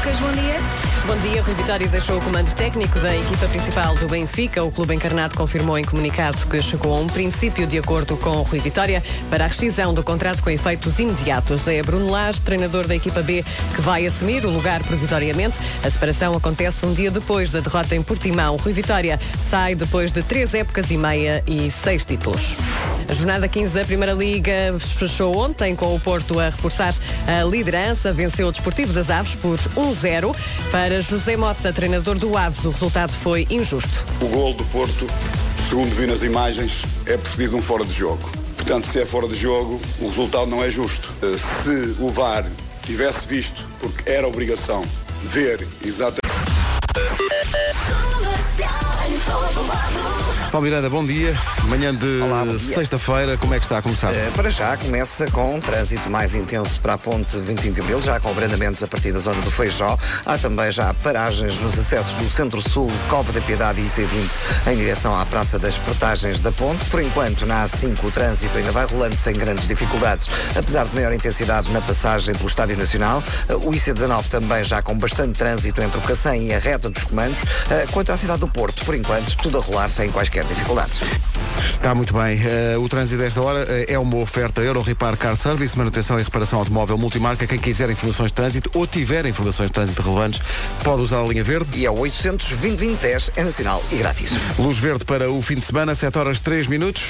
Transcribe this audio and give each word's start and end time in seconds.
Lucas, 0.00 0.18
bom 0.18 0.32
dia. 0.32 0.56
Bom 1.06 1.16
dia, 1.18 1.42
Rui 1.42 1.54
Vitória 1.54 1.86
deixou 1.86 2.16
o 2.16 2.22
comando 2.22 2.54
técnico 2.54 2.98
da 3.00 3.14
equipa 3.14 3.46
principal 3.48 3.94
do 3.96 4.08
Benfica. 4.08 4.64
O 4.64 4.70
clube 4.70 4.94
encarnado 4.94 5.36
confirmou 5.36 5.78
em 5.78 5.84
comunicado 5.84 6.38
que 6.46 6.62
chegou 6.62 6.96
a 6.96 7.00
um 7.00 7.06
princípio 7.06 7.66
de 7.66 7.76
acordo 7.76 8.16
com 8.16 8.30
Rui 8.42 8.60
Vitória 8.60 9.02
para 9.28 9.44
a 9.44 9.48
rescisão 9.48 9.92
do 9.92 10.02
contrato 10.02 10.42
com 10.42 10.48
efeitos 10.48 10.98
imediatos. 10.98 11.68
É 11.68 11.82
Bruno 11.82 12.10
Lage, 12.10 12.40
treinador 12.40 12.86
da 12.86 12.94
equipa 12.94 13.20
B, 13.20 13.44
que 13.74 13.82
vai 13.82 14.06
assumir 14.06 14.46
o 14.46 14.50
lugar 14.50 14.82
provisoriamente. 14.84 15.56
A 15.84 15.90
separação 15.90 16.34
acontece 16.34 16.86
um 16.86 16.94
dia 16.94 17.10
depois 17.10 17.50
da 17.50 17.60
derrota 17.60 17.94
em 17.94 18.02
Portimão. 18.02 18.56
Rui 18.56 18.72
Vitória 18.72 19.20
sai 19.50 19.74
depois 19.74 20.12
de 20.12 20.22
três 20.22 20.54
épocas 20.54 20.90
e 20.90 20.96
meia 20.96 21.44
e 21.46 21.70
seis 21.70 22.06
títulos. 22.06 22.54
A 23.08 23.12
jornada 23.12 23.48
15 23.48 23.74
da 23.74 23.84
Primeira 23.84 24.12
Liga 24.12 24.78
fechou 24.78 25.36
ontem 25.36 25.74
com 25.74 25.94
o 25.94 25.98
Porto 25.98 26.38
a 26.38 26.44
reforçar 26.44 26.94
a 27.26 27.42
liderança. 27.42 28.12
Venceu 28.12 28.46
o 28.46 28.52
Desportivo 28.52 28.92
das 28.92 29.10
Aves 29.10 29.34
por 29.34 29.58
1-0. 29.90 30.34
Para 30.70 31.00
José 31.00 31.36
Mota, 31.36 31.72
treinador 31.72 32.18
do 32.18 32.36
Aves, 32.36 32.64
o 32.64 32.70
resultado 32.70 33.12
foi 33.12 33.46
injusto. 33.50 34.06
O 34.20 34.26
gol 34.28 34.54
do 34.54 34.64
Porto, 34.66 35.06
segundo 35.68 35.94
vi 35.94 36.06
nas 36.06 36.22
imagens, 36.22 36.82
é 37.06 37.16
procedido 37.16 37.56
um 37.56 37.62
fora 37.62 37.84
de 37.84 37.92
jogo. 37.92 38.30
Portanto, 38.56 38.86
se 38.86 39.00
é 39.00 39.06
fora 39.06 39.26
de 39.26 39.34
jogo, 39.34 39.80
o 40.00 40.06
resultado 40.06 40.46
não 40.46 40.62
é 40.62 40.70
justo. 40.70 41.12
Eh, 41.22 41.36
Se 41.64 41.96
o 41.98 42.10
VAR 42.10 42.46
tivesse 42.84 43.26
visto, 43.26 43.66
porque 43.80 44.08
era 44.08 44.28
obrigação, 44.28 44.84
ver 45.24 45.66
exatamente. 45.84 46.20
Paulo 50.50 50.64
Miranda, 50.66 50.90
bom 50.90 51.06
dia. 51.06 51.32
Manhã 51.68 51.94
de 51.94 52.58
sexta-feira, 52.58 53.36
como 53.38 53.54
é 53.54 53.58
que 53.60 53.64
está 53.66 53.78
a 53.78 53.82
começar? 53.82 54.12
Eh, 54.12 54.30
Para 54.34 54.50
já 54.50 54.76
começa 54.76 55.24
com 55.30 55.54
um 55.54 55.60
trânsito 55.60 56.10
mais 56.10 56.34
intenso 56.34 56.80
para 56.80 56.94
a 56.94 56.98
ponte 56.98 57.36
25 57.38 57.74
de 57.76 57.80
Abril, 57.80 58.02
já 58.02 58.18
com 58.18 58.30
abrandamentos 58.30 58.82
a 58.82 58.88
partir 58.88 59.12
da 59.12 59.20
zona 59.20 59.40
do 59.42 59.50
Feijó. 59.52 59.96
Há 60.26 60.36
também 60.38 60.72
já 60.72 60.92
paragens 61.04 61.56
nos 61.60 61.78
acessos 61.78 62.12
do 62.14 62.28
Centro-Sul, 62.28 62.90
Cova 63.08 63.32
da 63.32 63.40
Piedade 63.40 63.80
e 63.80 63.84
IC20 63.84 64.72
em 64.72 64.76
direção 64.76 65.16
à 65.20 65.24
Praça 65.24 65.56
das 65.56 65.76
Portagens 65.76 66.40
da 66.40 66.50
Ponte. 66.50 66.84
Por 66.86 67.00
enquanto, 67.00 67.46
na 67.46 67.64
A5 67.66 68.02
o 68.02 68.10
trânsito 68.10 68.58
ainda 68.58 68.72
vai 68.72 68.86
rolando 68.86 69.16
sem 69.16 69.34
grandes 69.34 69.68
dificuldades, 69.68 70.26
apesar 70.56 70.84
de 70.86 70.94
maior 70.96 71.12
intensidade 71.12 71.70
na 71.70 71.80
passagem 71.80 72.34
pelo 72.34 72.48
Estádio 72.48 72.76
Nacional. 72.76 73.22
Eh, 73.48 73.54
O 73.54 73.70
IC19 73.70 74.24
também 74.28 74.64
já 74.64 74.82
com 74.82 74.98
bastante 74.98 75.38
trânsito 75.38 75.80
entre 75.80 75.96
o 75.98 76.00
Cacém 76.00 76.48
e 76.48 76.54
a 76.54 76.58
reta 76.58 76.90
dos 76.90 77.04
comandos. 77.04 77.38
Eh, 77.70 77.86
Quanto 77.92 78.10
à 78.10 78.16
cidade 78.16 78.40
do 78.40 78.48
Porto, 78.48 78.84
por 78.84 78.96
enquanto, 78.96 79.36
tudo 79.36 79.58
a 79.58 79.60
rolar 79.60 79.88
sem 79.88 80.10
quaisquer 80.10 80.39
dificuldades. 80.46 80.98
Está 81.70 81.94
muito 81.94 82.14
bem. 82.14 82.40
Eh, 82.42 82.76
o 82.78 82.88
trânsito 82.88 83.20
desta 83.20 83.40
hora 83.40 83.64
eh, 83.68 83.94
é 83.94 83.98
uma 83.98 84.16
oferta 84.16 84.60
Euro 84.60 84.82
Repar 84.82 85.16
Car 85.16 85.36
Service, 85.36 85.76
manutenção 85.76 86.18
e 86.18 86.22
reparação 86.22 86.58
automóvel 86.58 86.98
multimarca. 86.98 87.46
Quem 87.46 87.58
quiser 87.58 87.90
informações 87.90 88.28
de 88.28 88.34
trânsito 88.34 88.70
ou 88.74 88.86
tiver 88.86 89.26
informações 89.26 89.68
de 89.68 89.72
trânsito 89.72 90.02
relevantes, 90.02 90.40
pode 90.82 91.02
usar 91.02 91.20
a 91.20 91.26
linha 91.26 91.44
verde. 91.44 91.78
E 91.78 91.86
é 91.86 91.90
o 91.90 91.98
800 91.98 92.50
2010 92.50 93.30
é 93.36 93.44
nacional 93.44 93.82
e 93.90 93.96
grátis. 93.96 94.32
Luz 94.58 94.78
verde 94.78 95.04
para 95.04 95.30
o 95.30 95.40
fim 95.42 95.56
de 95.56 95.62
semana, 95.62 95.94
7 95.94 96.18
horas 96.18 96.40
3 96.40 96.66
minutos. 96.66 97.02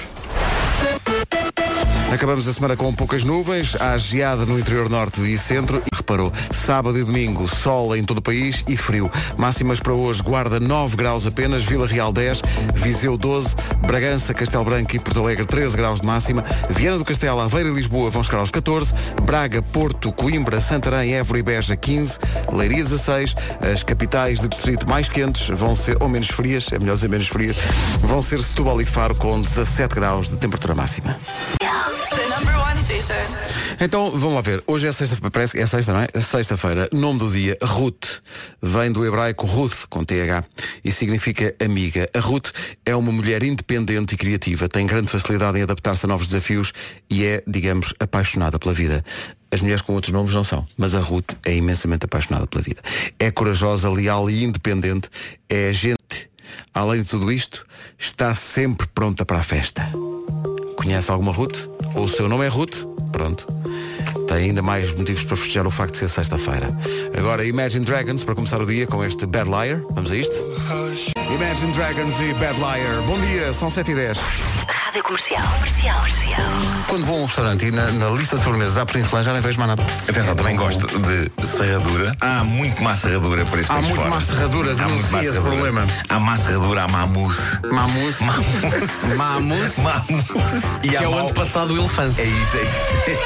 Acabamos 2.13 2.49
a 2.49 2.53
semana 2.53 2.77
com 2.77 2.93
poucas 2.93 3.23
nuvens, 3.23 3.77
há 3.81 3.97
geada 3.97 4.45
no 4.45 4.59
interior 4.59 4.89
norte 4.89 5.21
e 5.21 5.39
centro. 5.39 5.81
E 5.93 5.97
reparou, 5.97 6.33
sábado 6.51 6.99
e 6.99 7.05
domingo, 7.05 7.47
sol 7.47 7.95
em 7.95 8.03
todo 8.03 8.19
o 8.19 8.23
país 8.23 8.65
e 8.67 8.77
frio. 8.77 9.09
Máximas 9.39 9.79
para 9.79 9.93
hoje, 9.93 10.21
Guarda 10.21 10.59
9 10.59 10.97
graus 10.97 11.25
apenas, 11.25 11.63
Vila 11.63 11.87
Real 11.87 12.13
10, 12.13 12.43
Viseu 12.75 13.17
12, 13.17 13.55
Bragança, 13.87 14.35
Castelo 14.35 14.65
Branco 14.65 14.97
e 14.97 14.99
Porto 14.99 15.21
Alegre 15.21 15.47
13 15.47 15.77
graus 15.77 16.01
de 16.01 16.07
máxima, 16.07 16.45
Viana 16.69 16.99
do 16.99 17.05
Castelo, 17.05 17.41
Aveira 17.41 17.69
e 17.69 17.73
Lisboa 17.73 18.11
vão 18.11 18.25
chegar 18.25 18.39
aos 18.39 18.51
14, 18.51 18.93
Braga, 19.23 19.63
Porto, 19.63 20.11
Coimbra, 20.11 20.61
Santarém, 20.61 21.15
Évora 21.15 21.39
e 21.39 21.43
Beja 21.45 21.77
15, 21.77 22.19
Leiria 22.53 22.83
16, 22.83 23.37
as 23.73 23.85
capitais 23.85 24.41
de 24.41 24.49
distrito 24.49 24.89
mais 24.89 25.09
quentes 25.09 25.47
vão 25.49 25.77
ser, 25.77 25.97
ou 26.03 26.09
menos 26.09 26.29
frias, 26.29 26.73
é 26.73 26.79
melhor 26.81 26.97
dizer 26.97 27.09
menos 27.09 27.29
frias, 27.29 27.57
vão 28.01 28.21
ser 28.21 28.43
Setúbal 28.43 28.83
e 28.83 28.85
Faro 28.85 29.15
com 29.15 29.41
17 29.41 29.95
graus 29.95 30.29
de 30.29 30.37
temperatura 30.37 30.75
máxima. 30.75 31.17
Então, 33.83 34.11
vamos 34.11 34.35
lá 34.35 34.43
ver. 34.43 34.63
Hoje 34.67 34.87
é 34.87 34.93
sexta, 34.93 35.17
parece 35.31 35.59
é 35.59 35.67
sexta, 35.67 35.95
não 35.95 36.01
é? 36.01 36.09
É 36.13 36.21
Sexta-feira. 36.21 36.87
Nome 36.93 37.19
do 37.19 37.31
dia, 37.31 37.57
Ruth. 37.63 38.21
Vem 38.61 38.93
do 38.93 39.07
hebraico 39.07 39.47
Ruth, 39.47 39.87
com 39.89 40.05
TH, 40.05 40.45
e 40.85 40.93
significa 40.93 41.55
amiga. 41.65 42.07
A 42.13 42.21
Ruth 42.21 42.51
é 42.85 42.95
uma 42.95 43.11
mulher 43.11 43.43
independente 43.43 44.15
e 44.15 44.19
criativa, 44.19 44.69
tem 44.69 44.87
grande 44.87 45.11
facilidade 45.11 45.59
em 45.59 45.63
adaptar-se 45.63 46.05
a 46.05 46.09
novos 46.09 46.27
desafios 46.27 46.75
e 47.09 47.25
é, 47.25 47.43
digamos, 47.47 47.95
apaixonada 47.99 48.59
pela 48.59 48.75
vida. 48.75 49.03
As 49.51 49.63
mulheres 49.63 49.81
com 49.81 49.95
outros 49.95 50.13
nomes 50.13 50.35
não 50.35 50.45
são, 50.45 50.67
mas 50.77 50.95
a 50.95 51.01
Ruth 51.01 51.33
é 51.47 51.57
imensamente 51.57 52.05
apaixonada 52.05 52.47
pela 52.47 52.63
vida. 52.63 52.83
É 53.19 53.31
corajosa, 53.31 53.91
leal 53.91 54.29
e 54.29 54.45
independente. 54.45 55.09
É 55.49 55.73
gente. 55.73 56.29
Além 56.75 57.03
de 57.03 57.09
tudo 57.09 57.33
isto, 57.33 57.67
está 57.99 58.35
sempre 58.35 58.87
pronta 58.89 59.25
para 59.25 59.39
a 59.39 59.43
festa. 59.43 59.91
Conhece 60.77 61.11
alguma 61.11 61.33
Ruth? 61.33 61.67
Ou 61.95 62.05
o 62.05 62.09
seu 62.09 62.29
nome 62.29 62.45
é 62.45 62.49
Ruth? 62.49 62.90
Pronto. 63.13 63.47
Tem 64.29 64.49
ainda 64.49 64.63
mais 64.63 64.93
motivos 64.95 65.25
para 65.25 65.37
festejar 65.37 65.67
o 65.67 65.71
facto 65.71 65.93
de 65.93 65.99
ser 65.99 66.09
sexta-feira. 66.09 66.71
Agora 67.17 67.45
Imagine 67.45 67.85
Dragons 67.85 68.25
para 68.25 68.35
começar 68.35 68.61
o 68.61 68.67
dia 68.67 68.87
com 68.87 69.05
este 69.05 69.27
Bad 69.27 69.51
Liar. 69.51 69.83
Vamos 69.91 70.11
a 70.11 70.17
isto? 70.17 70.35
Imagine 71.33 71.73
Dragons 71.73 72.15
e 72.21 72.33
Bad 72.35 72.59
Liar. 72.59 73.03
Bom 73.07 73.19
dia, 73.21 73.53
são 73.53 73.71
7 73.71 73.91
e 73.93 73.95
10 73.95 74.19
Rádio 74.69 75.03
Comercial. 75.05 75.43
Comercial. 75.59 75.97
Comercial. 76.01 76.45
Quando 76.89 77.05
vou 77.07 77.19
a 77.19 77.21
um 77.21 77.27
restaurante 77.27 77.67
e 77.67 77.71
na, 77.71 77.91
na 77.93 78.11
lista 78.11 78.37
de 78.37 78.43
sobremesas 78.43 78.77
há 78.77 78.85
pudim 78.85 79.03
de 79.03 79.09
flan, 79.09 79.23
já 79.23 79.33
nem 79.33 79.41
vejo 79.41 79.59
mais 79.59 79.69
nada. 79.69 79.83
Atenção, 80.09 80.35
também 80.35 80.57
gosto 80.57 80.87
de 80.99 81.31
serradura. 81.47 82.13
Há 82.21 82.43
muito 82.45 82.83
má 82.83 82.97
serradura 82.97 83.45
para 83.47 83.61
esse 83.61 83.71
Há 83.71 83.81
muito 83.81 83.95
fora. 83.95 84.11
má 84.11 84.21
serradura, 84.21 84.73
Há 84.73 84.89
muito 84.89 85.03
má 85.13 85.21
denuncia 85.21 85.31
esse 85.31 85.41
problema. 85.41 85.87
Há 86.09 86.19
má 86.19 86.37
serradura, 86.37 86.83
há 86.85 86.89
má 86.89 87.07
mousse. 87.07 87.41
Mamus. 87.71 88.21
Mamus. 88.21 89.05
Mamus, 89.17 89.79
Mamus. 89.79 90.79
E 90.83 90.89
que 90.89 90.97
é 90.97 91.07
o 91.07 91.13
mau- 91.13 91.21
antepassado 91.21 91.69
do 91.75 91.79
elefante. 91.81 92.21
É 92.21 92.25
isso, 92.25 92.57
é 92.57 92.63
isso. 92.63 93.21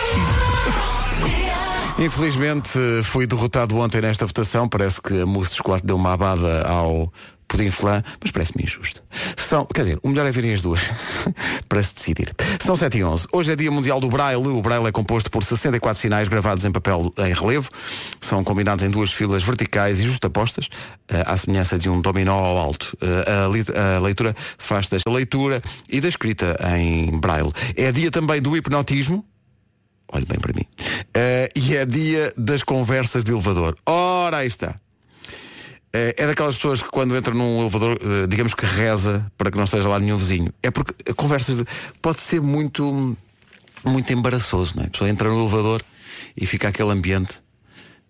Infelizmente 1.97 2.71
fui 3.05 3.25
derrotado 3.25 3.79
ontem 3.79 4.01
nesta 4.03 4.27
votação. 4.27 4.69
Parece 4.69 5.01
que 5.01 5.23
a 5.23 5.27
mousse 5.27 5.53
de 5.53 5.57
chocolate 5.59 5.87
deu 5.87 5.95
uma 5.97 6.13
abada 6.13 6.67
ao 6.67 7.11
pudim 7.49 7.71
flan, 7.71 8.03
mas 8.21 8.31
parece-me 8.31 8.65
injusto. 8.65 9.03
São, 9.37 9.65
quer 9.67 9.83
dizer, 9.83 9.99
o 10.03 10.09
melhor 10.09 10.27
é 10.27 10.31
verem 10.31 10.53
as 10.53 10.63
duas 10.63 10.81
para 11.69 11.83
se 11.83 11.95
decidir. 11.95 12.35
São 12.65 12.77
7 12.77 12.99
e 12.99 13.05
11. 13.05 13.29
Hoje 13.33 13.53
é 13.53 13.57
dia 13.57 13.71
mundial 13.71 14.01
do 14.01 14.09
Braille. 14.09 14.47
O 14.47 14.63
Braille 14.63 14.87
é 14.87 14.93
composto 14.93 15.31
por 15.31 15.43
64 15.45 16.01
sinais 16.01 16.29
gravados 16.29 16.65
em 16.65 16.73
papel 16.73 17.13
em 17.19 17.33
relevo. 17.33 17.71
São 18.21 18.43
combinados 18.43 18.85
em 18.85 18.91
duas 18.91 19.13
filas 19.13 19.43
verticais 19.43 20.01
e 20.01 20.05
justapostas, 20.05 20.69
eh, 21.09 21.23
à 21.27 21.37
semelhança 21.37 21.79
de 21.79 21.89
um 21.89 22.01
dominó 22.01 22.35
ao 22.35 22.59
alto. 22.59 22.97
Eh, 23.01 23.97
a 23.97 24.01
leitura 24.01 24.35
faz 24.59 24.89
da 24.89 24.99
leitura 25.09 25.63
e 25.89 26.01
da 26.01 26.09
escrita 26.09 26.57
em 26.77 27.19
Braille. 27.19 27.53
É 27.77 27.93
dia 27.93 28.11
também 28.11 28.41
do 28.41 28.57
hipnotismo. 28.57 29.25
Olhe 30.13 30.27
bem 30.27 30.39
para 30.39 30.53
mim. 30.53 30.65
Eh, 31.15 31.51
e 31.57 31.77
é 31.77 31.85
dia 31.85 32.33
das 32.37 32.63
conversas 32.63 33.25
de 33.25 33.33
elevador. 33.33 33.77
Ora, 33.87 34.39
aí 34.39 34.47
está. 34.47 34.77
Eh, 35.97 36.13
é 36.19 36.27
daquelas 36.27 36.57
pessoas 36.57 36.83
que 36.83 36.89
quando 36.91 37.17
entra 37.17 37.33
num 37.33 37.61
elevador, 37.61 37.97
eh, 38.03 38.27
digamos 38.27 38.53
que 38.53 38.67
reza 38.67 39.31
para 39.39 39.49
que 39.49 39.57
não 39.57 39.63
esteja 39.63 39.89
lá 39.89 40.01
nenhum 40.01 40.17
vizinho. 40.19 40.53
É 40.61 40.69
porque 40.71 40.93
conversas 41.15 41.59
de- 41.59 41.65
pode 42.03 42.21
ser 42.21 42.41
muito, 42.41 43.17
muito 43.85 44.13
embaraçoso, 44.13 44.75
não 44.77 44.83
é? 44.83 44.87
A 44.87 44.91
pessoa 44.91 45.09
entra 45.09 45.29
no 45.29 45.39
elevador 45.41 45.83
e 46.37 46.45
fica 46.47 46.67
aquele 46.69 46.91
ambiente. 46.91 47.41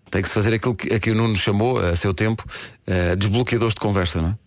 Tem 0.09 0.19
que 0.23 0.27
se 0.27 0.33
fazer 0.33 0.51
aquilo 0.55 0.73
que, 0.75 0.93
a 0.95 0.99
que 0.99 1.11
o 1.11 1.15
Nuno 1.15 1.35
chamou, 1.35 1.77
a 1.77 1.95
seu 1.95 2.11
tempo, 2.11 2.43
eh, 2.87 3.15
desbloqueadores 3.15 3.75
de 3.75 3.79
conversa, 3.79 4.19
não 4.19 4.29
é? 4.29 4.37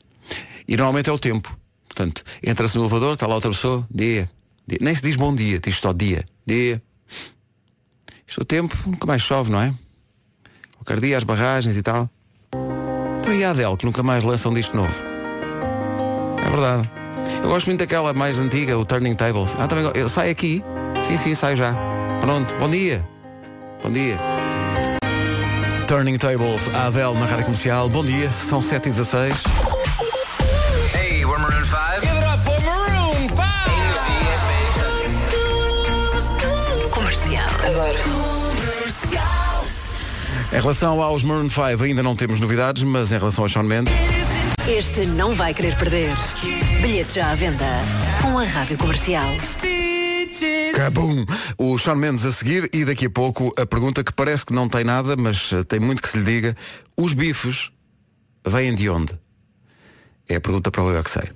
E 0.67 0.77
normalmente 0.77 1.09
é 1.09 1.13
o 1.13 1.19
tempo. 1.19 1.57
Portanto, 1.87 2.25
entra-se 2.43 2.77
no 2.77 2.83
elevador, 2.83 3.15
está 3.15 3.27
lá 3.29 3.37
outra 3.37 3.51
pessoa, 3.51 3.87
dia, 3.89 4.29
dia. 4.67 4.79
Nem 4.81 4.95
se 4.97 5.03
diz 5.03 5.15
bom 5.15 5.33
dia, 5.35 5.61
diz 5.61 5.77
só 5.79 5.93
dia, 5.93 6.25
dia. 6.45 6.83
Isto 8.27 8.43
o 8.43 8.45
tempo 8.45 8.77
nunca 8.85 9.07
mais 9.07 9.23
chove, 9.23 9.51
não 9.51 9.61
é? 9.63 9.73
Qualquer 10.75 11.01
dia 11.01 11.17
as 11.17 11.25
barragens 11.25 11.77
e 11.77 11.83
tal. 11.83 12.11
E 13.39 13.45
a 13.45 13.51
Adele, 13.51 13.77
que 13.77 13.87
nunca 13.87 14.03
mais 14.03 14.25
lança 14.25 14.49
um 14.49 14.53
disco 14.53 14.77
novo? 14.77 14.93
É 16.45 16.51
verdade. 16.51 16.91
Eu 17.41 17.51
gosto 17.51 17.67
muito 17.67 17.79
daquela 17.79 18.13
mais 18.13 18.41
antiga, 18.41 18.77
o 18.77 18.85
Turning 18.85 19.15
Tables. 19.15 19.55
Ah, 19.57 19.69
também 19.69 19.89
eu 19.95 20.09
saio 20.09 20.33
aqui. 20.33 20.61
Sim, 21.05 21.17
sim, 21.17 21.35
saio 21.37 21.57
já. 21.57 21.73
Pronto, 22.21 22.53
bom 22.59 22.69
dia. 22.69 23.07
Bom 23.81 23.93
dia. 23.93 24.19
Turning 25.87 26.19
Tables, 26.19 26.69
a 26.75 26.89
Adele 26.89 27.15
na 27.15 27.27
rádio 27.27 27.45
comercial. 27.45 27.89
Bom 27.89 28.05
dia, 28.05 28.29
são 28.41 28.59
7h16. 28.59 29.58
Em 40.51 40.61
relação 40.61 41.03
aos 41.03 41.23
Maroon 41.23 41.51
5, 41.51 41.85
ainda 41.85 42.03
não 42.03 42.17
temos 42.17 42.41
novidades, 42.41 42.83
mas 42.83 43.13
em 43.13 43.19
relação 43.19 43.45
ao 43.45 43.49
Shawn 43.49 43.65
Mendes. 43.65 43.93
Este 44.67 45.07
não 45.07 45.35
vai 45.35 45.53
querer 45.53 45.77
perder. 45.77 46.15
Bilhete 46.81 47.17
já 47.17 47.31
à 47.31 47.35
venda. 47.35 47.67
Com 48.23 48.39
a 48.39 48.45
Rádio 48.45 48.79
Comercial. 48.79 49.29
Cabum! 50.75 51.27
O 51.59 51.77
Sean 51.79 51.97
Mendes 51.97 52.25
a 52.25 52.33
seguir 52.33 52.71
e 52.73 52.85
daqui 52.85 53.07
a 53.07 53.11
pouco 53.11 53.53
a 53.59 53.67
pergunta 53.67 54.03
que 54.03 54.13
parece 54.13 54.47
que 54.47 54.55
não 54.55 54.69
tem 54.69 54.85
nada, 54.85 55.17
mas 55.17 55.53
eh, 55.53 55.65
tem 55.65 55.81
muito 55.81 56.01
que 56.01 56.09
se 56.09 56.19
lhe 56.19 56.25
diga. 56.25 56.57
Os 56.97 57.13
bifes 57.13 57.71
vêm 58.47 58.75
de 58.75 58.89
onde? 58.89 59.19
É 60.29 60.37
a 60.37 60.41
pergunta 60.41 60.71
para 60.71 60.83
o 60.83 60.91
Eu 60.91 60.99
é 60.99 61.03
que 61.03 61.11
sei. 61.11 61.31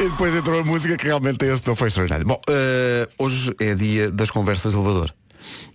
E 0.00 0.08
depois 0.10 0.34
entrou 0.34 0.60
a 0.60 0.64
música 0.64 0.96
que 0.96 1.04
realmente 1.06 1.38
tem 1.38 1.50
esse 1.50 1.66
não 1.66 1.76
foi 1.76 1.88
extraordinário. 1.88 2.26
Bom, 2.26 2.40
eh, 2.50 3.08
hoje 3.18 3.54
é 3.60 3.74
dia 3.74 4.10
das 4.10 4.30
conversas 4.30 4.72
de 4.72 4.78
elevador. 4.78 5.14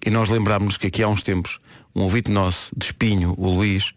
E 0.05 0.09
nós 0.09 0.29
lembrámos 0.29 0.77
que 0.77 0.87
aqui 0.87 1.01
há 1.01 1.07
uns 1.07 1.23
tempos, 1.23 1.59
um 1.95 2.03
ouvinte 2.03 2.31
nosso, 2.31 2.71
de 2.75 2.85
espinho, 2.85 3.33
o 3.37 3.49
Luís, 3.49 3.93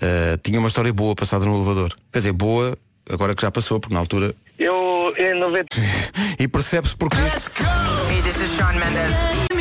eh, 0.00 0.38
tinha 0.42 0.58
uma 0.58 0.68
história 0.68 0.92
boa 0.92 1.14
passada 1.14 1.44
no 1.44 1.56
elevador. 1.56 1.92
Quer 2.12 2.18
dizer, 2.18 2.32
boa, 2.32 2.76
agora 3.08 3.34
que 3.34 3.42
já 3.42 3.50
passou, 3.50 3.80
porque 3.80 3.94
na 3.94 4.00
altura. 4.00 4.34
Eu, 4.58 5.12
em 5.16 5.38
90. 5.38 5.66
E 6.38 6.48
percebe-se 6.48 6.96
porque. 6.96 7.16
Hey, 7.16 9.51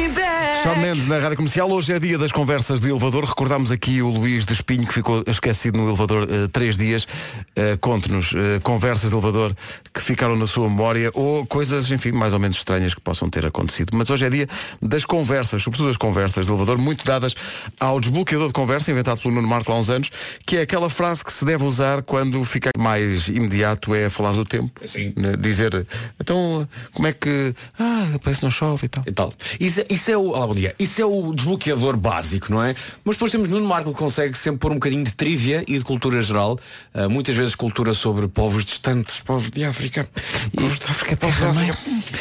Sean 0.63 0.75
Mendes. 0.79 1.07
Na 1.07 1.17
Rádio 1.19 1.37
Comercial. 1.37 1.69
Hoje 1.71 1.93
é 1.93 1.99
dia 1.99 2.17
das 2.17 2.31
conversas 2.31 2.79
de 2.79 2.89
elevador. 2.89 3.23
Recordámos 3.25 3.71
aqui 3.71 4.01
o 4.01 4.09
Luís 4.09 4.45
de 4.45 4.53
Espinho 4.53 4.85
que 4.85 4.93
ficou 4.93 5.23
esquecido 5.25 5.77
no 5.77 5.87
elevador 5.87 6.27
eh, 6.29 6.47
três 6.51 6.77
dias. 6.77 7.07
Eh, 7.55 7.77
Conte-nos 7.81 8.33
eh, 8.35 8.59
conversas 8.61 9.09
de 9.09 9.15
elevador 9.15 9.55
que 9.93 10.01
ficaram 10.01 10.35
na 10.35 10.45
sua 10.45 10.69
memória 10.69 11.09
ou 11.15 11.45
coisas, 11.45 11.89
enfim, 11.91 12.11
mais 12.11 12.33
ou 12.33 12.39
menos 12.39 12.57
estranhas 12.57 12.93
que 12.93 13.01
possam 13.01 13.29
ter 13.29 13.45
acontecido. 13.45 13.95
Mas 13.97 14.09
hoje 14.09 14.25
é 14.25 14.29
dia 14.29 14.47
das 14.81 15.03
conversas, 15.05 15.63
sobretudo 15.63 15.87
das 15.87 15.97
conversas 15.97 16.45
de 16.45 16.51
elevador, 16.51 16.77
muito 16.77 17.03
dadas 17.05 17.33
ao 17.79 17.99
desbloqueador 17.99 18.47
de 18.47 18.53
conversa, 18.53 18.91
inventado 18.91 19.19
pelo 19.19 19.33
Nuno 19.33 19.47
Marco 19.47 19.71
há 19.71 19.75
uns 19.79 19.89
anos, 19.89 20.11
que 20.45 20.57
é 20.57 20.61
aquela 20.61 20.89
frase 20.89 21.23
que 21.23 21.33
se 21.33 21.43
deve 21.43 21.63
usar 21.63 22.03
quando 22.03 22.43
fica 22.43 22.69
mais 22.77 23.27
imediato 23.29 23.95
é 23.95 24.09
falar 24.09 24.33
do 24.33 24.45
tempo. 24.45 24.71
Sim. 24.85 25.13
Né, 25.17 25.35
Dizer, 25.37 25.87
então, 26.19 26.67
como 26.93 27.07
é 27.07 27.13
que. 27.13 27.55
Ah, 27.79 28.07
parece 28.23 28.39
que 28.41 28.45
não 28.45 28.51
chove 28.51 28.85
e 28.85 28.89
tal. 28.89 29.03
e 29.07 29.11
tal. 29.11 29.33
Isso, 29.59 29.81
é- 29.81 29.85
isso 29.89 30.11
é 30.11 30.17
o. 30.17 30.50
Bom 30.51 30.55
dia. 30.55 30.75
Isso 30.77 31.01
é 31.01 31.05
o 31.05 31.33
desbloqueador 31.33 31.95
básico, 31.95 32.51
não 32.51 32.61
é? 32.61 32.75
Mas 33.05 33.15
depois 33.15 33.31
temos 33.31 33.47
Nuno 33.47 33.65
Marco 33.65 33.93
que 33.93 33.97
consegue 33.97 34.37
sempre 34.37 34.59
pôr 34.59 34.71
um 34.71 34.73
bocadinho 34.73 35.01
de 35.01 35.13
trivia 35.13 35.63
e 35.65 35.77
de 35.77 35.85
cultura 35.85 36.21
geral. 36.21 36.59
Ah, 36.93 37.07
muitas 37.07 37.37
vezes 37.37 37.55
cultura 37.55 37.93
sobre 37.93 38.27
povos 38.27 38.65
distantes, 38.65 39.21
povos 39.21 39.49
de 39.49 39.63
África. 39.63 40.05
Povos 40.53 40.77
de 40.77 40.85
África 40.87 41.15
também. 41.15 41.71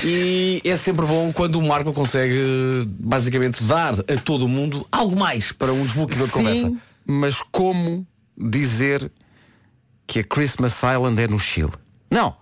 E 0.04 0.62
é 0.64 0.76
sempre 0.76 1.06
bom 1.06 1.32
quando 1.32 1.56
o 1.56 1.62
Marco 1.62 1.92
consegue 1.92 2.86
basicamente 3.00 3.64
dar 3.64 3.94
a 3.98 4.16
todo 4.24 4.44
o 4.44 4.48
mundo 4.48 4.86
algo 4.92 5.18
mais 5.18 5.50
para 5.50 5.72
um 5.72 5.82
desbloqueador 5.82 6.26
de 6.28 6.32
conversa. 6.32 6.68
Sim, 6.68 6.78
mas 7.04 7.42
como 7.50 8.06
dizer 8.38 9.10
que 10.06 10.20
a 10.20 10.24
Christmas 10.24 10.80
Island 10.84 11.20
é 11.20 11.26
no 11.26 11.40
Chile? 11.40 11.72
Não. 12.08 12.36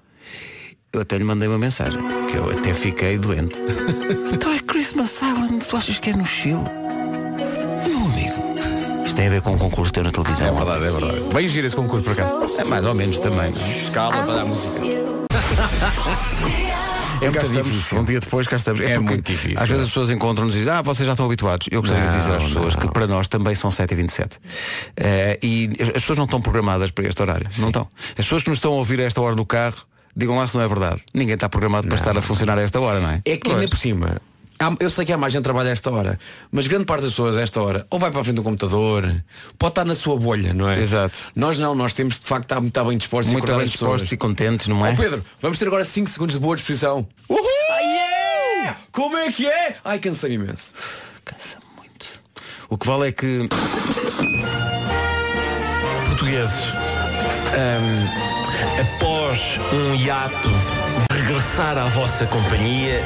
Eu 0.93 1.03
até 1.03 1.19
lhe 1.19 1.25
mandei 1.25 1.49
uma 1.49 1.59
mensagem, 1.59 1.99
que 2.31 2.37
eu 2.37 2.51
até 2.51 2.73
fiquei 2.73 3.19
doente. 3.19 3.61
então 4.33 4.53
é 4.53 4.59
Christmas 4.61 5.15
Island, 5.17 5.65
tu 5.67 5.77
achas 5.77 5.99
que 5.99 6.11
é 6.11 6.17
no 6.17 6.25
Chile? 6.25 6.63
Meu 7.87 7.99
amigo, 8.07 9.05
isto 9.05 9.15
tem 9.17 9.27
a 9.27 9.31
ver 9.31 9.43
com 9.43 9.53
um 9.53 9.59
concurso 9.59 9.93
teu 9.93 10.03
na 10.03 10.11
televisão. 10.11 10.49
É 10.49 10.53
verdade, 10.53 10.85
é 10.87 10.91
verdade. 10.91 11.35
Bem 11.35 11.47
giro 11.47 11.67
esse 11.67 11.77
concurso 11.77 12.05
por 12.05 12.13
acaso. 12.13 12.59
É 12.61 12.65
mais 12.65 12.85
ou 12.87 12.95
menos 12.95 13.19
também. 13.19 13.51
Escala 13.51 14.25
toda 14.25 14.43
a 14.43 14.45
música. 14.45 14.81
É 17.21 17.31
muito 17.31 17.51
cá 17.51 17.63
difícil. 17.63 17.99
Um 17.99 18.05
dia 18.05 18.21
depois 18.21 18.47
cá 18.47 18.57
estamos. 18.57 18.81
É 18.81 18.95
porque 18.95 18.99
muito 19.01 19.27
difícil. 19.33 19.61
Às 19.61 19.69
vezes 19.69 19.83
as 19.83 19.89
pessoas 19.89 20.09
encontram-nos 20.11 20.55
e 20.55 20.59
dizem, 20.59 20.73
ah, 20.73 20.83
vocês 20.83 21.05
já 21.05 21.15
estão 21.15 21.27
habituados. 21.27 21.67
Eu 21.69 21.81
gostaria 21.81 22.09
de 22.09 22.17
dizer 22.17 22.31
às 22.33 22.43
Não, 22.45 22.49
pessoas 22.49 22.75
não. 22.77 22.81
que 22.81 22.93
para 22.93 23.09
nós 23.09 23.27
também 23.27 23.57
são 23.57 23.73
7h27. 23.73 24.39
Eh, 24.97 25.37
e 25.43 25.69
as 25.81 25.89
as 25.89 25.93
pessoas 25.95 26.17
não 26.17 26.27
estão 26.27 26.41
programadas 26.41 26.93
para 26.93 27.09
este 27.09 27.21
horário. 27.21 27.49
Não 27.59 27.69
estão. 27.69 27.89
As 28.11 28.25
pessoas 28.25 28.45
que 28.45 28.51
nos 28.51 28.59
estão 28.59 28.73
a 28.73 28.77
ouvir 28.77 29.01
a 29.01 29.03
esta 29.03 29.21
hora 29.21 29.35
do 29.35 29.45
carro, 29.45 29.79
digam 30.19 30.37
lá 30.37 30.47
se 30.49 30.57
não 30.57 30.65
é 30.65 30.69
verdade. 30.69 31.01
Ninguém 31.15 31.35
está 31.35 31.49
programado 31.49 31.87
para 31.87 31.97
estar 31.97 32.19
a 32.19 32.21
funcionar 32.21 32.59
a 32.59 32.63
esta 32.63 32.81
hora, 32.81 33.01
não 33.01 33.11
é? 33.11 33.23
É 33.25 33.37
que 33.37 33.51
ainda 33.51 33.69
por 33.69 33.79
cima. 33.79 34.17
Eu 34.81 34.91
sei 34.91 35.05
que 35.05 35.13
há 35.13 35.17
mais 35.17 35.33
gente 35.33 35.43
que 35.43 35.45
trabalha 35.45 35.69
a 35.69 35.73
esta 35.73 35.89
hora, 35.89 36.19
mas 36.51 36.67
grande 36.67 36.85
parte 36.85 37.03
das 37.03 37.13
pessoas 37.13 37.37
a 37.37 37.43
esta 37.43 37.63
hora 37.63 37.87
ou 37.89 37.99
vai 38.01 38.11
para 38.11 38.21
a 38.21 38.25
frente 38.25 38.37
do 38.37 38.43
computador, 38.43 39.05
pode 39.57 39.71
estar 39.71 39.85
na 39.85 39.95
sua 39.95 40.17
bolha, 40.17 40.53
não 40.53 40.69
é? 40.69 40.81
Exato. 40.81 41.17
Nós 41.37 41.61
não, 41.61 41.77
nós 41.77 41.95
temos 41.95 42.19
de 42.19 42.27
facto 42.27 42.45
estar 42.47 42.61
muito 42.61 42.85
bem 42.85 42.99
dispostos 42.99 43.33
Muito 43.33 43.49
e 43.49 43.55
bem 43.55 43.67
dispostos 43.67 44.11
e 44.11 44.17
contentes, 44.17 44.67
não 44.67 44.85
é? 44.85 44.91
Ó 44.91 44.97
Pedro, 44.97 45.25
vamos 45.41 45.61
ter 45.61 45.69
agora 45.69 45.85
5 45.85 46.11
segundos 46.11 46.35
de 46.35 46.41
boa 46.41 46.57
disposição. 46.57 47.07
Uhul! 47.29 47.41
Ah, 47.71 47.81
yeah! 47.81 48.77
Como 48.91 49.17
é 49.17 49.31
que 49.31 49.47
é? 49.47 49.77
Ai, 49.85 50.01
cansei 50.01 50.33
imenso. 50.33 50.73
Cansa 51.25 51.59
muito. 51.77 52.07
O 52.69 52.77
que 52.77 52.85
vale 52.85 53.09
é 53.09 53.13
que. 53.13 53.49
Portugueses, 56.09 56.65
hum, 56.65 58.28
após 58.81 59.59
um 59.73 59.95
hiato 59.95 60.51
regressar 61.13 61.77
à 61.77 61.87
vossa 61.87 62.27
companhia, 62.27 63.03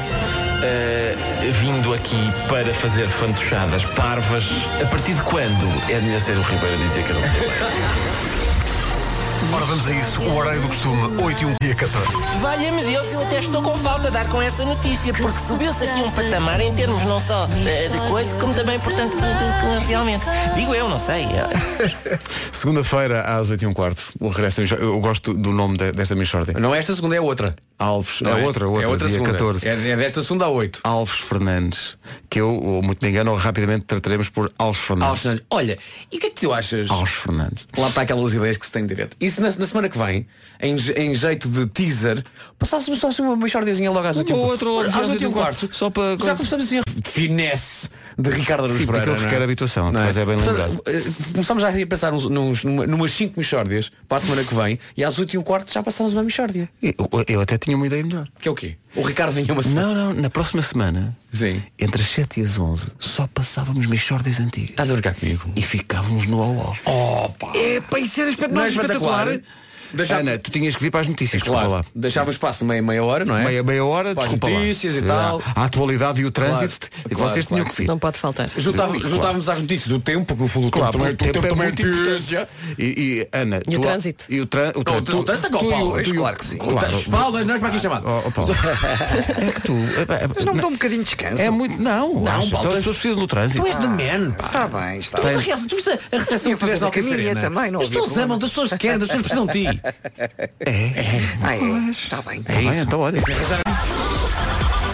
eh, 0.63 1.15
vindo 1.59 1.93
aqui 1.93 2.31
para 2.47 2.73
fazer 2.73 3.07
fantochadas 3.07 3.83
parvas, 3.85 4.45
a 4.81 4.85
partir 4.85 5.13
de 5.13 5.23
quando 5.23 5.67
é 5.89 5.99
de 5.99 6.19
ser 6.21 6.37
o 6.37 6.41
Ribeiro 6.41 6.77
dizer 6.77 7.03
que 7.03 7.09
eu 7.09 7.15
não 7.15 7.21
sei? 7.21 8.32
Ora, 9.51 9.65
vamos 9.65 9.87
a 9.87 9.91
isso. 9.91 10.21
O 10.21 10.35
horário 10.35 10.61
do 10.61 10.67
costume, 10.67 11.21
8 11.21 11.41
e 11.43 11.45
1, 11.45 11.55
dia 11.61 11.75
14. 11.75 12.07
Valha-me 12.39 12.83
Deus, 12.83 13.11
eu 13.13 13.21
até 13.21 13.39
estou 13.39 13.61
com 13.61 13.77
falta 13.77 14.07
de 14.07 14.13
dar 14.13 14.27
com 14.29 14.41
essa 14.41 14.63
notícia, 14.65 15.13
porque 15.13 15.37
subiu-se 15.39 15.83
aqui 15.83 15.99
um 15.99 16.11
patamar 16.11 16.59
em 16.61 16.73
termos 16.73 17.03
não 17.03 17.19
só 17.19 17.47
eh, 17.65 17.89
de 17.89 17.97
coisa, 18.09 18.35
como 18.39 18.53
também, 18.53 18.79
portanto, 18.79 19.13
de, 19.13 19.21
de- 19.21 19.79
de- 19.79 19.85
realmente. 19.87 20.23
Digo 20.55 20.73
eu, 20.73 20.87
não 20.89 20.97
sei. 20.99 21.27
Segunda-feira, 22.51 23.21
às 23.23 23.49
8 23.49 23.63
e 23.63 23.67
um 23.67 23.73
quarto, 23.73 24.13
o 24.19 24.27
regresso 24.29 24.57
da 24.57 24.61
Michórdia. 24.63 24.85
Eu 24.85 24.99
gosto 24.99 25.33
do 25.33 25.51
nome 25.51 25.77
de- 25.77 25.91
desta 25.91 26.15
Michórdia. 26.15 26.55
Não 26.59 26.73
é 26.73 26.79
esta 26.79 26.93
segunda, 26.95 27.15
é 27.15 27.21
outra. 27.21 27.55
Alves. 27.83 28.21
Não 28.21 28.31
é, 28.31 28.45
outra, 28.45 28.67
outra, 28.67 28.85
é 28.85 28.89
outra 28.89 29.07
dia 29.07 29.17
segunda. 29.17 29.33
14. 29.33 29.67
É, 29.67 29.89
é 29.89 29.97
desta 29.97 30.21
segunda 30.21 30.45
a 30.45 30.49
8. 30.49 30.79
Alves 30.83 31.15
Fernandes, 31.15 31.97
que 32.29 32.39
eu, 32.39 32.55
ou 32.55 32.81
muito 32.81 33.03
me 33.03 33.09
engano, 33.09 33.35
rapidamente 33.35 33.85
trataremos 33.85 34.29
por 34.29 34.51
Alves 34.57 34.81
Fernandes. 34.81 35.09
Alves 35.09 35.21
Fernandes. 35.21 35.45
Olha, 35.49 35.77
e 36.11 36.17
o 36.17 36.19
que 36.19 36.27
é 36.27 36.29
que 36.29 36.41
tu 36.41 36.53
achas? 36.53 36.89
Alves 36.89 37.13
Fernandes. 37.13 37.67
Lá 37.77 37.89
está 37.89 38.01
aquelas 38.01 38.33
ideias 38.33 38.55
que 38.55 38.65
se 38.65 38.71
tem 38.71 38.85
direto. 38.85 39.17
Isso 39.19 39.41
na, 39.41 39.49
na 39.49 39.65
semana 39.65 39.89
que 39.89 39.97
vem, 39.97 40.25
em, 40.61 40.75
em 40.95 41.13
jeito 41.13 41.49
de 41.49 41.65
teaser, 41.67 42.23
passássemos 42.57 42.99
só 42.99 43.09
assim 43.09 43.21
uma 43.21 43.35
mexordezinha 43.35 43.91
logo 43.91 44.07
às 44.07 44.15
8 44.15 44.29
e 44.29 44.33
um 44.33 44.47
quarto. 44.47 44.79
Às 44.79 45.09
8 45.09 45.23
e 45.23 45.27
um 45.27 45.31
quarto. 45.33 45.69
Só 45.73 45.89
para 45.89 46.11
Já 46.11 46.35
começamos 46.35 46.65
assim 46.65 46.79
a 46.79 46.83
finesse 47.03 47.89
de 48.17 48.29
Ricardo 48.29 48.65
Aruz 48.65 48.85
Pereira. 48.85 49.05
não 49.05 49.15
requer 49.15 49.41
habituação, 49.41 49.91
Não 49.91 50.01
mas 50.01 50.17
é 50.17 50.25
bem 50.25 50.35
Portanto, 50.37 50.81
eh, 50.87 51.03
Começamos 51.33 51.61
já 51.61 51.69
a 51.69 51.87
pensar 51.87 52.11
nos, 52.11 52.25
nos, 52.25 52.63
numa, 52.63 52.85
numas 52.87 53.11
5 53.11 53.33
mexórdias 53.37 53.91
para 54.07 54.17
a 54.17 54.19
semana 54.21 54.43
que 54.43 54.53
vem 54.53 54.79
e 54.95 55.03
às 55.03 55.17
8 55.19 55.33
e 55.33 55.37
um 55.37 55.41
quarto 55.43 55.71
já 55.73 55.81
passámos 55.83 56.13
uma 56.13 56.23
mexórdia. 56.23 56.69
Eu, 56.81 56.93
eu 57.27 57.41
até 57.41 57.57
tinha 57.57 57.75
uma 57.75 57.85
ideia 57.87 58.03
melhor. 58.03 58.27
Que 58.39 58.47
é 58.47 58.51
o 58.51 58.55
quê? 58.55 58.75
O 58.95 59.01
Ricardo 59.01 59.31
vinha 59.33 59.51
uma 59.53 59.63
semana. 59.63 59.87
Não, 59.87 60.13
não, 60.13 60.21
na 60.21 60.29
próxima 60.29 60.61
semana, 60.61 61.17
Sim. 61.33 61.61
entre 61.79 62.01
as 62.01 62.09
7 62.09 62.39
e 62.41 62.43
as 62.45 62.59
11, 62.59 62.83
só 62.99 63.27
passávamos 63.33 63.85
Michórdias 63.87 64.39
antigas. 64.39 64.69
Estás 64.71 64.89
a 64.89 64.93
brincar 64.93 65.15
comigo? 65.15 65.51
E 65.55 65.61
ficávamos 65.61 66.27
no 66.27 66.41
ao 66.41 66.75
Opa! 66.85 67.51
É, 67.57 67.81
para 67.81 67.99
isso 67.99 68.21
era 68.21 68.29
espet- 68.29 68.49
Não 68.51 68.57
é 68.57 68.59
mais 68.61 68.73
espetacular. 68.73 69.27
espetacular? 69.27 69.63
Deixa- 69.93 70.17
Ana, 70.17 70.37
tu 70.37 70.49
tinhas 70.51 70.75
que 70.75 70.81
vir 70.81 70.91
para 70.91 71.01
as 71.01 71.07
notícias, 71.07 71.41
desculpa 71.41 71.59
Claro, 71.65 71.73
lá. 71.75 71.85
deixava 71.95 72.31
espaço 72.31 72.59
de 72.59 72.65
meia, 72.65 72.81
meia 72.81 73.03
hora, 73.03 73.25
não 73.25 73.37
é? 73.37 73.43
Meia, 73.45 73.63
meia 73.63 73.85
hora, 73.85 74.13
Para 74.15 74.23
as 74.25 74.29
desculpa 74.31 74.49
notícias 74.59 74.93
lá. 74.95 74.99
e 74.99 75.03
tal. 75.05 75.41
A 75.55 75.63
atualidade 75.65 76.21
e 76.21 76.25
o 76.25 76.31
trânsito. 76.31 76.89
Claro, 76.89 77.07
e 77.11 77.15
claro, 77.15 77.31
vocês 77.33 77.45
tinham 77.45 77.59
claro. 77.63 77.75
que 77.75 77.81
vir. 77.81 77.87
Não 77.87 77.99
pode 77.99 78.17
faltar. 78.17 78.49
Juntava- 78.57 78.93
Claro. 78.93 79.07
Juntávamos 79.07 79.49
às 79.49 79.61
notícias 79.61 79.91
o 79.91 79.99
tempo, 79.99 80.25
porque 80.25 80.41
no 80.43 80.47
fundo 80.49 80.67
o 80.67 80.71
tempo 80.71 80.79
Claro, 80.83 80.97
também, 80.97 81.15
porque 81.15 81.29
o 81.29 81.33
tempo 81.33 81.47
também 81.47 81.61
é 81.63 81.67
muito 81.67 81.81
importante. 81.81 82.09
notícia. 82.11 82.49
E, 82.77 82.83
e, 82.83 83.27
Ana, 83.37 83.61
E 83.67 83.75
o 83.75 83.79
tu- 83.79 83.81
trânsito? 83.87 84.25
E 84.29 84.41
o, 84.41 84.45
trân- 84.45 84.71
o, 84.75 84.83
trân- 84.83 84.97
o 84.97 85.01
tu- 85.01 85.23
trânsito 85.23 85.47
é 85.47 85.49
tu 85.49 85.57
o- 85.65 85.69
Paulo, 85.69 86.03
tu 86.03 86.09
e 86.09 86.11
o- 86.11 86.15
claro 86.15 86.37
que 86.37 86.45
sim. 86.45 86.57
Claro. 86.57 87.03
Paulo, 87.11 87.45
não 87.45 87.55
é 87.55 87.59
para 87.59 87.67
aqui 87.69 87.79
chamado. 87.79 88.05
Oh, 88.07 88.23
oh, 88.27 88.31
Paulo. 88.31 88.53
é 89.47 89.51
que 89.51 89.61
tu. 89.61 89.73
Mas 90.35 90.45
não 90.45 90.53
me 90.55 90.61
dá 90.61 90.67
um 90.67 90.71
bocadinho 90.73 91.03
de 91.03 91.05
descanso. 91.15 91.41
É 91.41 91.49
muito. 91.49 91.81
Não, 91.81 92.13
Não. 92.15 92.23
Paulo, 92.23 92.45
então 92.47 92.59
as 92.61 92.63
tu- 92.63 92.73
pessoas 92.77 92.97
precisam 92.97 93.19
do 93.19 93.27
trânsito. 93.27 93.61
Tu 93.61 93.67
és 93.67 93.79
de 93.79 93.87
man, 93.87 94.31
pá. 94.31 94.45
Está 94.45 94.67
bem, 94.67 94.99
está 94.99 95.17
Tu 95.17 95.23
bem. 95.23 95.33
tu 95.67 95.75
viste 95.75 95.89
a 95.89 95.93
recepção 96.17 96.51
que 96.51 96.57
tiveste 96.57 96.57
fazer 96.59 96.79
na 96.81 96.87
a 96.87 96.91
caminha 96.91 97.15
Serena? 97.15 97.41
também, 97.41 97.71
não 97.71 97.81
As 97.81 97.87
pessoas 97.87 98.17
amam, 98.17 98.37
as 98.37 98.49
pessoas 98.49 98.69
querem, 98.73 98.95
as 98.97 99.03
pessoas 99.03 99.21
precisam 99.21 99.45
de 99.47 99.51
ti. 99.53 99.81
Ah, 101.43 101.55
é? 101.55 101.89
Está 101.89 102.21
bem. 102.21 102.41
Tá 102.43 102.53
bem, 102.53 102.79
então 102.79 102.99
olha. 103.01 103.19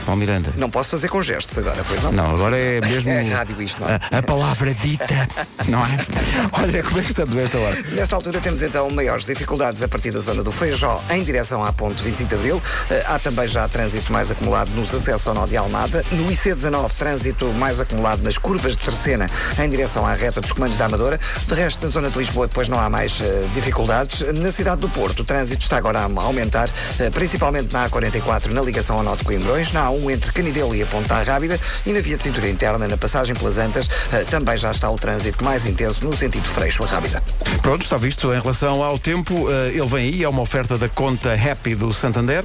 Paulo 0.09 0.19
Miranda. 0.21 0.51
Não 0.57 0.71
posso 0.71 0.89
fazer 0.89 1.07
com 1.07 1.21
gestos 1.21 1.55
agora, 1.59 1.83
pois 1.87 2.01
não? 2.01 2.11
Não, 2.11 2.31
agora 2.33 2.57
é 2.57 2.81
mesmo. 2.87 3.11
É 3.11 3.21
rádio 3.31 3.61
isto, 3.61 3.79
não 3.79 3.89
é? 3.89 3.99
A, 4.11 4.17
a 4.17 4.23
palavra 4.23 4.73
dita, 4.73 5.27
não 5.67 5.85
é? 5.85 5.89
Olha, 6.51 6.81
como 6.81 6.99
é 6.99 7.03
que 7.03 7.09
estamos 7.11 7.37
a 7.37 7.41
esta 7.41 7.57
hora? 7.59 7.77
Nesta 7.91 8.15
altura 8.15 8.39
temos 8.39 8.63
então 8.63 8.89
maiores 8.89 9.23
dificuldades 9.25 9.83
a 9.83 9.87
partir 9.87 10.09
da 10.09 10.19
zona 10.19 10.41
do 10.41 10.51
Feijó 10.51 10.99
em 11.11 11.21
direção 11.23 11.63
à 11.63 11.71
ponte 11.71 12.01
25 12.01 12.27
de 12.27 12.35
Abril. 12.35 12.61
Eh, 12.89 13.05
Há 13.07 13.19
também 13.19 13.47
já 13.47 13.67
trânsito 13.67 14.11
mais 14.11 14.31
acumulado 14.31 14.71
nos 14.71 14.91
acessos 14.93 15.27
ao 15.27 15.35
nó 15.35 15.45
de 15.45 15.55
Almada. 15.55 16.03
No 16.11 16.27
IC19, 16.31 16.89
trânsito 16.97 17.45
mais 17.53 17.79
acumulado 17.79 18.23
nas 18.23 18.35
curvas 18.39 18.75
de 18.75 18.83
Terceira 18.83 19.27
em 19.63 19.69
direção 19.69 20.07
à 20.07 20.15
reta 20.15 20.41
dos 20.41 20.51
comandos 20.51 20.75
da 20.75 20.85
Amadora. 20.85 21.19
De 21.47 21.53
resto, 21.53 21.85
na 21.85 21.91
zona 21.91 22.09
de 22.09 22.17
Lisboa 22.17 22.47
depois 22.47 22.67
não 22.67 22.79
há 22.79 22.89
mais 22.89 23.19
eh, 23.21 23.43
dificuldades. 23.53 24.21
Na 24.39 24.51
cidade 24.51 24.81
do 24.81 24.89
Porto, 24.89 25.19
o 25.19 25.23
trânsito 25.23 25.61
está 25.61 25.77
agora 25.77 25.99
a 25.99 26.21
aumentar, 26.23 26.67
eh, 26.99 27.11
principalmente 27.11 27.71
na 27.71 27.87
A44 27.87 28.47
na 28.53 28.61
ligação 28.63 28.97
ao 28.97 29.03
nó 29.03 29.15
de 29.15 29.23
Coimbrões, 29.23 29.71
na 29.71 29.85
A1 29.87 29.98
entre 30.11 30.31
Canidelo 30.31 30.75
e 30.75 30.83
a 30.83 30.85
Ponta 30.85 31.21
Rábida 31.21 31.59
e 31.85 31.91
na 31.91 31.99
via 32.01 32.17
de 32.17 32.23
cintura 32.23 32.47
interna, 32.47 32.87
na 32.87 32.97
passagem 32.97 33.33
pelas 33.33 33.57
Antas, 33.57 33.87
eh, 34.13 34.23
também 34.29 34.57
já 34.57 34.71
está 34.71 34.89
o 34.89 34.95
trânsito 34.95 35.43
mais 35.43 35.65
intenso 35.65 36.05
no 36.05 36.15
sentido 36.15 36.47
Freixo 36.49 36.83
a 36.83 36.87
Rábida. 36.87 37.23
Pronto, 37.61 37.83
está 37.83 37.97
visto 37.97 38.31
em 38.33 38.39
relação 38.39 38.83
ao 38.83 38.99
tempo. 38.99 39.49
eh, 39.49 39.69
ele 39.73 39.87
vem 39.87 40.07
aí, 40.09 40.23
é 40.23 40.29
uma 40.29 40.41
oferta 40.41 40.77
da 40.77 40.87
conta 40.87 41.33
Happy 41.33 41.73
do 41.73 41.91
Santander. 41.93 42.43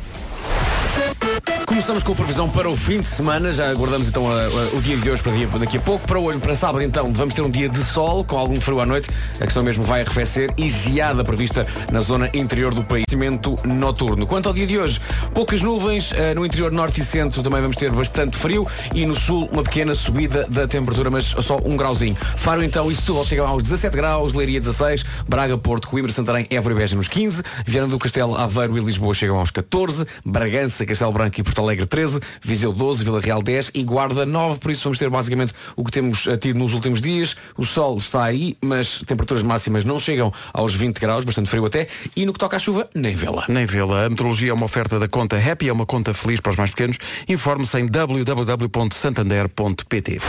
Começamos 1.66 2.02
com 2.02 2.12
a 2.12 2.14
previsão 2.14 2.48
para 2.48 2.68
o 2.68 2.76
fim 2.76 3.00
de 3.00 3.06
semana. 3.06 3.52
Já 3.52 3.68
aguardamos 3.70 4.08
então 4.08 4.30
a- 4.30 4.44
a- 4.44 4.76
o 4.76 4.80
dia 4.80 4.96
de 4.96 5.10
hoje 5.10 5.22
para 5.22 5.32
dia- 5.32 5.46
daqui 5.48 5.76
a 5.76 5.80
pouco. 5.80 6.06
Para 6.06 6.18
hoje, 6.18 6.38
para 6.38 6.54
sábado, 6.54 6.82
então, 6.82 7.12
vamos 7.12 7.34
ter 7.34 7.42
um 7.42 7.50
dia 7.50 7.68
de 7.68 7.82
sol 7.82 8.24
com 8.24 8.38
algum 8.38 8.60
frio 8.60 8.80
à 8.80 8.86
noite. 8.86 9.10
A 9.40 9.44
questão 9.44 9.62
mesmo 9.62 9.82
vai 9.84 10.02
arrefecer 10.02 10.52
e 10.56 10.70
geada 10.70 11.24
prevista 11.24 11.66
na 11.90 12.00
zona 12.00 12.30
interior 12.32 12.72
do 12.74 12.82
país. 12.84 13.04
Cimento 13.08 13.54
noturno. 13.64 14.26
Quanto 14.26 14.48
ao 14.48 14.54
dia 14.54 14.66
de 14.66 14.78
hoje, 14.78 15.00
poucas 15.32 15.60
nuvens. 15.62 16.12
eh, 16.12 16.34
No 16.34 16.44
interior 16.46 16.70
norte 16.72 17.00
e 17.00 17.04
centro 17.04 17.42
também 17.42 17.60
vamos 17.60 17.76
ter 17.76 17.90
bastante 17.90 18.36
frio. 18.36 18.66
E 18.94 19.04
no 19.06 19.14
sul, 19.16 19.48
uma 19.52 19.62
pequena 19.62 19.94
subida 19.94 20.46
da 20.48 20.66
temperatura, 20.66 21.10
mas 21.10 21.24
só 21.40 21.58
um 21.64 21.76
grauzinho. 21.76 22.16
Faro 22.36 22.62
então 22.62 22.90
e 22.90 22.94
Setúbal 22.96 23.24
chegam 23.24 23.46
aos 23.46 23.62
17 23.62 23.96
graus, 23.96 24.32
Leiria 24.32 24.60
16, 24.60 25.04
Braga, 25.28 25.56
Porto, 25.58 25.88
Coimbra, 25.88 26.10
Santarém, 26.12 26.46
Évora 26.50 26.74
e 26.74 26.78
Beja 26.78 26.96
nos 26.96 27.08
15, 27.08 27.42
Viana 27.66 27.88
do 27.88 27.98
Castelo, 27.98 28.36
Aveiro 28.36 28.76
e 28.78 28.80
Lisboa 28.80 29.14
chegam 29.14 29.38
aos 29.38 29.50
14, 29.50 30.06
Bragança, 30.24 30.84
Castelo 30.86 31.12
Branco 31.12 31.33
e 31.40 31.42
Porto 31.42 31.60
Alegre 31.60 31.86
13, 31.86 32.20
Viseu 32.42 32.72
12, 32.72 33.04
Vila 33.04 33.20
Real 33.20 33.42
10 33.42 33.70
e 33.74 33.82
Guarda 33.82 34.26
9, 34.26 34.58
por 34.58 34.70
isso 34.70 34.84
vamos 34.84 34.98
ter 34.98 35.10
basicamente 35.10 35.52
o 35.76 35.84
que 35.84 35.90
temos 35.90 36.26
eh, 36.26 36.36
tido 36.36 36.58
nos 36.58 36.74
últimos 36.74 37.00
dias. 37.00 37.34
O 37.56 37.64
sol 37.64 37.96
está 37.96 38.24
aí, 38.24 38.56
mas 38.62 38.98
temperaturas 39.00 39.42
máximas 39.42 39.84
não 39.84 39.98
chegam 39.98 40.32
aos 40.52 40.74
20 40.74 40.98
graus, 40.98 41.24
bastante 41.24 41.50
frio 41.50 41.66
até, 41.66 41.88
e 42.16 42.26
no 42.26 42.32
que 42.32 42.38
toca 42.38 42.56
à 42.56 42.58
chuva, 42.58 42.88
nem 42.94 43.14
vê-la. 43.14 43.44
Nem 43.48 43.66
vê-la. 43.66 44.06
A 44.06 44.10
metrologia 44.10 44.50
é 44.50 44.54
uma 44.54 44.66
oferta 44.66 44.98
da 44.98 45.06
conta 45.08 45.36
Happy, 45.36 45.68
é 45.68 45.72
uma 45.72 45.86
conta 45.86 46.14
feliz 46.14 46.40
para 46.40 46.52
os 46.52 46.56
mais 46.56 46.70
pequenos. 46.70 46.98
Informe-se 47.28 47.78
em 47.78 47.86
www.santander.pt. 47.86 50.20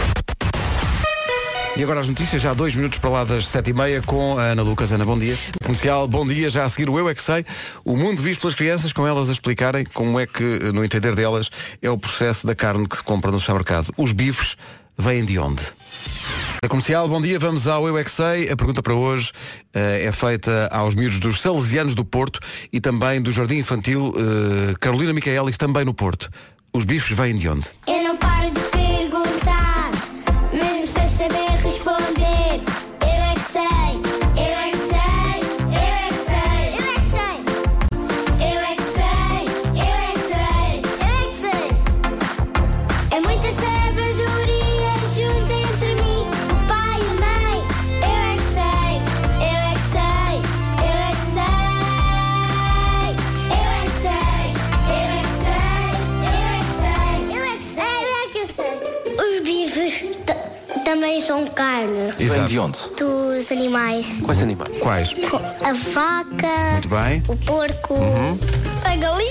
E 1.78 1.84
agora 1.84 2.00
as 2.00 2.08
notícias, 2.08 2.42
já 2.42 2.54
dois 2.54 2.74
minutos 2.74 3.00
para 3.00 3.10
lá 3.10 3.24
das 3.26 3.48
sete 3.48 3.72
e 3.72 3.74
meia 3.74 4.02
com 4.02 4.40
a 4.40 4.44
Ana 4.44 4.62
Lucas. 4.62 4.94
Ana, 4.94 5.04
bom 5.04 5.20
dia. 5.20 5.38
Comercial, 5.62 6.08
bom 6.08 6.26
dia. 6.26 6.50
Já 6.50 6.64
a 6.64 6.70
seguir 6.70 6.90
o 6.90 6.98
Eu 6.98 7.10
É 7.10 7.14
Que 7.14 7.22
Sei, 7.22 7.46
o 7.84 7.98
mundo 7.98 8.22
visto 8.22 8.42
pelas 8.42 8.56
crianças, 8.56 8.94
com 8.94 9.06
elas 9.06 9.28
a 9.28 9.34
explicarem 9.34 9.84
como 9.84 10.18
é 10.18 10.26
que, 10.26 10.44
no 10.74 10.86
entender 10.86 11.14
delas, 11.16 11.50
é 11.82 11.90
o 11.90 11.98
processo 11.98 12.48
da 12.48 12.56
carne 12.56 12.88
que 12.88 12.96
se 12.96 13.04
compra 13.04 13.30
no 13.30 13.42
supermercado. 13.42 13.92
Os 13.98 14.14
bifes 14.14 14.56
vêm 14.98 15.26
de 15.26 15.38
onde? 15.38 15.62
Comercial, 16.70 17.10
bom 17.10 17.22
dia, 17.22 17.38
vamos 17.38 17.68
ao 17.68 17.86
Eu 17.86 17.98
É 17.98 18.06
Sei. 18.06 18.50
A 18.50 18.56
pergunta 18.56 18.82
para 18.82 18.94
hoje 18.94 19.34
eh, 19.74 20.06
é 20.06 20.12
feita 20.14 20.70
aos 20.72 20.96
miúdos 20.96 21.20
dos 21.20 21.42
Salesianos 21.42 21.94
do 21.94 22.06
Porto 22.06 22.40
e 22.72 22.80
também 22.80 23.22
do 23.22 23.34
Jardim 23.34 23.58
Infantil 23.58 24.14
eh, 24.16 24.76
Carolina 24.80 25.12
Micaelis, 25.12 25.58
também 25.58 25.84
no 25.84 25.94
Porto. 25.94 26.30
Os 26.74 26.86
bifes 26.86 27.16
vêm 27.18 27.36
de 27.36 27.50
onde? 27.50 27.68
Eu 27.86 28.05
também 60.96 61.22
são 61.26 61.46
carne. 61.48 62.14
E 62.18 62.26
vem 62.30 62.46
de 62.46 62.58
onde? 62.58 62.80
Dos 62.98 63.52
animais. 63.52 64.22
Quais 64.24 64.42
animais? 64.42 64.70
Quais? 64.80 65.14
A 65.62 65.74
vaca. 65.74 66.72
Muito 66.72 66.88
bem. 66.88 67.22
O 67.28 67.36
porco. 67.36 67.94
Uhum. 67.96 68.40
A 68.86 68.96
galinha. 68.96 69.26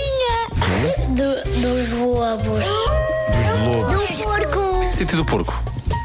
Do- 1.09 1.61
dos 1.62 1.90
lobos. 1.92 2.64
Dos 2.64 3.61
lobos. 3.64 4.09
Do 4.11 4.23
porco. 4.23 4.92
Sítio 4.92 5.16
do 5.16 5.25
porco. 5.25 5.54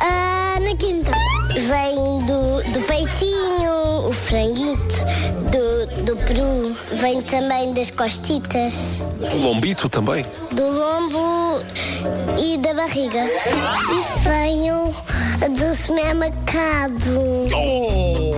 Ah, 0.02 0.58
na 0.62 0.74
quinta. 0.78 1.12
Vem 1.54 1.96
do, 2.26 2.72
do 2.72 2.82
peitinho, 2.88 4.08
o 4.08 4.14
franguito, 4.14 4.96
do, 5.52 6.04
do 6.04 6.16
peru. 6.26 6.74
Vem 7.02 7.22
também 7.24 7.74
das 7.74 7.92
costitas, 7.92 9.04
O 9.34 9.36
lombito 9.38 9.90
também. 9.90 10.24
do 10.52 10.64
lombo 10.64 11.62
e 12.40 12.58
da 12.60 12.74
barriga. 12.74 13.26
E 13.26 14.20
vem 14.30 14.72
o 14.72 14.94
do 15.48 15.76
supermercado. 15.76 17.48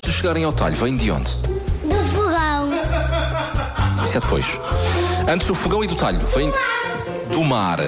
Se 0.05 0.12
chegarem 0.12 0.43
ao 0.43 0.53
talho, 0.53 0.75
vem 0.75 0.96
de 0.96 1.10
onde? 1.12 1.31
Do 1.84 1.96
fogão. 2.13 2.70
Isso 4.05 4.17
é 4.17 4.20
depois. 4.20 4.46
Antes 5.27 5.48
do 5.48 5.55
fogão 5.55 5.84
e 5.84 5.88
do 5.88 5.96
talho, 5.96 6.20
vem 6.27 6.51
do 7.31 7.43
mar. 7.43 7.79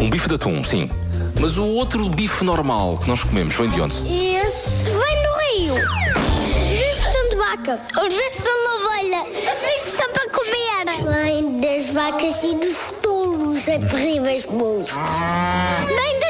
Um 0.00 0.08
bife 0.10 0.28
de 0.28 0.34
atum, 0.34 0.64
sim. 0.64 0.90
Mas 1.38 1.56
o 1.56 1.64
outro 1.64 2.08
bife 2.08 2.44
normal 2.44 2.98
que 2.98 3.08
nós 3.08 3.22
comemos, 3.22 3.54
vem 3.54 3.68
de 3.68 3.80
onde? 3.80 3.96
Esse 3.96 4.84
vem 4.84 5.22
do 5.22 5.32
rio. 5.54 5.74
Os 5.74 6.68
bifes 6.68 7.12
são 7.12 7.28
de 7.30 7.36
vaca. 7.36 7.80
Os 7.96 8.14
bifes 8.14 8.42
são 8.42 8.52
de 8.52 8.84
ovelha. 8.84 9.22
Os 9.22 9.58
bifes 9.60 9.92
são 9.96 10.12
para 10.12 10.28
comer. 10.30 10.60
Vem 11.24 11.60
das 11.60 11.86
vacas 11.90 12.42
e 12.42 12.54
dos 12.56 12.94
touros. 13.02 13.68
É 13.68 13.78
terríveis 13.78 14.46
monstros. 14.46 14.98
Vem 15.86 16.20
daqui, 16.20 16.29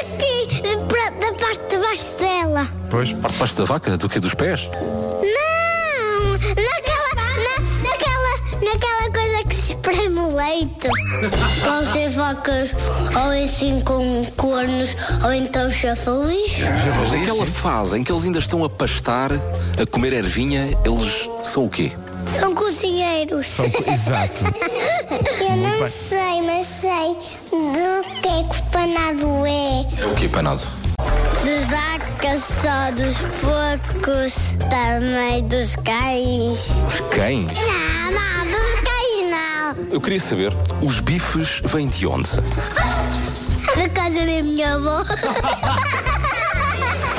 parte 1.91 2.03
de 2.03 2.15
baixo 2.15 2.17
dela. 2.19 2.67
Pois. 2.89 3.11
Parte 3.13 3.37
baixo 3.37 3.55
da 3.55 3.63
vaca, 3.65 3.97
do 3.97 4.09
que? 4.09 4.19
Dos 4.19 4.33
pés? 4.33 4.69
Não! 4.73 6.31
Naquela, 6.33 7.15
na- 7.15 7.89
naquela, 7.89 8.33
naquela 8.73 9.11
coisa 9.11 9.43
que 9.47 9.55
se 9.55 9.71
espreme 9.73 10.19
o 10.19 10.35
leite. 10.35 10.87
Vão 11.63 11.91
ser 11.91 12.09
vacas 12.09 12.71
ou 13.15 13.43
assim 13.45 13.79
com 13.81 14.25
cornos 14.37 14.95
ou 15.23 15.33
então 15.33 15.71
chafalís. 15.71 16.53
Mas 16.99 17.11
naquela 17.11 17.45
fase 17.45 17.97
em 17.97 18.03
que 18.03 18.11
eles 18.11 18.23
ainda 18.23 18.39
estão 18.39 18.63
a 18.63 18.69
pastar, 18.69 19.31
a 19.33 19.85
comer 19.89 20.13
ervinha, 20.13 20.69
eles 20.85 21.29
são 21.43 21.65
o 21.65 21.69
quê? 21.69 21.91
São 22.39 22.53
cozinheiros. 22.53 23.47
São 23.47 23.69
co- 23.69 23.91
Exato. 23.91 24.43
Eu 25.41 25.55
não 25.57 25.79
bem. 25.79 25.91
sei, 26.07 26.41
mas 26.43 26.65
sei 26.67 27.15
do 27.49 28.21
que 28.21 28.27
é 28.27 28.43
que 28.43 28.59
o 28.59 28.63
panado 28.71 29.45
é. 29.45 30.01
É 30.01 30.05
o 30.05 30.15
quê, 30.15 30.27
panado? 30.29 30.61
Dos 31.43 31.67
vacas 31.67 32.41
só, 32.61 32.91
dos 32.91 33.17
porcos, 33.41 34.33
também 34.69 35.47
dos 35.47 35.75
cães. 35.77 36.69
Os 36.87 36.99
cães? 37.15 37.47
Não, 37.51 38.11
não, 38.11 38.45
dos 38.45 38.79
cães 38.81 39.31
não. 39.31 39.93
Eu 39.93 39.99
queria 40.01 40.19
saber, 40.19 40.53
os 40.81 40.99
bifes 40.99 41.61
vêm 41.65 41.87
de 41.87 42.05
onde? 42.07 42.29
Da 42.31 43.89
casa 43.89 44.19
da 44.19 44.43
minha 44.43 44.75
avó. 44.75 45.03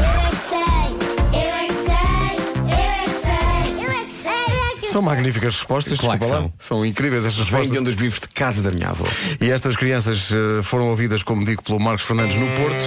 Eu 0.03 0.19
é 0.19 0.31
que 0.31 0.37
sei, 0.49 0.87
eu 1.33 1.55
é 1.55 1.67
que 1.67 1.75
sei, 1.75 2.39
eu 2.69 2.81
é 2.81 3.05
que 3.05 3.15
sei, 3.21 3.85
eu 3.85 3.91
é 3.91 4.05
que 4.05 4.81
sei. 4.81 4.89
São 4.91 5.03
magníficas 5.03 5.57
respostas. 5.57 5.99
Claro 5.99 6.19
que 6.21 6.27
lá. 6.27 6.49
São 6.59 6.85
incríveis 6.85 7.25
estas 7.25 7.37
Vem 7.49 7.61
respostas. 7.61 7.73
de 7.73 7.79
onde 7.79 7.91
os 7.91 7.97
bifes 7.97 8.21
de 8.21 8.29
casa 8.29 8.63
da 8.63 8.71
minha 8.71 8.89
avó. 8.89 9.05
E 9.41 9.51
estas 9.51 9.77
crianças 9.77 10.29
eh, 10.31 10.63
foram 10.63 10.89
ouvidas, 10.89 11.23
como 11.23 11.45
digo, 11.45 11.63
pelo 11.63 11.79
Marcos 11.81 12.05
Fernandes 12.05 12.37
no 12.37 12.47
Porto. 12.49 12.87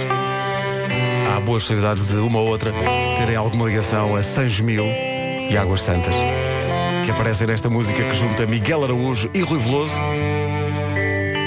Há 1.34 1.40
boas 1.40 1.62
possibilidades 1.62 2.06
de 2.08 2.16
uma 2.16 2.38
ou 2.38 2.48
outra 2.48 2.72
terem 3.18 3.36
alguma 3.36 3.66
ligação 3.66 4.14
a 4.16 4.22
San 4.22 4.48
Gemil 4.48 4.84
e 5.50 5.56
Águas 5.56 5.82
Santas, 5.82 6.14
que 7.04 7.10
aparecem 7.10 7.46
nesta 7.46 7.68
música 7.70 8.02
que 8.02 8.14
junta 8.14 8.46
Miguel 8.46 8.84
Araújo 8.84 9.30
e 9.34 9.40
Rui 9.40 9.58
Veloso 9.58 9.94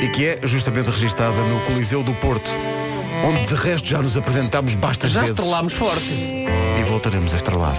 e 0.01 0.07
que 0.09 0.25
é 0.27 0.39
justamente 0.43 0.89
registada 0.89 1.41
no 1.43 1.59
Coliseu 1.61 2.01
do 2.03 2.13
Porto, 2.15 2.49
onde 3.25 3.45
de 3.45 3.55
resto 3.55 3.87
já 3.87 4.01
nos 4.01 4.15
apresentámos 4.17 4.75
bastas 4.75 5.11
Já 5.11 5.21
vezes. 5.21 5.35
estrelámos 5.37 5.73
forte. 5.73 6.09
E 6.79 6.83
voltaremos 6.87 7.33
a 7.33 7.35
estrelar. 7.35 7.75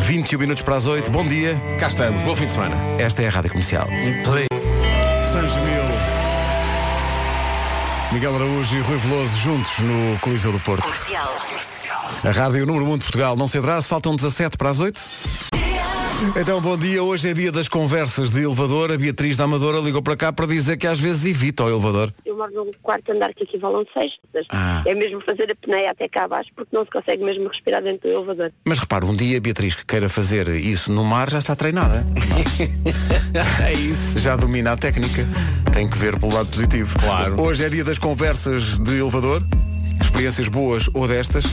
21 0.00 0.38
minutos 0.38 0.62
para 0.62 0.76
as 0.76 0.86
8. 0.86 1.10
Bom 1.10 1.26
dia. 1.26 1.60
Cá 1.80 1.88
estamos. 1.88 2.22
Bom 2.22 2.36
fim 2.36 2.44
de 2.46 2.52
semana. 2.52 2.76
Esta 2.98 3.22
é 3.22 3.26
a 3.26 3.30
Rádio 3.30 3.50
Comercial. 3.50 3.88
San 5.32 5.48
Gemil. 5.48 5.77
Miguel 8.10 8.34
Araújo 8.34 8.74
e 8.74 8.80
Rui 8.80 8.96
Veloso 8.96 9.36
juntos 9.36 9.78
no 9.80 10.18
Coliseu 10.20 10.50
do 10.50 10.60
Porto. 10.60 10.86
A 12.24 12.30
Rádio 12.30 12.64
Número 12.64 12.86
1 12.86 12.98
de 12.98 13.04
Portugal 13.04 13.36
não 13.36 13.46
se 13.46 13.58
atrasa, 13.58 13.86
faltam 13.86 14.16
17 14.16 14.56
para 14.56 14.70
as 14.70 14.80
8. 14.80 15.47
Então, 16.36 16.60
bom 16.60 16.76
dia. 16.76 17.00
Hoje 17.00 17.28
é 17.28 17.34
dia 17.34 17.52
das 17.52 17.68
conversas 17.68 18.32
de 18.32 18.42
elevador. 18.42 18.90
A 18.90 18.96
Beatriz 18.96 19.36
da 19.36 19.44
Amadora 19.44 19.78
ligou 19.78 20.02
para 20.02 20.16
cá 20.16 20.32
para 20.32 20.46
dizer 20.46 20.76
que 20.76 20.86
às 20.86 20.98
vezes 20.98 21.24
evita 21.24 21.62
o 21.62 21.68
elevador. 21.68 22.12
Eu 22.26 22.36
moro 22.36 22.52
num 22.52 22.72
quarto 22.82 23.12
andar 23.12 23.32
que 23.32 23.44
equivalam 23.44 23.84
seis. 23.94 24.18
Ah. 24.50 24.82
É 24.84 24.96
mesmo 24.96 25.20
fazer 25.20 25.48
a 25.50 25.54
peneia 25.54 25.92
até 25.92 26.08
cá 26.08 26.24
abaixo 26.24 26.50
porque 26.56 26.74
não 26.74 26.84
se 26.84 26.90
consegue 26.90 27.22
mesmo 27.22 27.46
respirar 27.46 27.82
dentro 27.82 28.08
do 28.08 28.16
elevador. 28.16 28.52
Mas 28.64 28.80
repara, 28.80 29.06
um 29.06 29.14
dia, 29.14 29.40
Beatriz, 29.40 29.76
que 29.76 29.86
queira 29.86 30.08
fazer 30.08 30.48
isso 30.48 30.90
no 30.90 31.04
mar, 31.04 31.30
já 31.30 31.38
está 31.38 31.54
treinada. 31.54 32.04
é 33.64 33.72
isso. 33.72 34.18
Já 34.18 34.34
domina 34.34 34.72
a 34.72 34.76
técnica. 34.76 35.24
Tem 35.72 35.88
que 35.88 35.96
ver 35.96 36.18
pelo 36.18 36.34
lado 36.34 36.48
positivo. 36.48 36.98
Claro. 36.98 37.40
Hoje 37.40 37.64
é 37.64 37.68
dia 37.68 37.84
das 37.84 37.98
conversas 37.98 38.76
de 38.78 38.98
elevador. 38.98 39.46
Experiências 40.00 40.48
boas 40.48 40.90
ou 40.92 41.06
destas. 41.06 41.44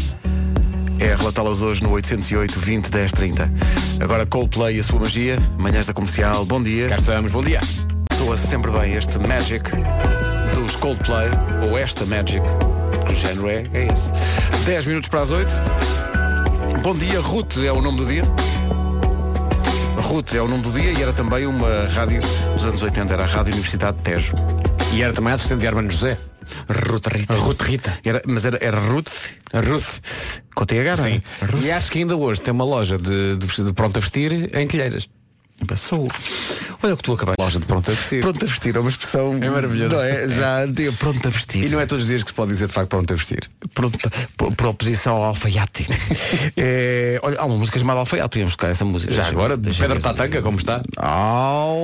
É 0.99 1.15
relatá-las 1.15 1.61
hoje 1.61 1.83
no 1.83 1.91
808 1.91 2.59
20 2.59 2.89
10 2.89 3.11
30. 3.11 3.51
Agora 3.99 4.25
Coldplay 4.25 4.77
e 4.77 4.79
a 4.79 4.83
sua 4.83 4.99
magia. 4.99 5.37
Manhãs 5.57 5.87
da 5.87 5.93
comercial. 5.93 6.45
Bom 6.45 6.61
dia. 6.61 6.89
Cá 6.89 6.95
estamos. 6.97 7.31
Bom 7.31 7.43
dia. 7.43 7.59
Soa 8.17 8.37
sempre 8.37 8.71
bem 8.71 8.93
este 8.95 9.19
Magic 9.19 9.69
do 10.53 10.61
dos 10.65 10.75
Coldplay, 10.77 11.29
ou 11.61 11.77
esta 11.77 12.05
Magic, 12.05 12.41
porque 12.91 13.13
o 13.13 13.15
género 13.15 13.49
é, 13.49 13.63
é 13.73 13.87
esse. 13.87 14.09
10 14.65 14.85
minutos 14.85 15.09
para 15.09 15.21
as 15.21 15.31
8. 15.31 15.53
Bom 16.81 16.95
dia, 16.95 17.19
Ruth 17.19 17.57
é 17.57 17.71
o 17.71 17.81
nome 17.81 17.97
do 17.99 18.05
dia. 18.05 18.23
Ruth 19.97 20.33
é 20.33 20.41
o 20.41 20.47
nome 20.47 20.63
do 20.63 20.71
dia 20.71 20.91
e 20.91 21.01
era 21.01 21.13
também 21.13 21.45
uma 21.45 21.87
rádio 21.89 22.21
dos 22.53 22.65
anos 22.65 22.81
80, 22.81 23.13
era 23.13 23.23
a 23.23 23.27
Rádio 23.27 23.53
Universidade 23.53 23.97
de 23.97 24.03
Tejo. 24.03 24.35
E 24.93 25.01
era 25.01 25.13
também 25.13 25.33
assistente 25.33 25.59
de 25.59 25.67
Armando 25.67 25.91
José. 25.91 26.17
Ruth 26.69 27.07
Rita. 27.07 27.33
Ruth 27.35 27.61
Rita. 27.61 27.99
Era, 28.05 28.21
mas 28.27 28.45
era, 28.45 28.57
era 28.61 28.79
Ruth. 28.79 29.11
Ruth. 29.53 29.99
Com 30.53 30.65
TH, 30.65 30.97
Sim. 30.97 31.21
não 31.51 31.59
é? 31.59 31.63
E 31.63 31.71
acho 31.71 31.91
que 31.91 31.99
ainda 31.99 32.15
hoje 32.15 32.41
tem 32.41 32.51
uma 32.53 32.65
loja 32.65 32.97
de, 32.97 33.35
de, 33.37 33.63
de 33.63 33.73
pronto 33.73 33.97
a 33.97 33.99
vestir 33.99 34.55
em 34.55 34.67
Telheiras. 34.67 35.07
Passou. 35.65 36.09
Olha 36.83 36.93
o 36.95 36.97
que 36.97 37.03
tu 37.03 37.13
acabaste. 37.13 37.41
Loja 37.41 37.59
de 37.61 37.65
pronto 37.65 37.89
a 37.89 37.93
vestir. 37.93 38.19
Pronto 38.19 38.43
a 38.43 38.47
vestir, 38.47 38.75
é 38.75 38.79
uma 38.79 38.89
expressão. 38.89 39.33
É 39.41 39.49
maravilhoso. 39.49 39.95
Não 39.95 40.01
é? 40.03 40.27
Já 40.27 40.65
deu 40.65 40.91
pronto 40.91 41.25
a 41.25 41.31
vestir. 41.31 41.63
E 41.65 41.69
não 41.69 41.79
é 41.79 41.85
todos 41.85 42.03
os 42.03 42.09
dias 42.09 42.23
que 42.23 42.29
se 42.31 42.33
pode 42.35 42.51
dizer 42.51 42.67
de 42.67 42.73
facto 42.73 42.89
pronto 42.89 43.09
a 43.13 43.15
vestir. 43.15 43.49
Pronto, 43.73 43.97
por, 44.35 44.53
por 44.53 44.67
oposição 44.67 45.15
ao 45.15 45.23
alfaiate. 45.23 45.87
É, 46.57 47.19
olha, 47.23 47.39
há 47.39 47.45
uma 47.45 47.57
música 47.57 47.77
chamada 47.79 47.99
Alfaiate, 48.01 48.29
podíamos 48.29 48.55
tocar 48.55 48.69
essa 48.69 48.83
música. 48.85 49.13
Já 49.13 49.23
Deixa- 49.23 49.35
agora, 49.37 49.55
deixa 49.57 49.81
Pedro. 49.81 50.01
Tatanca, 50.01 50.41
como 50.41 50.57
está? 50.57 50.81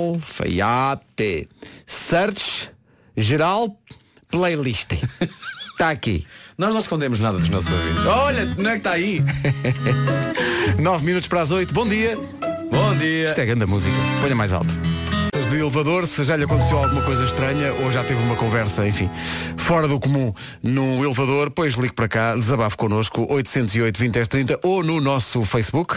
Alfaiate. 0.01 1.48
Search 1.88 2.70
geral 3.15 3.77
playlist. 4.32 4.94
Está 5.72 5.90
aqui. 5.92 6.26
Nós 6.58 6.74
não 6.74 6.80
escondemos 6.80 7.20
nada 7.20 7.38
dos 7.38 7.50
nossos 7.50 7.72
ouvintes. 7.72 8.06
Olha, 8.06 8.46
não 8.58 8.70
é 8.70 8.74
que 8.74 8.80
está 8.80 8.92
aí? 8.92 9.24
9 10.80 11.06
minutos 11.06 11.28
para 11.28 11.42
as 11.42 11.52
8. 11.52 11.74
Bom 11.74 11.88
dia. 11.88 12.18
Bom 12.72 12.96
dia. 12.96 13.28
Isto 13.28 13.42
é 13.42 13.46
grande 13.46 13.66
música. 13.66 13.96
Ponha 14.22 14.36
mais 14.36 14.54
alto. 14.54 14.74
De 15.50 15.58
elevador, 15.58 16.08
se 16.08 16.24
já 16.24 16.38
lhe 16.38 16.46
aconteceu 16.46 16.78
alguma 16.78 17.02
coisa 17.02 17.26
estranha 17.26 17.74
ou 17.74 17.92
já 17.92 18.06
teve 18.06 18.22
uma 18.24 18.38
conversa, 18.38 18.88
enfim, 18.88 19.10
fora 19.58 19.86
do 19.86 20.00
comum 20.00 20.34
no 20.64 21.04
elevador, 21.04 21.52
pois 21.52 21.74
ligue 21.74 21.94
para 21.94 22.08
cá, 22.08 22.36
desabafo 22.36 22.78
connosco, 22.78 23.28
808 23.30 24.00
20 24.00 24.14
10 24.14 24.28
30 24.30 24.60
ou 24.64 24.82
no 24.82 25.02
nosso 25.02 25.44
Facebook. 25.44 25.96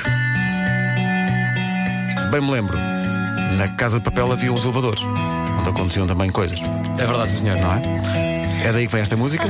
Se 2.19 2.27
bem 2.29 2.41
me 2.41 2.51
lembro, 2.51 2.77
na 3.57 3.69
Casa 3.77 3.99
de 3.99 4.05
Papel 4.05 4.33
havia 4.33 4.53
os 4.53 4.65
elevadores, 4.65 5.03
onde 5.61 5.69
aconteciam 5.69 6.07
também 6.09 6.31
coisas. 6.31 6.59
É 6.99 7.07
verdade, 7.07 7.31
senhor. 7.31 7.57
Não 7.57 7.73
é? 7.75 8.24
É 8.65 8.73
daí 8.73 8.87
que 8.87 8.93
vem 8.95 9.03
esta 9.03 9.15
música. 9.15 9.45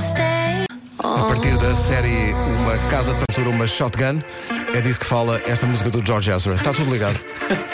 A 0.99 1.25
partir 1.25 1.57
da 1.59 1.77
série 1.77 2.33
Uma 2.33 2.77
Casa 2.91 3.15
de 3.15 3.21
Papel, 3.21 3.49
uma 3.49 3.65
Shotgun, 3.65 4.21
é 4.75 4.81
disso 4.81 4.99
que 4.99 5.07
fala 5.07 5.41
esta 5.47 5.69
música 5.69 5.89
do 5.89 6.05
George 6.05 6.33
Ezra. 6.33 6.55
Está 6.55 6.73
tudo 6.73 6.93
ligado. 6.93 7.17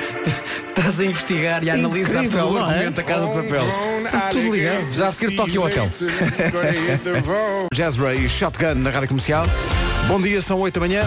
Estás 0.68 1.00
a 1.00 1.04
investigar 1.06 1.64
e 1.64 1.70
a 1.70 1.74
analisar 1.74 2.24
Incrível, 2.24 2.46
todo 2.46 2.56
o 2.56 2.58
é? 2.58 2.62
argumento 2.62 2.96
da 2.96 3.02
Casa 3.02 3.26
de 3.26 3.32
Papel. 3.32 3.64
Está 4.04 4.28
tudo 4.28 4.54
ligado. 4.54 4.90
Já 4.90 5.06
a 5.06 5.12
seguir 5.12 5.36
Tokyo 5.36 5.62
Hotel. 5.62 5.88
Jazra 7.72 8.14
e 8.14 8.28
Shotgun 8.28 8.74
na 8.74 8.90
Rádio 8.90 9.08
Comercial. 9.08 9.46
Bom 10.08 10.20
dia, 10.20 10.42
são 10.42 10.60
8 10.60 10.74
da 10.74 10.86
manhã. 10.86 11.02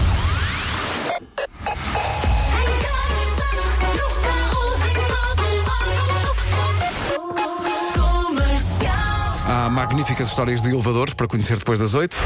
Magníficas 9.74 10.28
histórias 10.28 10.62
de 10.62 10.70
elevadores 10.70 11.14
para 11.14 11.26
conhecer 11.26 11.58
depois 11.58 11.80
das 11.80 11.94
8. 11.94 12.16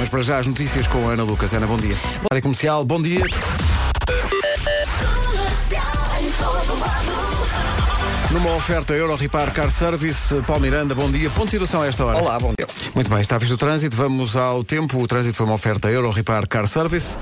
Mas 0.00 0.08
para 0.08 0.22
já 0.22 0.38
as 0.38 0.46
notícias 0.46 0.86
com 0.86 1.06
a 1.06 1.12
Ana 1.12 1.22
Lucas. 1.22 1.52
Ana, 1.52 1.66
bom 1.66 1.76
dia. 1.76 1.94
Rádio 2.32 2.42
Comercial, 2.42 2.82
bom 2.82 3.02
dia. 3.02 3.20
Numa 8.30 8.54
oferta 8.54 8.94
Euro 8.94 9.16
Repar 9.16 9.52
Car 9.52 9.70
Service, 9.70 10.34
Paulo 10.46 10.62
Miranda, 10.62 10.94
bom 10.94 11.10
dia. 11.10 11.28
Ponto 11.30 11.44
de 11.44 11.50
situação 11.50 11.82
a 11.82 11.86
esta 11.86 12.06
hora. 12.06 12.18
Olá, 12.18 12.38
bom 12.38 12.52
dia. 12.58 12.66
Muito 12.94 13.10
bem, 13.10 13.20
está 13.20 13.36
visto 13.36 13.52
o 13.52 13.58
trânsito, 13.58 13.96
vamos 13.96 14.34
ao 14.34 14.64
tempo. 14.64 14.98
O 14.98 15.06
trânsito 15.06 15.36
foi 15.36 15.46
uma 15.46 15.54
oferta 15.54 15.90
Euro 15.90 16.10
Repar 16.10 16.46
Car 16.48 16.66
Service. 16.66 17.18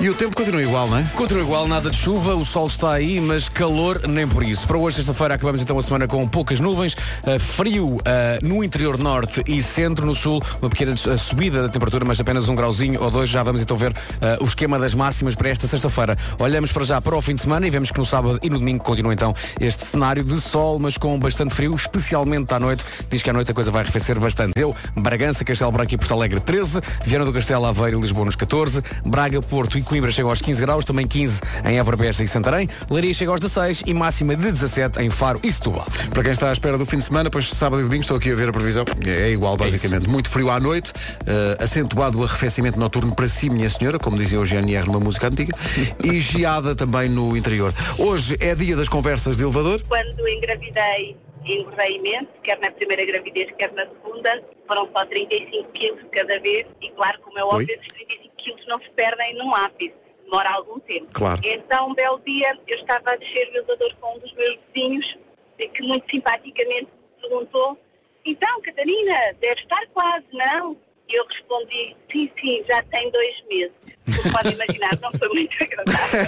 E 0.00 0.08
o 0.08 0.14
tempo 0.14 0.36
continua 0.36 0.62
igual, 0.62 0.86
não 0.86 0.98
é? 0.98 1.04
Continua 1.16 1.42
igual, 1.42 1.66
nada 1.66 1.90
de 1.90 1.96
chuva, 1.96 2.32
o 2.32 2.44
sol 2.44 2.68
está 2.68 2.92
aí, 2.92 3.20
mas 3.20 3.48
calor 3.48 4.06
nem 4.06 4.28
por 4.28 4.44
isso. 4.44 4.64
Para 4.64 4.78
hoje, 4.78 4.94
sexta-feira, 4.94 5.34
acabamos 5.34 5.60
então 5.60 5.76
a 5.76 5.82
semana 5.82 6.06
com 6.06 6.26
poucas 6.28 6.60
nuvens, 6.60 6.94
uh, 6.94 7.40
frio 7.40 7.86
uh, 7.86 7.98
no 8.40 8.62
interior 8.62 8.96
norte 8.96 9.42
e 9.44 9.60
centro, 9.60 10.06
no 10.06 10.14
sul, 10.14 10.40
uma 10.62 10.70
pequena 10.70 10.92
uh, 10.92 11.18
subida 11.18 11.62
da 11.62 11.68
temperatura, 11.68 12.04
mas 12.04 12.20
apenas 12.20 12.48
um 12.48 12.54
grauzinho 12.54 13.02
ou 13.02 13.10
dois. 13.10 13.28
Já 13.28 13.42
vamos 13.42 13.60
então 13.60 13.76
ver 13.76 13.90
uh, 13.90 13.96
o 14.40 14.44
esquema 14.44 14.78
das 14.78 14.94
máximas 14.94 15.34
para 15.34 15.48
esta 15.48 15.66
sexta-feira. 15.66 16.16
Olhamos 16.38 16.70
para 16.70 16.84
já 16.84 17.00
para 17.00 17.16
o 17.16 17.20
fim 17.20 17.34
de 17.34 17.42
semana 17.42 17.66
e 17.66 17.70
vemos 17.70 17.90
que 17.90 17.98
no 17.98 18.06
sábado 18.06 18.38
e 18.40 18.48
no 18.48 18.60
domingo 18.60 18.84
continua 18.84 19.12
então 19.12 19.34
este 19.60 19.84
cenário 19.84 20.22
de 20.22 20.40
sol, 20.40 20.78
mas 20.78 20.96
com 20.96 21.18
bastante 21.18 21.56
frio, 21.56 21.74
especialmente 21.74 22.54
à 22.54 22.60
noite. 22.60 22.84
Diz 23.10 23.20
que 23.20 23.30
à 23.30 23.32
noite 23.32 23.50
a 23.50 23.54
coisa 23.54 23.72
vai 23.72 23.82
arrefecer 23.82 24.20
bastante. 24.20 24.60
Eu, 24.60 24.76
Bragança, 24.94 25.44
Castelo 25.44 25.72
Branco 25.72 25.92
e 25.92 25.98
Porto 25.98 26.14
Alegre 26.14 26.38
13, 26.38 26.80
Viana 27.04 27.24
do 27.24 27.32
Castelo, 27.32 27.66
Aveiro 27.66 27.98
e 27.98 28.02
Lisboa 28.02 28.26
nos 28.26 28.36
14, 28.36 28.80
Braga, 29.04 29.40
Porto 29.40 29.76
e 29.76 29.87
Coimbra 29.88 30.10
chegam 30.10 30.28
aos 30.28 30.42
15 30.42 30.60
graus, 30.60 30.84
também 30.84 31.06
15 31.06 31.40
em 31.64 31.78
Évora, 31.78 31.96
Beja 31.96 32.22
e 32.22 32.28
Santarém, 32.28 32.68
Leiria 32.90 33.14
chega 33.14 33.30
aos 33.30 33.40
16 33.40 33.84
e 33.86 33.94
máxima 33.94 34.36
de 34.36 34.52
17 34.52 35.02
em 35.02 35.08
Faro 35.08 35.40
e 35.42 35.50
Setúbal. 35.50 35.86
Para 36.10 36.22
quem 36.22 36.32
está 36.32 36.50
à 36.50 36.52
espera 36.52 36.76
do 36.76 36.84
fim 36.84 36.98
de 36.98 37.04
semana, 37.04 37.30
pois 37.30 37.48
sábado 37.48 37.80
e 37.80 37.84
domingo 37.84 38.02
estou 38.02 38.18
aqui 38.18 38.30
a 38.30 38.34
ver 38.34 38.50
a 38.50 38.52
previsão. 38.52 38.84
É 39.06 39.30
igual, 39.30 39.56
basicamente. 39.56 40.06
Muito 40.06 40.28
frio 40.28 40.50
à 40.50 40.60
noite, 40.60 40.92
eh, 41.26 41.56
acentuado 41.58 42.20
o 42.20 42.24
arrefecimento 42.24 42.78
noturno 42.78 43.14
para 43.14 43.28
si, 43.28 43.48
minha 43.48 43.70
senhora, 43.70 43.98
como 43.98 44.18
dizia 44.18 44.38
o 44.38 44.44
GNR 44.44 44.86
numa 44.86 45.00
música 45.00 45.28
antiga, 45.28 45.56
e 46.04 46.20
geada 46.20 46.74
também 46.74 47.08
no 47.08 47.34
interior. 47.34 47.72
Hoje 47.98 48.36
é 48.40 48.54
dia 48.54 48.76
das 48.76 48.90
conversas 48.90 49.38
de 49.38 49.42
elevador. 49.42 49.82
Quando 49.88 50.28
engravidei, 50.28 51.16
engordei 51.46 51.96
imenso, 51.96 52.28
quer 52.42 52.58
na 52.60 52.70
primeira 52.70 53.06
gravidez, 53.06 53.52
quer 53.56 53.72
na 53.72 53.86
segunda, 53.86 54.42
foram 54.66 54.86
só 54.94 55.06
35 55.06 55.72
quilos 55.72 56.00
cada 56.12 56.38
vez 56.40 56.66
e 56.82 56.90
claro, 56.90 57.18
como 57.22 57.38
é 57.38 57.42
óbvio, 57.42 57.70
esses 57.70 57.88
35 57.88 58.27
quilos 58.38 58.66
não 58.66 58.80
se 58.80 58.88
perdem 58.90 59.34
num 59.34 59.54
ápice, 59.54 59.94
demora 60.24 60.50
algum 60.50 60.78
tempo. 60.80 61.08
Claro. 61.12 61.40
Então, 61.44 61.90
um 61.90 61.94
belo 61.94 62.20
dia, 62.24 62.58
eu 62.66 62.76
estava 62.76 63.12
a 63.12 63.16
descer 63.16 63.48
o 63.48 63.50
elevador 63.56 63.94
com 64.00 64.16
um 64.16 64.18
dos 64.18 64.32
meus 64.32 64.58
vizinhos, 64.72 65.18
que 65.56 65.82
muito 65.82 66.10
simpaticamente 66.10 66.88
perguntou, 67.20 67.78
então, 68.24 68.60
Catarina, 68.60 69.34
deve 69.40 69.62
estar 69.62 69.86
quase, 69.88 70.26
não? 70.32 70.76
E 71.10 71.14
eu 71.18 71.24
respondi, 71.26 71.96
sim, 72.12 72.30
sim, 72.38 72.62
já 72.68 72.82
tem 72.84 73.10
dois 73.10 73.34
meses. 73.50 73.72
Como 74.16 74.32
pode 74.32 74.54
imaginar, 74.54 74.98
não 75.02 75.10
foi 75.18 75.28
muito 75.28 75.56
agradável. 75.62 76.20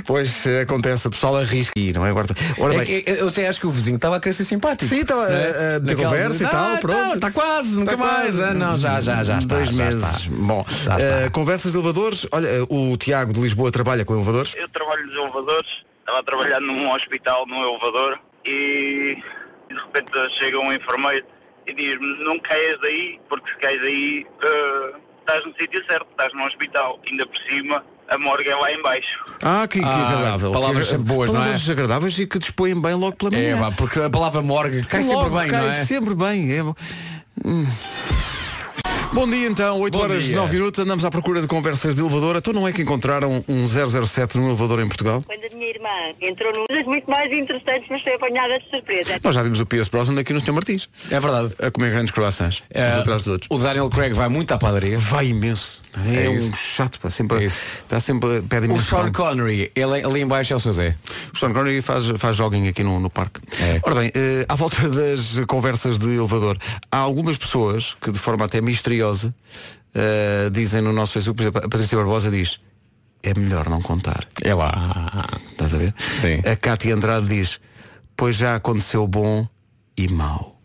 pois 0.06 0.46
eh, 0.46 0.60
acontece, 0.62 1.06
o 1.08 1.10
pessoal 1.10 1.36
arrisca 1.38 1.72
e 1.76 1.92
não 1.92 2.06
é? 2.06 2.10
Agora, 2.10 2.26
ora 2.58 2.74
É 2.74 2.78
bem, 2.78 3.02
que 3.02 3.10
eu 3.10 3.28
até 3.28 3.46
acho 3.48 3.60
que 3.60 3.66
o 3.66 3.70
vizinho 3.70 3.96
estava 3.96 4.16
a 4.16 4.20
querer 4.20 4.32
ser 4.32 4.44
simpático. 4.44 4.88
Sim, 4.88 5.00
estava 5.00 5.22
a- 5.24 5.76
a 5.76 5.80
ter 5.80 5.96
conversa 5.96 6.44
e 6.44 6.48
tal, 6.48 6.74
"Ah, 6.74 6.78
pronto." 6.80 7.14
Está 7.16 7.30
quase, 7.30 7.76
nunca 7.78 7.92
Está 7.94 8.04
mais. 8.04 8.22
quase. 8.36 8.44
Ah, 8.44 8.54
não, 8.54 8.78
já, 8.78 9.00
já, 9.00 9.24
já 9.24 9.38
está. 9.38 9.56
dois 9.56 9.68
já 9.70 9.84
meses. 9.84 10.02
está. 10.04 10.30
Bom, 10.30 10.64
Já 10.68 10.96
está. 10.98 11.00
eh, 11.00 11.30
conversas 11.30 11.72
de 11.72 11.78
elevadores. 11.78 12.26
Olha, 12.32 12.46
eh, 12.48 12.66
o 12.68 12.96
Tiago 12.96 13.32
de 13.32 13.40
Lisboa 13.40 13.70
trabalha 13.72 14.04
com 14.04 14.14
elevadores. 14.14 14.54
Eu 14.56 14.68
trabalho 14.68 15.06
nos 15.06 15.16
elevadores, 15.16 15.84
estava 16.00 16.18
a 16.20 16.22
trabalhar 16.22 16.60
num 16.60 16.90
hospital, 16.92 17.46
num 17.46 17.62
elevador, 17.68 18.20
e 18.44 19.16
de 19.68 19.74
repente 19.74 20.10
chega 20.38 20.58
um 20.58 20.72
enfermeiro 20.72 21.26
e 21.70 21.74
diz-me, 21.74 22.24
não 22.24 22.38
caias 22.40 22.78
daí, 22.80 23.18
porque 23.28 23.50
se 23.50 23.56
cais 23.58 23.80
daí, 23.80 24.26
eh, 24.42 24.92
estás 25.20 25.44
no 25.46 25.54
sítio 25.58 25.84
certo, 25.86 26.06
estás 26.10 26.32
num 26.34 26.44
hospital, 26.44 27.00
ainda 27.08 27.26
por 27.26 27.36
cima, 27.48 27.84
a 28.08 28.18
morgue 28.18 28.48
é 28.48 28.56
lá 28.56 28.72
em 28.72 28.82
baixo. 28.82 29.24
Ah, 29.42 29.66
que, 29.68 29.78
que 29.78 29.84
Ah, 29.84 30.08
agradável. 30.08 30.50
palavras 30.52 30.88
Que- 30.90 30.98
boas, 30.98 31.30
não 31.30 31.36
é? 31.36 31.44
palavras 31.44 31.70
agradáveis 31.70 32.18
e 32.18 32.26
que 32.26 32.38
dispõem 32.38 32.80
bem 32.80 32.94
logo 32.94 33.16
pela 33.16 33.34
É, 33.34 33.36
manhã. 33.54 33.56
vá, 33.56 33.70
porque 33.72 34.00
a 34.00 34.10
palavra 34.10 34.42
morgue 34.42 34.84
cai 34.84 35.02
Logo, 35.04 35.22
sempre 35.24 35.38
bem, 35.40 35.48
cai 35.50 35.60
não 35.60 35.68
é? 35.70 35.84
sempre 35.84 36.14
bem. 36.14 36.52
é. 36.58 36.62
Hum. 37.44 37.66
Bom 39.12 39.28
dia 39.28 39.48
então, 39.48 39.80
8 39.80 39.92
Bom 39.92 40.04
horas 40.04 40.24
dia. 40.24 40.36
9 40.36 40.52
minutos, 40.52 40.78
andamos 40.78 41.04
à 41.04 41.10
procura 41.10 41.40
de 41.40 41.48
conversas 41.48 41.96
de 41.96 42.00
elevador. 42.00 42.36
Então 42.36 42.52
não 42.52 42.66
é 42.66 42.72
que 42.72 42.80
encontraram 42.82 43.44
um 43.48 43.66
007 43.66 44.38
num 44.38 44.48
elevador 44.48 44.80
em 44.80 44.86
Portugal? 44.86 45.24
Quando 45.26 45.44
a 45.44 45.56
minha 45.56 45.68
irmã 45.68 45.88
entrou 46.20 46.52
num 46.52 46.64
das 46.68 46.84
muito 46.86 47.10
mais 47.10 47.32
interessantes, 47.32 47.88
mas 47.90 48.02
foi 48.02 48.14
apanhada 48.14 48.60
de 48.60 48.70
surpresa. 48.70 49.18
Nós 49.22 49.34
já 49.34 49.42
vimos 49.42 49.58
o 49.58 49.66
Pierce 49.66 49.90
Brosnan 49.90 50.20
aqui 50.20 50.32
no 50.32 50.40
Sr. 50.40 50.52
Martins. 50.52 50.88
É 51.10 51.18
verdade. 51.18 51.54
A 51.60 51.70
comer 51.72 51.90
grandes 51.90 52.12
croissants, 52.12 52.62
É, 52.70 52.88
uns 52.90 52.94
atrás 52.98 53.22
dos 53.24 53.32
outros. 53.32 53.48
O 53.50 53.58
Daniel 53.60 53.90
Craig 53.90 54.12
vai 54.14 54.28
muito 54.28 54.52
à 54.52 54.58
padaria. 54.58 54.96
Vai 54.98 55.26
imenso. 55.26 55.82
É, 56.06 56.26
É 56.26 56.30
um 56.30 56.38
isso. 56.38 56.52
chato, 56.54 57.00
pá, 57.00 57.10
sempre, 57.10 57.44
É 57.44 57.46
está 57.46 57.98
sempre, 58.00 58.42
pede 58.42 58.68
O 58.68 58.80
Sean. 58.80 59.10
Connery, 59.12 59.70
ele, 59.74 60.04
ali 60.04 60.20
embaixo 60.20 60.52
é 60.52 60.56
o 60.56 60.60
seu 60.60 60.72
Zé. 60.72 60.96
O 61.32 61.36
Sean 61.38 61.52
Connery 61.52 61.82
faz, 61.82 62.06
faz 62.16 62.36
jogging 62.36 62.68
aqui 62.68 62.82
no, 62.82 63.00
no 63.00 63.10
parque. 63.10 63.40
É. 63.60 63.80
Ora 63.82 63.94
bem, 64.00 64.10
eh, 64.14 64.44
à 64.48 64.54
volta 64.54 64.76
das 64.88 65.40
conversas 65.46 65.98
de 65.98 66.06
elevador, 66.06 66.56
há 66.90 66.98
algumas 66.98 67.36
pessoas 67.36 67.96
que 68.00 68.10
de 68.12 68.18
forma 68.18 68.44
até 68.44 68.60
misteriosa 68.60 69.34
eh, 69.94 70.48
dizem 70.52 70.80
no 70.80 70.92
nosso 70.92 71.14
Facebook, 71.14 71.36
por 71.36 71.42
exemplo, 71.42 71.58
a 71.64 71.68
Patrícia 71.68 71.98
Barbosa 71.98 72.30
diz 72.30 72.60
é 73.22 73.34
melhor 73.34 73.68
não 73.68 73.82
contar. 73.82 74.24
É 74.42 74.54
lá. 74.54 75.26
Estás 75.50 75.74
a 75.74 75.78
ver? 75.78 75.94
Sim. 76.20 76.40
A 76.50 76.56
Cátia 76.56 76.94
Andrade 76.94 77.26
diz 77.26 77.60
pois 78.16 78.36
já 78.36 78.54
aconteceu 78.54 79.06
bom 79.06 79.46
e 79.96 80.06
mau. 80.08 80.60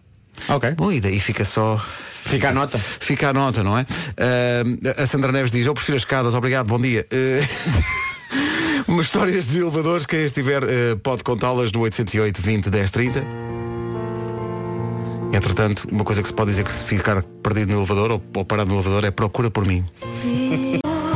Ok. 0.49 0.71
Bom, 0.71 0.91
e 0.91 0.99
daí 0.99 1.19
fica 1.19 1.45
só. 1.45 1.81
Fica 2.25 2.49
a 2.49 2.53
nota. 2.53 2.77
Fica 2.77 3.29
a 3.29 3.33
nota, 3.33 3.63
não 3.63 3.77
é? 3.77 3.85
Ah, 4.17 5.03
a 5.03 5.07
Sandra 5.07 5.31
Neves 5.31 5.51
diz, 5.51 5.65
eu 5.65 5.73
prefiro 5.73 5.95
as 5.95 6.01
escadas, 6.01 6.33
obrigado, 6.33 6.67
bom 6.67 6.79
dia. 6.79 7.05
Eh, 7.15 7.45
Umas 8.87 9.07
histórias 9.07 9.45
de 9.45 9.59
elevadores, 9.59 10.05
quem 10.05 10.25
estiver 10.25 10.61
eh, 10.63 10.95
pode 11.01 11.23
contá-las 11.23 11.71
no 11.71 11.79
808 11.81 12.41
20 12.41 12.69
10 12.69 12.91
30. 12.91 13.25
Entretanto, 15.33 15.87
uma 15.91 16.03
coisa 16.03 16.21
que 16.21 16.27
se 16.27 16.33
pode 16.33 16.51
dizer 16.51 16.63
que 16.65 16.71
se 16.71 16.83
ficar 16.83 17.21
perdido 17.23 17.71
no 17.71 17.79
elevador 17.79 18.11
ou, 18.11 18.23
ou 18.35 18.45
parado 18.45 18.69
no 18.69 18.75
elevador 18.75 19.03
é 19.05 19.11
procura 19.11 19.49
por 19.49 19.65
mim. 19.65 19.85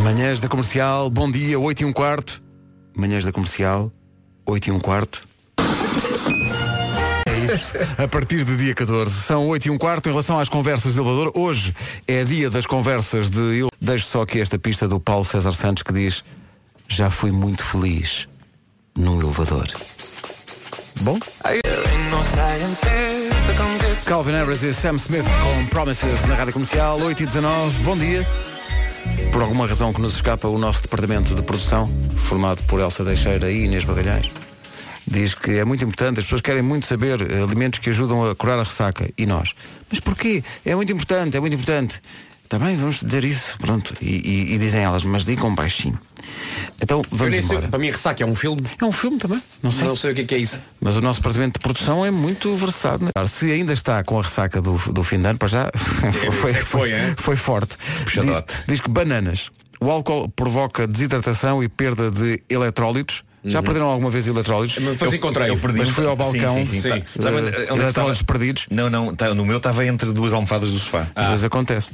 Manhãs 0.03 0.39
da 0.39 0.47
Comercial, 0.47 1.09
bom 1.09 1.29
dia, 1.29 1.59
8 1.59 1.81
e 1.81 1.85
um 1.85 1.93
quarto. 1.93 2.41
Manhãs 2.95 3.23
da 3.23 3.31
Comercial, 3.31 3.91
8 4.45 4.67
e 4.67 4.71
um 4.71 4.79
quarto. 4.79 5.27
Isso. 7.53 7.73
A 7.97 8.07
partir 8.07 8.43
do 8.43 8.55
dia 8.55 8.73
14. 8.73 9.11
São 9.23 9.47
8 9.47 9.67
e 9.67 9.69
um 9.69 9.77
quarto 9.77 10.07
em 10.07 10.11
relação 10.11 10.39
às 10.39 10.49
conversas 10.49 10.93
de 10.93 10.99
elevador. 10.99 11.31
Hoje 11.35 11.73
é 12.07 12.23
dia 12.23 12.49
das 12.49 12.65
conversas 12.65 13.29
de 13.29 13.39
ele. 13.39 13.69
Deixo 13.79 14.05
só 14.05 14.21
aqui 14.21 14.39
esta 14.39 14.57
pista 14.59 14.87
do 14.87 14.99
Paulo 14.99 15.23
César 15.23 15.51
Santos 15.53 15.83
que 15.83 15.93
diz 15.93 16.23
Já 16.87 17.09
fui 17.09 17.31
muito 17.31 17.63
feliz 17.63 18.27
num 18.95 19.19
elevador. 19.19 19.67
Bom? 21.01 21.17
Calvin 24.05 24.31
Harris 24.31 24.63
e 24.63 24.73
Sam 24.73 24.95
Smith 24.95 25.23
com 25.23 25.65
Promises 25.67 26.25
na 26.25 26.35
Rádio 26.35 26.53
Comercial 26.53 26.99
8 26.99 27.23
e 27.23 27.25
19. 27.25 27.83
Bom 27.83 27.97
dia. 27.97 28.27
Por 29.31 29.41
alguma 29.41 29.67
razão 29.67 29.93
que 29.93 30.01
nos 30.01 30.15
escapa, 30.15 30.47
o 30.47 30.57
nosso 30.57 30.81
departamento 30.81 31.35
de 31.35 31.41
produção, 31.41 31.87
formado 32.17 32.63
por 32.63 32.79
Elsa 32.79 33.03
Deixeira 33.03 33.51
e 33.51 33.65
Inês 33.65 33.85
Bagalhães, 33.85 34.29
diz 35.09 35.33
que 35.35 35.51
é 35.51 35.65
muito 35.65 35.83
importante, 35.83 36.19
as 36.19 36.25
pessoas 36.25 36.41
querem 36.41 36.61
muito 36.61 36.85
saber 36.85 37.19
eh, 37.21 37.41
alimentos 37.43 37.79
que 37.79 37.89
ajudam 37.89 38.29
a 38.29 38.35
curar 38.35 38.59
a 38.59 38.63
ressaca. 38.63 39.09
E 39.17 39.25
nós? 39.25 39.53
Mas 39.89 39.99
porquê? 39.99 40.43
É 40.65 40.75
muito 40.75 40.91
importante, 40.91 41.35
é 41.35 41.39
muito 41.39 41.53
importante. 41.53 42.01
Também 42.47 42.75
vamos 42.77 42.99
dizer 43.01 43.23
isso, 43.23 43.57
pronto. 43.59 43.95
E, 44.01 44.07
e- 44.07 44.53
e 44.55 44.57
dizem 44.57 44.81
elas, 44.81 45.03
mas 45.03 45.23
digam 45.23 45.53
baixinho. 45.53 45.99
Então 46.81 46.99
Eu 47.11 47.17
vamos 47.17 47.31
nem 47.31 47.41
sei, 47.41 47.51
embora. 47.57 47.67
para 47.69 47.79
mim, 47.79 47.91
ressaca 47.91 48.23
é 48.23 48.25
um 48.25 48.33
filme. 48.35 48.61
É 48.81 48.85
um 48.85 48.91
filme 48.91 49.17
também. 49.19 49.41
Não 49.61 49.71
sei. 49.71 49.83
Não 49.87 49.95
sei 49.95 50.11
o 50.11 50.15
que 50.15 50.21
é, 50.21 50.23
que 50.25 50.35
é 50.35 50.37
isso. 50.39 50.59
Mas 50.81 50.95
o 50.95 51.01
nosso 51.01 51.19
departamento 51.19 51.59
de 51.59 51.63
produção 51.63 52.03
é 52.05 52.09
muito 52.11 52.55
versado. 52.55 53.05
né? 53.05 53.11
Se 53.27 53.51
ainda 53.51 53.73
está 53.73 54.03
com 54.03 54.19
a 54.19 54.23
ressaca 54.23 54.61
do, 54.61 54.73
do 54.91 55.03
fim 55.03 55.19
de 55.21 55.27
ano, 55.27 55.37
para 55.37 55.47
já 55.47 55.69
foi, 56.41 56.51
é 56.51 56.53
que 56.55 56.61
foi, 56.65 56.93
hein? 56.93 57.13
foi 57.17 57.35
forte. 57.35 57.77
Diz, 58.05 58.25
diz 58.67 58.81
que 58.81 58.89
bananas. 58.89 59.49
O 59.79 59.89
álcool 59.91 60.27
provoca 60.29 60.87
desidratação 60.87 61.63
e 61.63 61.69
perda 61.69 62.09
de 62.11 62.41
eletrólitos. 62.49 63.23
Já 63.43 63.61
perderam 63.61 63.87
alguma 63.87 64.09
vez 64.09 64.27
eletrólitos? 64.27 64.77
Mas 64.83 64.93
depois 64.93 65.13
encontrei. 65.13 65.49
Eu 65.49 65.57
perdi 65.57 65.79
Mas 65.79 65.89
foi 65.89 66.05
ao 66.05 66.11
sim, 66.15 66.17
balcão. 66.17 66.55
Sim, 66.55 66.65
sim, 66.65 66.81
Sim. 66.81 66.89
tá. 66.89 66.99
Que 66.99 67.73
eletrólitos 67.73 68.21
perdidos. 68.21 68.65
Não, 68.69 68.89
não, 68.89 69.15
tá, 69.15 69.33
no 69.33 69.45
meu 69.45 69.57
estava 69.57 69.85
entre 69.85 70.11
duas 70.11 70.33
almofadas 70.33 70.71
do 70.71 70.79
sofá. 70.79 71.07
Vezes 71.29 71.43
acontece. 71.43 71.91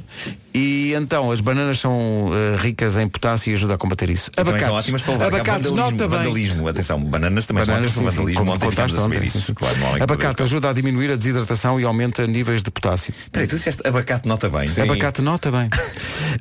E 0.54 0.94
então, 0.94 1.30
as 1.30 1.40
bananas 1.40 1.78
são 1.78 2.30
eh, 2.32 2.56
ricas 2.62 2.96
em 2.96 3.06
potássio 3.08 3.50
e 3.50 3.54
ajuda 3.54 3.74
a 3.74 3.78
combater 3.78 4.08
isso. 4.08 4.30
E 4.30 4.34
também 4.36 4.54
Abacates. 4.54 4.66
são 4.68 4.76
ótimas 4.76 5.02
para 5.02 5.12
levar 5.12 5.26
Abacates, 5.26 5.70
vandalismo, 5.70 5.76
nota 5.76 6.08
bem. 6.08 6.18
vandalismo. 6.18 6.68
Atenção, 6.68 7.00
bananas 7.00 7.46
também 7.46 7.64
Bananas, 7.64 7.92
são 7.92 8.02
ótimas 8.06 8.14
sim, 8.14 8.20
para 8.20 8.26
sim, 8.26 8.38
vandalismo. 8.44 8.70
contaste 8.70 8.98
ontem, 8.98 9.26
sim, 9.28 9.40
sim. 9.40 9.54
Claro, 9.54 9.76
não 9.78 10.02
Abacate 10.02 10.42
ajuda 10.42 10.70
a 10.70 10.72
diminuir 10.72 11.10
a 11.12 11.16
desidratação 11.16 11.78
e 11.80 11.84
aumenta 11.84 12.26
níveis 12.26 12.62
de 12.62 12.70
potássio. 12.70 13.12
Peraí, 13.30 13.46
tu 13.46 13.56
disseste 13.56 13.86
abacate 13.86 14.26
nota 14.26 14.48
bem. 14.48 14.68
Abacate 14.82 15.22
nota 15.22 15.50
bem. 15.52 15.68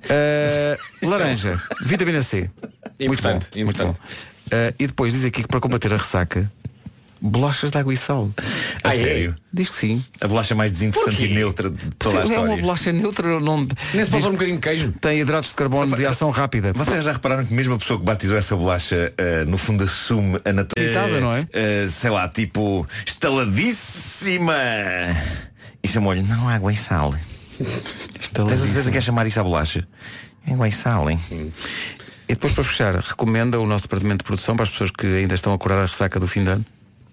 Eh, 0.09 0.77
laranja, 1.03 1.59
vitamina 1.81 2.21
C. 2.21 2.49
Importante, 2.99 3.47
muito 3.63 3.77
bom. 3.77 3.89
importante. 3.89 3.99
Eh, 4.51 4.73
e 4.79 4.87
depois 4.87 5.13
diz 5.13 5.25
aqui 5.25 5.41
que 5.41 5.47
para 5.47 5.59
combater 5.59 5.91
a 5.93 5.97
ressaca, 5.97 6.51
bolachas 7.21 7.71
de 7.71 7.77
água 7.77 7.93
e 7.93 7.97
sal. 7.97 8.29
A 8.83 8.89
Ah, 8.89 8.95
é? 8.95 8.99
sério? 8.99 9.35
Diz 9.51 9.69
que 9.69 9.75
sim. 9.75 10.05
A 10.21 10.27
bolacha 10.27 10.53
mais 10.53 10.71
desinteressante 10.71 11.23
e 11.25 11.33
neutra 11.33 11.69
de 11.71 11.85
toda 11.97 12.17
a 12.17 12.21
é 12.21 12.23
uma 12.25 12.33
história. 12.33 12.57
bolacha 12.61 12.91
neutra, 12.91 13.39
não 13.39 13.67
Nem 13.93 14.05
se 14.05 14.11
pode 14.11 14.27
um 14.27 14.31
bocadinho 14.33 14.57
de 14.57 14.61
queijo. 14.61 14.93
tem 15.01 15.19
hidratos 15.21 15.49
de 15.49 15.55
carbono 15.55 15.95
de 15.95 16.05
ação 16.05 16.29
rápida. 16.29 16.73
Vocês 16.73 17.03
já 17.03 17.13
repararam 17.13 17.43
que 17.45 17.53
mesmo 17.53 17.73
a 17.73 17.79
pessoa 17.79 17.97
que 17.97 18.05
batizou 18.05 18.37
essa 18.37 18.55
bolacha 18.55 19.11
eh, 19.17 19.45
no 19.45 19.57
fundo 19.57 19.83
assume 19.83 20.39
a 20.45 20.53
natureza. 20.53 20.91
Irritada, 20.91 21.19
não 21.19 21.33
é? 21.35 21.47
sei 21.89 22.09
lá, 22.11 22.27
tipo, 22.29 22.87
estaladíssima! 23.05 24.53
E 25.83 25.87
chamou-lhe, 25.87 26.21
não, 26.21 26.47
água 26.49 26.71
e 26.71 26.75
sal. 26.75 27.13
Tens 27.57 28.51
a 28.61 28.65
certeza 28.65 28.91
que 28.91 28.97
é 28.97 29.01
chamar 29.01 29.25
isso 29.25 29.39
à 29.39 29.43
bolacha? 29.43 29.87
Água 30.47 30.67
e 30.67 30.71
sal, 30.71 31.09
hein? 31.09 31.19
E 32.27 32.33
depois 32.33 32.53
para 32.53 32.63
fechar, 32.63 32.95
recomenda 32.95 33.59
o 33.59 33.65
nosso 33.67 33.83
departamento 33.83 34.19
de 34.19 34.23
produção 34.25 34.55
para 34.55 34.63
as 34.63 34.69
pessoas 34.69 34.91
que 34.91 35.05
ainda 35.05 35.35
estão 35.35 35.53
a 35.53 35.57
curar 35.57 35.79
a 35.79 35.81
ressaca 35.83 36.19
do 36.19 36.27
fim 36.27 36.43
de 36.43 36.49
ano. 36.49 36.65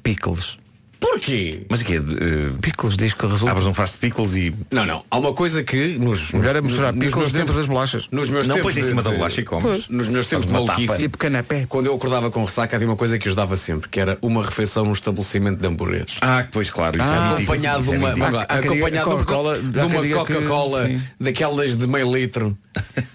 Pickles. 0.03 0.57
Porquê? 0.99 1.67
Mas 1.69 1.81
o 1.81 1.85
quê? 1.85 1.99
Uh, 1.99 2.57
Pickles 2.61 2.97
diz 2.97 3.13
que 3.13 3.27
resulta. 3.27 3.51
abres 3.51 3.67
um 3.67 3.75
fast 3.75 3.99
pickles 3.99 4.37
e. 4.37 4.55
Não, 4.71 4.87
não. 4.87 5.05
Há 5.11 5.19
uma 5.19 5.33
coisa 5.33 5.65
que 5.65 5.99
nos. 5.99 6.31
Melhor 6.31 6.55
é 6.55 6.61
misturar 6.61 6.93
nos 6.93 7.05
pickles 7.05 7.33
dentro 7.33 7.39
tempos- 7.49 7.57
das 7.57 7.67
bolachas. 7.67 8.07
Nos 8.13 8.29
meus 8.29 8.47
Não 8.47 8.61
pões 8.61 8.77
em 8.77 8.83
de- 8.83 8.87
cima 8.87 9.03
da 9.03 9.11
de- 9.11 9.17
bolacha 9.17 9.41
e 9.41 9.45
comes. 9.45 9.89
Nos 9.89 10.09
meus 10.09 10.27
tempos 10.29 10.47
de 10.47 10.53
maluquice. 10.53 10.97
Tipo 10.97 11.19
canapé. 11.19 11.67
Quando 11.69 11.87
eu 11.87 11.95
acordava 11.97 12.31
com 12.31 12.45
ressaca 12.45 12.77
havia 12.77 12.87
uma 12.89 12.95
coisa 12.97 13.19
que 13.19 13.27
ajudava 13.27 13.57
sempre, 13.57 13.89
que 13.89 13.99
era 13.99 14.17
uma 14.23 14.45
refeição 14.45 14.85
num 14.85 14.93
estabelecimento 14.93 15.59
de 15.61 15.67
hambúrgueres. 15.67 16.19
Ah, 16.21 16.47
pois 16.53 16.71
claro, 16.71 16.97
isso 16.97 17.05
é 17.09 17.13
mentira. 17.19 17.35
acompanhado 17.35 17.83
de 17.83 17.91
é 17.95 17.99
uma, 17.99 18.13
quem 18.15 18.23
diga 18.23 18.39
acompanhado 18.43 18.93
de 18.93 19.79
uma 19.81 20.15
Coca-Cola, 20.15 20.89
de 20.89 21.01
daquelas 21.19 21.75
de 21.77 21.87
meio 21.89 22.15
litro 22.15 22.57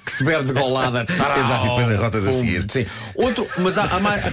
que 0.05 0.11
se 0.11 0.23
bebe 0.23 0.45
de 0.45 0.53
golada. 0.53 1.05
Tarau, 1.05 1.39
Exato, 1.43 1.65
e 1.65 1.69
depois 1.69 1.89
arrotas 1.91 2.27
a 2.27 2.31
pum. 2.31 2.39
seguir. 2.39 2.65
Sim. 2.69 2.85
Outro, 3.15 3.47
mas 3.59 3.77
há, 3.77 3.83
há 3.83 3.99
mais, 3.99 4.23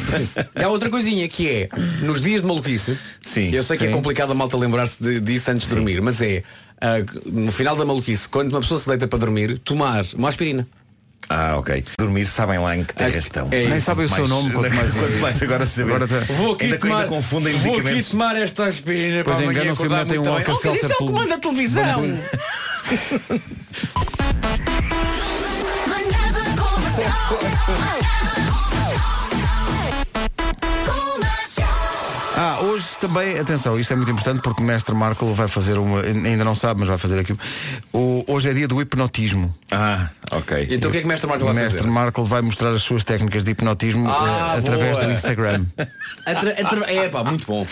há 0.54 0.68
outra 0.68 0.90
coisinha 0.90 1.28
que 1.28 1.48
é 1.48 1.68
nos 2.02 2.20
dias 2.20 2.40
de 2.42 2.46
maluquice. 2.46 2.98
Sim, 3.22 3.50
eu 3.50 3.62
sei 3.62 3.76
que 3.78 3.84
sim. 3.84 3.90
é 3.90 3.92
complicado 3.92 4.30
a 4.32 4.34
malta 4.34 4.56
lembrar-se 4.56 5.02
de- 5.02 5.20
disso 5.20 5.50
antes 5.50 5.68
de 5.68 5.74
dormir, 5.74 6.00
mas 6.02 6.20
é 6.22 6.42
ah, 6.80 6.96
no 7.26 7.50
final 7.52 7.74
da 7.76 7.84
maluquice, 7.84 8.28
quando 8.28 8.50
uma 8.52 8.60
pessoa 8.60 8.78
se 8.78 8.86
deita 8.88 9.06
para 9.08 9.18
dormir, 9.18 9.58
tomar 9.58 10.04
uma 10.14 10.28
aspirina. 10.28 10.66
Ah, 11.30 11.56
ok. 11.56 11.82
Dormir 11.98 12.26
sabem 12.26 12.58
lá 12.58 12.76
em 12.76 12.84
que 12.84 12.92
terra 12.94 13.14
É- 13.14 13.18
estão. 13.18 13.48
é 13.50 13.66
Nem 13.66 13.80
sabem 13.80 14.04
o 14.04 14.08
seu 14.10 14.28
nome, 14.28 14.50
quanto 14.52 14.72
mais. 14.76 14.92
quanto 14.92 15.16
mais 15.20 15.42
agora 15.42 15.64
saber. 15.64 15.94
Agora 15.94 16.06
tá- 16.06 16.32
Vou 16.34 16.52
aqui, 16.52 16.64
Ainda, 16.66 16.78
tomar, 16.78 16.96
ainda 16.96 17.08
confundem 17.08 17.54
vou 17.60 17.78
aqui 17.78 18.02
tomar 18.02 18.36
esta 18.36 18.64
aspirina 18.66 19.24
Pois 19.24 19.36
para 19.38 19.44
amanhã 19.46 19.60
enganam-se 19.62 19.82
e 19.82 19.84
acordar 19.86 20.04
metem 20.04 20.18
muito 20.18 20.30
um 20.30 20.34
bem. 20.36 20.44
Alka-Seltzer 20.44 20.82
Oh, 20.82 20.84
isso 20.84 20.92
é 20.92 20.96
o 21.02 21.06
comando 21.06 21.28
da 21.30 21.38
televisão. 21.38 22.18
Manhãs 27.14 27.30
da 27.30 27.36
Comercial. 27.36 28.53
Ah, 32.46 32.60
hoje 32.60 32.84
também, 33.00 33.38
atenção, 33.38 33.78
isto 33.78 33.90
é 33.90 33.96
muito 33.96 34.10
importante 34.10 34.42
porque 34.42 34.62
o 34.62 34.66
mestre 34.66 34.94
Marco 34.94 35.24
vai 35.32 35.48
fazer 35.48 35.78
uma, 35.78 36.02
ainda 36.02 36.44
não 36.44 36.54
sabe, 36.54 36.80
mas 36.80 36.88
vai 36.90 36.98
fazer 36.98 37.18
aqui. 37.18 37.34
O, 37.90 38.22
hoje 38.28 38.50
é 38.50 38.52
dia 38.52 38.68
do 38.68 38.82
hipnotismo. 38.82 39.54
Ah, 39.70 40.10
ok. 40.30 40.68
Então 40.70 40.90
o 40.90 40.92
que 40.92 40.98
é 40.98 41.00
que 41.00 41.06
o 41.06 41.08
mestre 41.08 41.26
Marco 41.26 41.42
O 41.42 41.46
vai 41.46 41.54
mestre 41.54 41.78
fazer? 41.78 41.90
Marco 41.90 42.22
vai 42.24 42.42
mostrar 42.42 42.70
as 42.74 42.82
suas 42.82 43.02
técnicas 43.02 43.44
de 43.44 43.52
hipnotismo 43.52 44.06
Ah, 44.10 44.54
eh, 44.56 44.58
através 44.58 44.98
do 44.98 45.10
Instagram. 45.10 45.64
Atra- 46.26 46.50
atra- 46.60 46.92
É 46.92 47.08
pá, 47.08 47.24
muito 47.24 47.46
bom. 47.46 47.66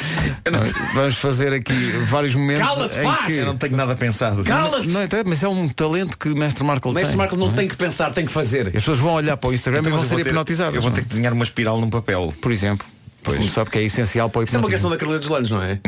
Vamos 0.94 1.16
fazer 1.16 1.52
aqui 1.52 1.74
vários 2.08 2.34
momentos 2.34 2.66
Cala-te, 2.66 2.98
em 2.98 3.02
faz! 3.02 3.26
que. 3.26 3.32
Eu 3.40 3.46
não 3.46 3.56
tenho 3.58 3.76
nada 3.76 3.94
pensado. 3.94 4.42
Cala-te! 4.44 4.88
Não, 4.88 5.00
é, 5.02 5.08
mas 5.26 5.42
é 5.42 5.48
um 5.48 5.68
talento 5.68 6.16
que 6.16 6.30
o 6.30 6.36
mestre 6.36 6.64
Marco 6.64 6.88
O 6.88 6.92
mestre 6.92 7.10
tem. 7.10 7.18
Marco 7.18 7.36
não 7.36 7.52
tem 7.52 7.68
que 7.68 7.76
pensar, 7.76 8.10
tem 8.12 8.24
que 8.24 8.32
fazer. 8.32 8.68
As 8.68 8.72
pessoas 8.74 8.98
vão 8.98 9.12
olhar 9.14 9.36
para 9.36 9.50
o 9.50 9.54
Instagram 9.54 9.80
Então, 9.80 9.92
e 9.92 9.96
vão 9.96 10.04
ser 10.06 10.16
ter- 10.16 10.26
hipnotizadas. 10.28 10.74
Eu 10.74 10.80
vou 10.80 10.90
não 10.90 10.94
ter 10.94 11.00
é? 11.00 11.04
que 11.04 11.10
desenhar 11.10 11.32
uma 11.34 11.44
espiral 11.44 11.78
num 11.80 11.90
papel. 11.90 12.32
Por 12.40 12.50
exemplo. 12.52 12.86
Pois. 13.22 13.38
começar, 13.38 13.64
porque 13.64 13.78
é 13.78 13.82
essencial 13.82 14.28
para 14.28 14.40
o 14.40 14.44
Isso 14.44 14.56
é 14.56 14.58
uma 14.58 14.68
canção 14.70 14.90
da 14.90 14.96
Carolina 14.96 15.20
dos 15.20 15.28
Landes, 15.28 15.50
não 15.50 15.62
é? 15.62 15.78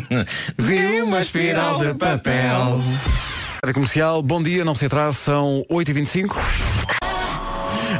Vi 0.56 1.02
uma 1.02 1.20
espiral 1.20 1.78
de 1.78 1.94
papel. 1.94 2.80
Rádio 3.62 3.74
Comercial, 3.74 4.22
bom 4.22 4.42
dia, 4.42 4.64
não 4.64 4.74
se 4.74 4.86
atrase, 4.86 5.18
são 5.18 5.64
8h25. 5.70 6.36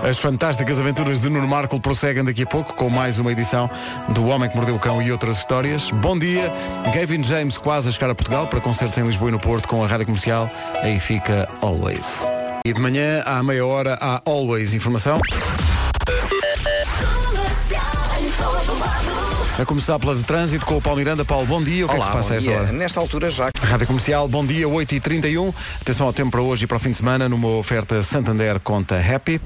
As 0.09 0.19
fantásticas 0.19 0.79
aventuras 0.79 1.21
de 1.21 1.29
Nuno 1.29 1.49
Marco 1.49 1.79
prosseguem 1.81 2.25
daqui 2.25 2.43
a 2.43 2.47
pouco 2.47 2.75
com 2.75 2.89
mais 2.89 3.19
uma 3.19 3.33
edição 3.33 3.69
do 4.11 4.27
Homem 4.27 4.49
que 4.49 4.57
Mordeu 4.57 4.77
o 4.77 4.79
Cão 4.79 5.03
e 5.03 5.11
outras 5.11 5.39
histórias. 5.39 5.91
Bom 5.91 6.19
dia, 6.19 6.53
Gavin 6.95 7.23
James 7.23 7.59
quase 7.59 7.89
a 7.89 7.93
chegar 7.93 8.09
a 8.09 8.15
Portugal 8.15 8.47
para 8.47 8.61
concertos 8.61 8.97
em 8.97 9.03
Lisboa 9.03 9.31
e 9.31 9.33
no 9.33 9.41
Porto 9.41 9.67
com 9.67 9.83
a 9.83 9.87
Rádio 9.87 10.07
Comercial. 10.07 10.51
Aí 10.83 11.01
fica 11.01 11.49
Always. 11.61 12.23
E 12.65 12.73
de 12.73 12.81
manhã, 12.81 13.23
à 13.27 13.43
meia 13.43 13.67
hora, 13.67 13.99
há 14.01 14.23
Always 14.25 14.73
informação. 14.73 15.19
A 19.59 19.67
começar 19.67 19.99
pela 19.99 20.15
de 20.15 20.23
trânsito 20.23 20.65
com 20.65 20.77
o 20.77 20.81
Paulo 20.81 21.01
Miranda. 21.01 21.25
Paulo, 21.25 21.45
bom 21.45 21.61
dia. 21.61 21.85
O 21.85 21.89
que 21.89 21.97
é 21.97 21.99
que 21.99 22.05
se 22.05 22.13
passa 22.13 22.35
a 22.35 22.37
esta 22.37 22.51
hora? 22.51 22.71
Nesta 22.71 23.01
altura 23.01 23.29
já 23.29 23.51
Rádio 23.61 23.89
Comercial, 23.89 24.29
bom 24.29 24.47
dia, 24.47 24.69
8h31. 24.69 25.53
Atenção 25.81 26.07
ao 26.07 26.13
tempo 26.13 26.31
para 26.31 26.43
hoje 26.43 26.63
e 26.63 26.67
para 26.69 26.77
o 26.77 26.81
fim 26.81 26.93
de 26.93 26.99
semana, 26.99 27.29
numa 27.29 27.49
oferta 27.49 28.01
Santander 28.05 28.61
conta 28.61 28.97
Happy. 28.97 29.41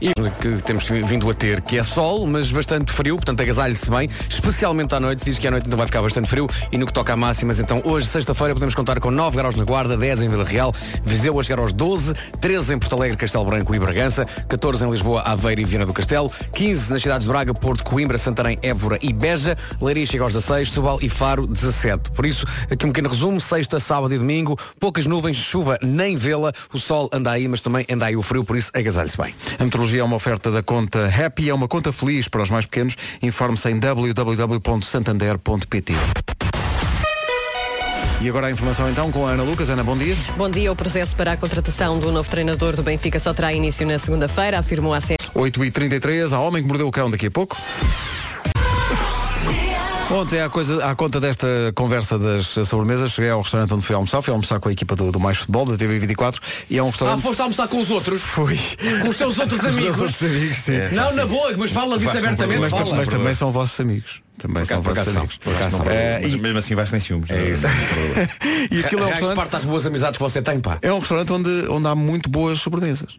E 0.00 0.12
que 0.40 0.62
temos 0.62 0.88
vindo 0.88 1.28
a 1.28 1.34
ter, 1.34 1.60
que 1.60 1.76
é 1.76 1.82
sol, 1.82 2.24
mas 2.24 2.52
bastante 2.52 2.92
frio, 2.92 3.16
portanto 3.16 3.40
agasalhe-se 3.40 3.90
bem, 3.90 4.08
especialmente 4.28 4.94
à 4.94 5.00
noite, 5.00 5.24
diz 5.24 5.38
que 5.38 5.48
à 5.48 5.50
noite 5.50 5.64
ainda 5.64 5.76
vai 5.76 5.86
ficar 5.86 6.00
bastante 6.00 6.28
frio 6.28 6.46
e 6.70 6.78
no 6.78 6.86
que 6.86 6.92
toca 6.92 7.12
a 7.12 7.16
máximas, 7.16 7.58
então 7.58 7.82
hoje, 7.84 8.06
sexta-feira, 8.06 8.54
podemos 8.54 8.76
contar 8.76 9.00
com 9.00 9.10
9 9.10 9.36
graus 9.36 9.56
na 9.56 9.64
Guarda, 9.64 9.96
10 9.96 10.22
em 10.22 10.28
Vila 10.28 10.44
Real, 10.44 10.72
Viseu 11.04 11.38
a 11.38 11.42
chegar 11.42 11.60
aos 11.60 11.72
12, 11.72 12.14
13 12.40 12.74
em 12.74 12.78
Porto 12.78 12.94
Alegre, 12.94 13.16
Castelo 13.16 13.44
Branco 13.44 13.74
e 13.74 13.78
Bragança, 13.78 14.24
14 14.48 14.86
em 14.86 14.90
Lisboa, 14.90 15.22
Aveiro 15.22 15.60
e 15.60 15.64
Viana 15.64 15.84
do 15.84 15.92
Castelo, 15.92 16.30
15 16.54 16.92
nas 16.92 17.02
cidades 17.02 17.26
de 17.26 17.32
Braga, 17.32 17.52
Porto, 17.52 17.82
Coimbra, 17.82 18.18
Santarém, 18.18 18.56
Évora 18.62 18.98
e 19.02 19.12
Beja, 19.12 19.56
Leiria 19.80 20.06
chega 20.06 20.22
aos 20.22 20.34
16, 20.34 20.68
Setúbal 20.68 20.98
e 21.02 21.08
Faro 21.08 21.46
17. 21.46 22.12
Por 22.12 22.24
isso, 22.24 22.46
aqui 22.70 22.86
um 22.86 22.90
pequeno 22.90 23.08
resumo, 23.08 23.40
sexta, 23.40 23.80
sábado 23.80 24.14
e 24.14 24.18
domingo, 24.18 24.56
poucas 24.78 25.06
nuvens, 25.06 25.36
chuva 25.36 25.76
nem 25.82 26.16
vê-la, 26.16 26.52
o 26.72 26.78
sol 26.78 27.10
anda 27.12 27.32
aí, 27.32 27.48
mas 27.48 27.62
também 27.62 27.84
anda 27.90 28.06
aí 28.06 28.16
o 28.16 28.22
frio, 28.22 28.44
por 28.44 28.56
isso 28.56 28.70
agasalhe-se 28.74 29.16
bem. 29.16 29.34
Tecnologia 29.88 30.00
é 30.00 30.04
uma 30.04 30.16
oferta 30.16 30.50
da 30.50 30.62
conta 30.62 31.06
Happy, 31.06 31.48
é 31.48 31.54
uma 31.54 31.66
conta 31.66 31.90
feliz 31.92 32.28
para 32.28 32.42
os 32.42 32.50
mais 32.50 32.66
pequenos. 32.66 32.94
Informe-se 33.22 33.70
em 33.70 33.78
www.santander.pt. 33.78 35.94
E 38.20 38.28
agora 38.28 38.48
a 38.48 38.50
informação 38.50 38.90
então 38.90 39.12
com 39.12 39.26
a 39.26 39.30
Ana 39.30 39.44
Lucas. 39.44 39.70
Ana, 39.70 39.82
bom 39.82 39.96
dia. 39.96 40.14
Bom 40.36 40.50
dia. 40.50 40.70
O 40.70 40.76
processo 40.76 41.16
para 41.16 41.32
a 41.32 41.36
contratação 41.36 41.98
do 41.98 42.12
novo 42.12 42.28
treinador 42.28 42.76
do 42.76 42.82
Benfica 42.82 43.18
só 43.18 43.32
terá 43.32 43.50
início 43.52 43.86
na 43.86 43.98
segunda-feira, 43.98 44.58
afirmou 44.58 44.92
a 44.92 45.00
CES. 45.00 45.16
8h33, 45.34 46.32
há 46.32 46.40
homem 46.40 46.62
que 46.62 46.68
mordeu 46.68 46.88
o 46.88 46.90
cão 46.90 47.10
daqui 47.10 47.28
a 47.28 47.30
pouco. 47.30 47.56
Ontem, 50.10 50.40
à, 50.40 50.48
coisa, 50.48 50.82
à 50.86 50.94
conta 50.94 51.20
desta 51.20 51.46
conversa 51.74 52.18
das 52.18 52.46
sobremesas, 52.66 53.12
cheguei 53.12 53.30
ao 53.30 53.42
restaurante 53.42 53.74
onde 53.74 53.84
fui 53.84 53.94
almoçar. 53.94 54.22
Fui 54.22 54.32
almoçar 54.32 54.58
com 54.58 54.70
a 54.70 54.72
equipa 54.72 54.96
do, 54.96 55.12
do 55.12 55.20
Mais 55.20 55.36
Futebol, 55.36 55.66
da 55.66 55.74
TV24, 55.76 56.38
e 56.70 56.78
é 56.78 56.82
um 56.82 56.86
Ah, 56.86 56.90
restaurante... 56.90 57.20
foste 57.22 57.40
almoçar 57.42 57.68
com 57.68 57.78
os 57.78 57.90
outros? 57.90 58.22
Fui. 58.22 58.58
Com 59.02 59.08
os 59.10 59.16
teus 59.16 59.38
outros 59.38 59.60
Com 59.60 59.66
os 59.68 59.76
amigos? 59.76 60.22
amigos, 60.22 60.56
sim. 60.56 60.78
Não, 60.92 61.14
na 61.14 61.26
boa, 61.26 61.54
mas 61.58 61.70
fala 61.70 61.98
disso 61.98 62.16
abertamente. 62.16 62.58
Mas, 62.58 62.70
fala. 62.70 62.94
mas 62.96 63.08
também 63.10 63.34
são 63.34 63.52
vossos 63.52 63.78
amigos. 63.80 64.22
Também 64.38 64.64
são 64.64 64.80
vossos 64.80 65.14
amigos. 65.14 65.36
por 65.36 65.54
acaso 65.54 65.76
são. 65.76 65.86
Eh, 65.90 66.20
Mas 66.22 66.32
e- 66.32 66.38
mesmo 66.40 66.58
assim 66.58 66.74
vais 66.74 66.88
sem 66.88 67.00
ciúmes. 67.00 67.28
É 67.30 67.50
isso. 67.50 67.66
e 68.70 68.80
aquilo 68.80 69.02
é 69.02 69.06
um 69.06 69.08
restaurante, 69.10 69.36
parte 69.36 69.50
das 69.50 69.64
boas 69.66 69.84
amizades 69.84 70.16
que 70.16 70.22
você 70.22 70.40
tem, 70.40 70.58
pá. 70.58 70.78
é 70.80 70.90
um 70.92 71.00
restaurante 71.00 71.32
onde, 71.32 71.50
onde 71.68 71.86
há 71.86 71.94
muito 71.94 72.30
boas 72.30 72.58
sobremesas. 72.60 73.18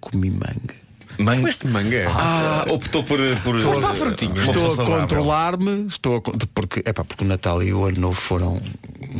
Comi 0.00 0.30
manga. 0.30 0.74
Manga. 1.18 1.48
Este 1.48 1.66
manga. 1.66 2.06
Ah, 2.14 2.64
optou 2.68 3.02
por. 3.04 3.18
por 3.44 3.60
Foste 3.60 3.80
para 3.80 3.90
a 3.90 3.94
frutinha. 3.94 4.40
Estou 4.42 4.72
a 4.72 4.76
controlar-me, 4.84 5.86
estou 5.86 6.16
a, 6.16 6.20
con- 6.22 6.38
porque, 6.54 6.80
epá, 6.80 7.04
porque 7.04 7.24
o 7.24 7.26
Natal 7.26 7.62
e 7.62 7.72
o 7.72 7.84
Ano 7.84 8.00
Novo 8.00 8.20
foram 8.20 8.60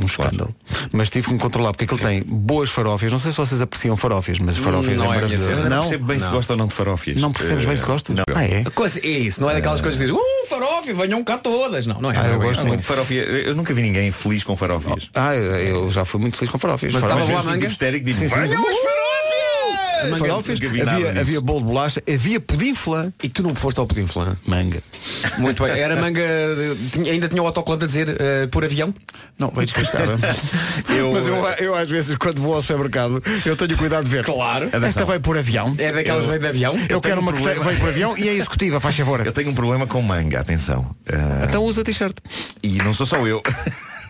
um 0.00 0.06
escândalo. 0.06 0.54
Mas 0.92 1.10
tive 1.10 1.26
que 1.28 1.32
me 1.34 1.38
controlar, 1.38 1.72
porque 1.72 1.84
aquilo 1.84 2.00
tem 2.00 2.22
boas 2.22 2.70
farófias. 2.70 3.12
Não 3.12 3.18
sei 3.18 3.32
se 3.32 3.36
vocês 3.36 3.60
apreciam 3.60 3.96
farófias, 3.96 4.38
mas 4.38 4.56
farófias 4.56 4.98
Não 4.98 5.12
é 5.12 5.16
é 5.18 5.24
a 5.24 5.26
minha 5.26 5.38
maravilhoso. 5.38 5.54
cena. 5.56 5.66
Eu 5.66 5.70
não 5.70 5.76
Não, 5.76 5.82
percebo 5.82 6.04
bem 6.06 6.20
se 6.20 6.30
gosta 6.30 6.52
ou 6.52 6.56
não 6.58 6.66
de 6.68 6.74
farófias. 6.74 7.20
não 7.20 7.32
percebes 7.32 7.64
bem 7.64 7.76
se 7.76 7.82
Eh, 7.82 7.86
gostas? 7.86 8.16
Não. 8.16 8.24
Ah, 8.34 8.44
é? 8.44 8.62
A 8.66 8.70
coisa 8.70 8.98
é 9.02 9.08
isso, 9.08 9.40
não 9.40 9.50
é 9.50 9.54
daquelas 9.54 9.80
coisas 9.80 9.98
que 9.98 10.06
dizem, 10.06 10.18
uh, 10.20 10.48
farofa, 10.48 10.94
venham 10.94 11.22
cá 11.24 11.38
todas. 11.38 11.86
Não, 11.86 12.00
não 12.00 12.10
é. 12.10 12.16
Ah, 12.16 12.22
não 12.22 12.30
é 12.30 12.34
eu 12.34 12.38
gosto 12.40 12.60
assim. 12.60 12.68
muito. 12.68 12.82
Farófia, 12.82 13.22
eu 13.22 13.54
nunca 13.54 13.74
vi 13.74 13.82
ninguém 13.82 14.10
feliz 14.10 14.42
com 14.44 14.56
farófias. 14.56 15.10
Ah, 15.14 15.34
eu, 15.34 15.42
eu 15.84 15.88
já 15.88 16.04
fui 16.04 16.20
muito 16.20 16.36
feliz 16.36 16.50
com 16.50 16.58
farófias. 16.58 16.92
Mas 16.92 17.02
Farófias- 17.02 17.26
estava 17.28 17.42
boa 17.42 17.50
a 17.50 17.54
manga? 17.54 17.60
Tipo 17.60 17.72
histérico, 17.72 18.04
digo, 18.06 18.18
Sim, 18.18 18.28
sim. 18.28 18.34
"Venham 18.34 18.46
as 18.68 18.76
farófias!" 18.76 18.99
Nada 20.08 20.92
havia, 20.96 21.20
havia 21.20 21.40
bolo 21.40 21.60
de 21.60 21.64
bolacha, 21.66 22.02
havia 22.12 22.40
pudim 22.40 22.74
flan. 22.74 23.12
E 23.22 23.28
tu 23.28 23.42
não 23.42 23.54
foste 23.54 23.78
ao 23.78 23.86
pudim 23.86 24.06
flan? 24.06 24.36
Manga. 24.46 24.82
Muito 25.38 25.62
bem. 25.62 25.72
Era 25.78 25.96
manga. 26.00 26.20
tinha- 26.92 27.12
ainda 27.12 27.28
tinha 27.28 27.42
o 27.42 27.46
autocolante 27.46 27.84
a 27.84 27.86
dizer 27.86 28.16
eh, 28.20 28.46
por 28.48 28.64
avião? 28.64 28.94
Não, 29.38 29.48
veio 29.50 29.66
descascar. 29.66 30.02
Eu- 30.88 31.12
Mas 31.12 31.26
eu, 31.26 31.34
eu 31.58 31.74
às 31.74 31.88
vezes 31.88 32.16
quando 32.16 32.40
vou 32.40 32.54
ao 32.54 32.60
supermercado 32.62 33.22
eu 33.44 33.56
tenho 33.56 33.76
cuidado 33.76 34.04
de 34.04 34.10
ver. 34.10 34.24
Claro. 34.24 34.66
Esta 34.66 34.78
Atenção. 34.78 35.06
vai 35.06 35.18
por 35.18 35.36
avião. 35.36 35.74
É 35.78 35.92
daquelas 35.92 36.28
Eu- 36.28 36.38
de 36.38 36.46
avião? 36.46 36.74
Eu, 36.74 36.86
tenho 36.88 37.00
quero 37.00 37.16
um 37.20 37.22
uma 37.22 37.32
que 37.32 37.38
problema. 37.38 37.64
veio 37.64 37.78
por 37.80 37.88
avião 37.88 38.18
e 38.18 38.28
é 38.28 38.34
executiva, 38.34 38.80
faz 38.80 38.96
favor. 38.96 39.24
Eu 39.24 39.32
tenho 39.32 39.50
um 39.50 39.54
problema 39.54 39.86
com 39.86 40.00
manga, 40.02 40.40
atenção. 40.40 40.94
Ah, 41.08 41.44
Então 41.48 41.64
usa 41.64 41.82
t-shirt. 41.84 42.16
E 42.62 42.78
não 42.78 42.92
sou 42.92 43.06
só 43.06 43.26
eu. 43.26 43.42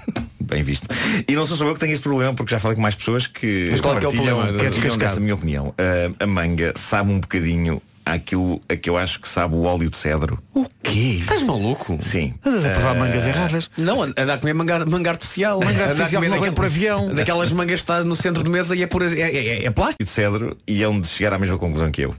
Bem 0.40 0.62
visto. 0.64 0.86
E 1.28 1.32
não 1.34 1.46
sou 1.46 1.56
só 1.56 1.64
eu 1.64 1.74
que 1.74 1.80
tenho 1.80 1.92
este 1.92 2.02
problema, 2.02 2.34
porque 2.34 2.50
já 2.50 2.58
falei 2.58 2.74
com 2.74 2.82
mais 2.82 2.94
pessoas 2.96 3.26
que 3.26 3.68
Mas 3.70 3.80
qual 3.80 3.96
é 3.96 4.00
que 4.00 4.06
é 4.06 4.08
o 4.08 4.12
problema? 4.12 4.52
Quer 4.58 4.70
descascar? 4.70 4.98
desta 4.98 5.20
minha 5.20 5.34
opinião. 5.34 5.72
Ah, 5.78 6.24
a 6.24 6.26
manga 6.26 6.72
sabe 6.76 7.10
um 7.10 7.20
bocadinho 7.20 7.80
àquilo 8.04 8.60
a 8.68 8.74
que 8.74 8.90
eu 8.90 8.96
acho 8.96 9.20
que 9.20 9.28
sabe 9.28 9.54
o 9.54 9.62
óleo 9.62 9.88
de 9.88 9.96
cedro. 9.96 10.42
O 10.52 10.66
quê? 10.82 11.18
Estás 11.20 11.44
maluco? 11.44 11.98
Sim. 12.00 12.34
Andas 12.44 12.66
a 12.66 12.70
provar 12.70 12.90
Ah, 12.90 12.94
mangas 12.98 13.26
erradas. 13.26 13.70
Não, 13.76 14.02
anda 14.02 14.34
a 14.34 14.38
comer 14.38 14.54
manga, 14.54 14.84
manga 14.86 15.10
artificial. 15.10 15.60
Manga 15.60 15.70
Anda 15.70 15.84
a 15.84 15.88
artificial 15.90 16.20
comer 16.22 16.28
não 16.34 16.40
vem 16.40 16.50
daquele- 16.50 16.56
por 16.56 16.64
avião. 16.64 17.14
Daquelas 17.14 17.52
mangas 17.52 17.74
que 17.80 17.82
está 17.84 18.02
no 18.02 18.16
centro 18.16 18.42
de 18.42 18.50
mesa 18.50 18.74
e 18.74 18.82
é, 18.82 18.86
por, 18.88 19.02
é, 19.02 19.12
é, 19.20 19.64
é 19.66 19.70
plástico. 19.70 20.02
de 20.02 20.10
cedro 20.10 20.56
e 20.66 20.82
é 20.82 20.88
onde 20.88 21.06
chegar 21.06 21.32
à 21.34 21.38
mesma 21.38 21.58
conclusão 21.58 21.92
que 21.92 22.02
eu. 22.02 22.14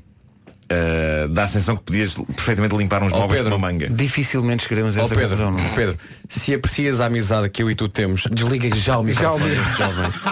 Ah, 0.71 1.27
dá 1.29 1.43
a 1.43 1.47
sensação 1.47 1.75
que 1.75 1.83
podias 1.83 2.13
perfeitamente 2.13 2.75
limpar 2.77 3.03
uns 3.03 3.11
Ó, 3.11 3.17
móveis 3.19 3.41
Pedro. 3.41 3.51
com 3.51 3.57
uma 3.57 3.67
manga. 3.71 3.89
Dificilmente 3.89 4.63
chegaremos 4.63 4.97
a 4.97 5.01
Ó 5.01 5.05
essa 5.05 5.15
Pedro, 5.15 5.29
conclusão. 5.37 5.51
não. 5.51 5.75
Pedro, 5.75 5.97
se 6.29 6.53
aprecias 6.53 7.01
a 7.01 7.07
amizade 7.07 7.49
que 7.49 7.61
eu 7.61 7.69
e 7.69 7.75
tu 7.75 7.89
temos, 7.89 8.23
desliga 8.31 8.73
já 8.75 8.97
o 8.97 9.03
microfone 9.03 9.55
Já 9.77 9.89
o. 9.89 9.91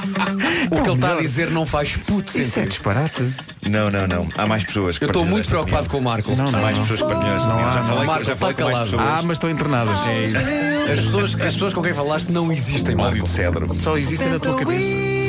O 0.71 0.82
que 0.84 0.89
ele 0.89 0.95
está 0.95 1.13
a 1.13 1.21
dizer 1.21 1.49
não 1.49 1.65
faz 1.65 1.97
puto 1.97 2.30
Isso 2.30 2.39
é 2.39 2.43
sentido. 2.43 2.69
disparate. 2.69 3.34
Não, 3.67 3.89
não, 3.89 4.08
não. 4.08 4.28
Há 4.38 4.45
mais 4.45 4.63
pessoas 4.63 4.97
que 4.97 5.06
Eu 5.06 5.08
estou 5.08 5.25
muito 5.25 5.47
preocupado 5.49 5.88
opinião. 5.88 5.91
com 5.91 5.97
o 5.97 6.12
Marco. 6.12 6.36
Não, 6.36 6.52
não, 6.52 6.60
Há 6.60 6.62
mais 6.62 6.78
não. 6.78 6.86
pessoas 6.86 7.02
que 7.02 7.08
partilham 7.08 7.36
esta 7.36 7.47
opinião. 7.49 7.73
Já 7.73 7.84
falei, 7.84 8.06
Marco, 8.06 8.23
já 8.23 8.36
falei 8.36 8.56
com 8.56 8.62
mais 8.63 8.73
calado. 8.75 8.91
pessoas. 8.91 9.10
Ah, 9.10 9.21
mas 9.23 9.32
estão 9.38 9.49
internadas. 9.49 10.08
É 10.08 10.25
isso. 10.25 10.38
As 10.38 10.99
pessoas, 10.99 11.36
as 11.36 11.54
pessoas 11.54 11.73
com 11.73 11.82
quem 11.82 11.93
falaste 11.93 12.30
não 12.32 12.52
existem, 12.52 12.95
Óleo 12.95 13.04
Marco. 13.04 13.23
de 13.23 13.30
cedro. 13.30 13.75
Só 13.80 13.97
existem 13.97 14.30
na 14.30 14.39
tua 14.39 14.56
cabeça. 14.58 14.86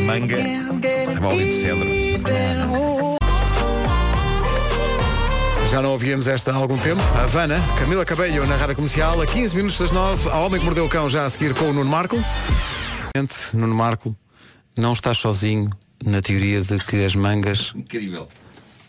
Manga. 0.07 0.37
Óleo 1.27 1.44
de 1.44 1.62
cedro. 1.62 3.10
Já 5.71 5.81
não 5.81 5.93
ouvíamos 5.93 6.27
esta 6.27 6.53
há 6.53 6.57
algum 6.57 6.77
tempo. 6.79 7.01
A 7.17 7.23
Havana, 7.23 7.59
Camila 7.79 8.05
Cabello 8.05 8.45
na 8.47 8.57
rádio 8.57 8.75
comercial, 8.77 9.21
a 9.21 9.27
15 9.27 9.55
minutos 9.55 9.79
das 9.79 9.93
9. 9.93 10.29
A 10.31 10.39
Homem 10.41 10.59
que 10.59 10.65
Mordeu 10.67 10.85
o 10.85 10.89
Cão 10.89 11.09
já 11.09 11.25
a 11.25 11.31
seguir 11.31 11.55
com 11.55 11.67
o 11.67 11.73
Nuno 11.73 11.89
Marco. 11.91 12.17
Nuno 13.55 13.75
Marco, 13.75 14.17
não 14.77 14.93
estás 14.93 15.19
sozinho 15.19 15.71
na 16.05 16.21
teoria 16.21 16.61
de 16.63 16.79
que 16.79 17.05
as 17.05 17.15
mangas 17.15 17.73
Incrível. 17.75 18.29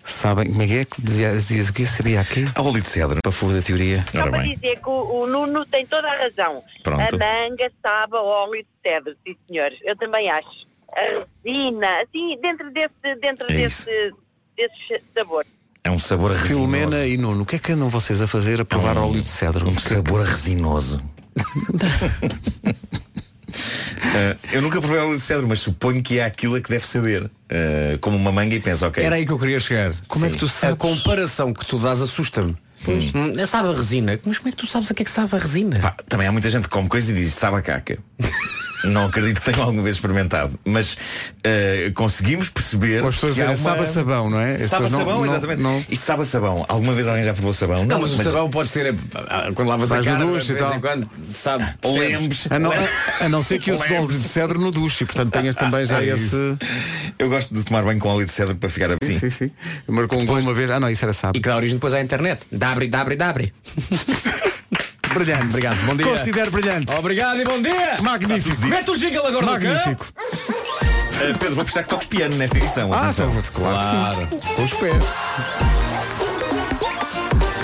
sabem. 0.04 0.48
Como 0.50 0.62
é 0.64 0.68
que 0.68 0.74
é? 0.80 0.86
Dizia- 0.98 1.34
Dizias 1.34 1.70
o 1.70 1.74
que 1.74 1.86
Sabia 1.86 2.22
aqui? 2.22 2.46
A 2.56 2.62
óleo 2.62 2.82
de 2.82 2.90
cedro. 2.90 3.20
Para 3.22 3.32
fora 3.32 3.54
da 3.56 3.62
teoria. 3.62 4.04
Só 4.12 4.30
para 4.30 4.44
dizer 4.44 4.80
que 4.80 4.90
o, 4.90 5.22
o 5.24 5.28
Nuno 5.28 5.66
tem 5.66 5.86
toda 5.86 6.08
a 6.08 6.18
razão. 6.18 6.64
Pronto. 6.84 7.02
A 7.02 7.12
manga 7.18 7.72
sabe 7.84 8.16
a 8.18 8.22
óleo 8.22 8.64
de 8.64 8.90
cedro, 8.90 9.16
sim 9.26 9.36
senhores. 9.48 9.78
Eu 9.84 9.96
também 9.96 10.30
acho. 10.32 10.66
A 10.94 11.26
resina, 11.46 11.88
assim, 12.02 12.38
dentro 12.42 12.72
desse, 12.72 13.16
dentro 13.22 13.46
É 13.52 13.56
desse, 13.56 14.14
desse 14.58 15.04
sabor. 15.16 15.46
É 15.84 15.90
um 15.90 15.98
sabor 16.00 16.32
resinoso. 16.32 16.54
Filomena 16.54 17.06
e 17.06 17.18
Nuno, 17.18 17.42
o 17.44 17.46
que 17.46 17.56
é 17.56 17.60
que 17.60 17.72
andam 17.72 17.90
vocês 17.90 18.22
a 18.22 18.28
fazer 18.28 18.62
a 18.62 18.66
provar 18.66 18.98
óleo 18.98 19.22
de 19.22 19.28
cedro? 19.28 19.68
Um 19.68 19.78
sabor 19.80 20.22
resinoso. 20.24 21.02
Ah, 24.16 24.38
eu 24.54 24.62
nunca 24.62 24.80
provei 24.80 25.00
óleo 25.00 25.18
de 25.18 25.24
cedro, 25.24 25.48
mas 25.48 25.60
suponho 25.60 26.04
que 26.04 26.20
é 26.20 26.26
aquilo 26.26 26.56
a 26.56 26.62
que 26.62 26.70
deve 26.70 26.86
saber. 26.86 27.30
Ah, 27.50 27.98
como 28.00 28.16
uma 28.16 28.32
manga 28.32 28.54
e 28.56 28.60
penso, 28.60 28.86
ok. 28.86 29.04
Era 29.04 29.16
aí 29.16 29.26
que 29.26 29.32
eu 29.32 29.40
queria 29.40 29.60
chegar. 29.60 29.94
Como 30.08 30.26
é 30.26 30.30
que 30.30 30.38
tu 30.38 30.46
A 30.46 30.50
sabes? 30.50 30.78
comparação 30.78 31.52
que 31.54 31.66
tu 31.66 31.80
dás 31.80 32.00
assusta-me. 32.02 32.56
Hum, 32.88 33.46
sabe 33.46 33.70
a 33.70 33.74
resina. 33.74 34.20
Mas 34.26 34.40
como 34.40 34.50
é 34.50 34.52
que 34.52 34.58
tu 34.58 34.66
sabes 34.66 34.90
a 34.90 34.94
que 34.96 35.04
é 35.04 35.06
que 35.06 35.12
sabe 35.12 35.36
a 35.36 35.38
resina? 35.40 35.80
Pá, 35.80 35.96
também 36.10 36.26
há 36.28 36.32
muita 36.32 36.50
gente 36.50 36.64
que 36.64 36.70
come 36.70 36.88
coisa 36.90 37.12
e 37.12 37.16
diz 37.16 37.34
sabe 37.34 37.58
a 37.58 37.62
caca. 37.62 38.00
Não 38.84 39.06
acredito 39.06 39.40
que 39.40 39.46
tenham 39.52 39.62
alguma 39.62 39.84
vez 39.84 39.96
experimentado. 39.98 40.60
Mas 40.66 40.98
ah, 41.46 41.92
conseguimos 41.94 42.50
perceber. 42.50 43.06
As 43.06 43.14
pessoas 43.14 43.36
dizem, 43.36 43.56
sabe 43.56 43.82
a 43.82 43.86
sabão, 43.86 44.28
não 44.28 44.40
é? 44.40 44.56
As 44.56 44.66
Sabe 44.72 44.86
a 44.86 44.88
pessoas 44.88 44.92
não- 44.92 45.00
sabão, 45.00 45.18
não- 45.20 45.26
exatamente. 45.26 45.62
não- 45.62 45.86
Isto 45.88 46.04
sabe 46.04 46.22
a 46.24 46.26
sabão. 46.26 46.66
Alguma 46.68 46.94
vez 46.94 47.08
alguém 47.08 47.22
já 47.24 47.32
provou 47.32 47.54
sabão? 47.54 47.86
Não, 47.86 48.02
mas 48.02 48.12
o 48.14 48.24
sabão 48.24 48.50
pode 48.50 48.70
ser 48.70 48.96
ah, 49.30 49.52
quando 49.54 49.68
lavas 49.68 49.92
a 49.92 50.02
cara 50.02 50.18
duche 50.26 50.48
de 50.48 50.52
e 50.54 50.56
vez 50.56 50.68
tal. 50.68 50.78
em 50.78 50.82
quando, 50.82 51.08
sabe? 51.32 51.68
Lembres. 51.86 52.48
A 52.50 52.58
não, 52.58 52.72
a- 52.72 53.26
a 53.26 53.30
não 53.30 53.44
ser 53.44 53.60
que 53.60 53.72
uses 53.72 53.84
óleo 53.92 54.08
de 54.08 54.18
cedro 54.28 54.60
no 54.60 54.72
duche, 54.72 55.06
portanto 55.06 55.32
tenhas 55.32 55.56
também 55.56 55.86
já 55.86 56.02
É 56.02 56.08
esse. 56.08 56.26
isso. 56.26 56.58
Eu 57.20 57.30
gosto 57.30 57.54
de 57.54 57.64
tomar 57.64 57.84
banho 57.84 58.00
com 58.00 58.10
óleo 58.10 58.26
de 58.26 58.32
cedro 58.32 58.56
para 58.56 58.68
ficar 58.68 58.90
assim. 59.00 59.20
Sim, 59.20 59.30
sim. 59.30 59.52
Marcou 59.88 60.20
um 60.20 60.26
gol 60.26 60.40
uma 60.40 60.56
vez. 60.56 60.72
Ah, 60.72 60.80
não, 60.80 60.90
isso 60.90 61.06
era 61.06 61.12
E 61.12 61.16
sábado. 61.16 61.34
que 61.40 61.48
dá 61.48 61.56
origem 61.56 61.76
depois 61.76 61.94
à 61.94 62.02
internet. 62.02 62.48
Dabre, 62.52 62.88
dabre, 62.88 63.16
dabre. 63.16 63.54
Brilhante. 65.14 65.46
Obrigado, 65.46 65.78
bom 65.86 65.96
dia. 65.96 66.06
Considero 66.06 66.52
brilhante. 66.52 66.92
Obrigado 66.94 67.40
e 67.42 67.44
bom 67.44 67.62
dia. 67.62 67.98
Magnífico. 68.02 68.66
Mete 68.66 68.92
o 68.92 68.98
jingle 68.98 69.28
agora 69.28 69.46
Magnífico. 69.46 70.08
Ah, 70.18 71.34
Pedro, 71.40 71.56
vou 71.56 71.64
precisar 71.64 71.84
que 71.84 71.90
toques 71.90 72.08
piano 72.08 72.36
nesta 72.38 72.58
edição. 72.58 72.92
Ah, 72.94 73.10
então, 73.12 73.32
claro, 73.54 74.28
que 74.28 74.36
sim. 74.42 74.54
Com 74.56 74.64
os 74.64 74.74
pés. 74.74 75.04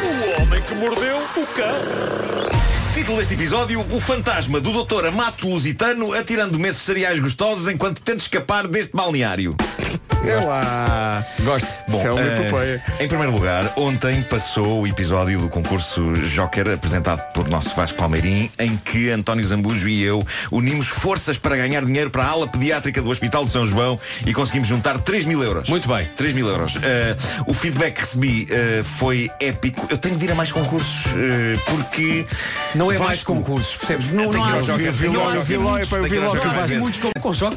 O 0.04 0.42
homem 0.42 0.62
que 0.62 0.76
mordeu 0.76 1.18
o 1.18 1.48
cão. 1.48 2.67
Título 2.98 3.20
deste 3.20 3.36
episódio: 3.36 3.80
O 3.92 4.02
fantasma 4.02 4.60
do 4.60 4.84
Dr. 4.84 5.06
Amato 5.06 5.48
Lusitano 5.48 6.14
atirando 6.14 6.58
messes 6.58 6.82
cereais 6.82 7.20
gostosos 7.20 7.68
enquanto 7.68 8.02
tenta 8.02 8.24
escapar 8.24 8.68
deste 8.68 8.92
balneário. 8.96 9.56
É 10.26 10.36
lá. 10.44 11.24
Gosto. 11.42 11.68
Bom, 11.88 11.98
Isso 12.00 12.08
é 12.08 12.12
uma 12.12 12.22
eh, 12.22 12.42
epopeia. 12.42 12.84
em 13.00 13.08
primeiro 13.08 13.32
lugar, 13.32 13.72
ontem 13.78 14.24
passou 14.24 14.82
o 14.82 14.88
episódio 14.88 15.40
do 15.40 15.48
concurso 15.48 16.14
Joker, 16.26 16.74
apresentado 16.74 17.22
por 17.34 17.48
nosso 17.48 17.76
Vasco 17.76 17.98
Palmeirim, 17.98 18.50
em 18.58 18.76
que 18.78 19.10
António 19.12 19.46
Zambujo 19.46 19.88
e 19.88 20.04
eu 20.04 20.26
unimos 20.52 20.88
forças 20.88 21.38
para 21.38 21.56
ganhar 21.56 21.86
dinheiro 21.86 22.10
para 22.10 22.24
a 22.24 22.28
ala 22.28 22.48
pediátrica 22.48 23.02
do 23.02 23.10
Hospital 23.10 23.46
de 23.46 23.52
São 23.52 23.66
João 23.66 23.98
e 24.26 24.34
conseguimos 24.34 24.68
juntar 24.68 24.98
3 24.98 25.24
mil 25.24 25.42
euros. 25.42 25.70
Muito 25.70 25.88
bem. 25.88 26.10
3 26.18 26.34
mil 26.34 26.48
euros. 26.48 26.78
Eh, 26.82 27.16
o 27.46 27.54
feedback 27.54 27.94
que 27.94 28.02
recebi 28.02 28.48
eh, 28.50 28.84
foi 28.98 29.30
épico. 29.40 29.88
Eu 29.90 29.98
tenho 29.98 30.18
de 30.18 30.26
ir 30.26 30.32
a 30.32 30.36
mais 30.36 30.52
concursos, 30.52 31.06
porque. 31.66 32.26
Não 32.76 32.87
é 32.92 32.96
Vasco- 32.98 33.08
mais 33.08 33.24
concursos, 33.24 33.76
percebes? 33.78 34.12
Não, 34.12 34.32
não 34.32 34.44
há 34.44 34.58
que 34.58 34.66
Joker 34.66 34.94
o 36.50 36.54
Vasco- 36.54 36.68
vezes. 36.68 36.82
muitos 36.82 37.00
com. 37.00 37.10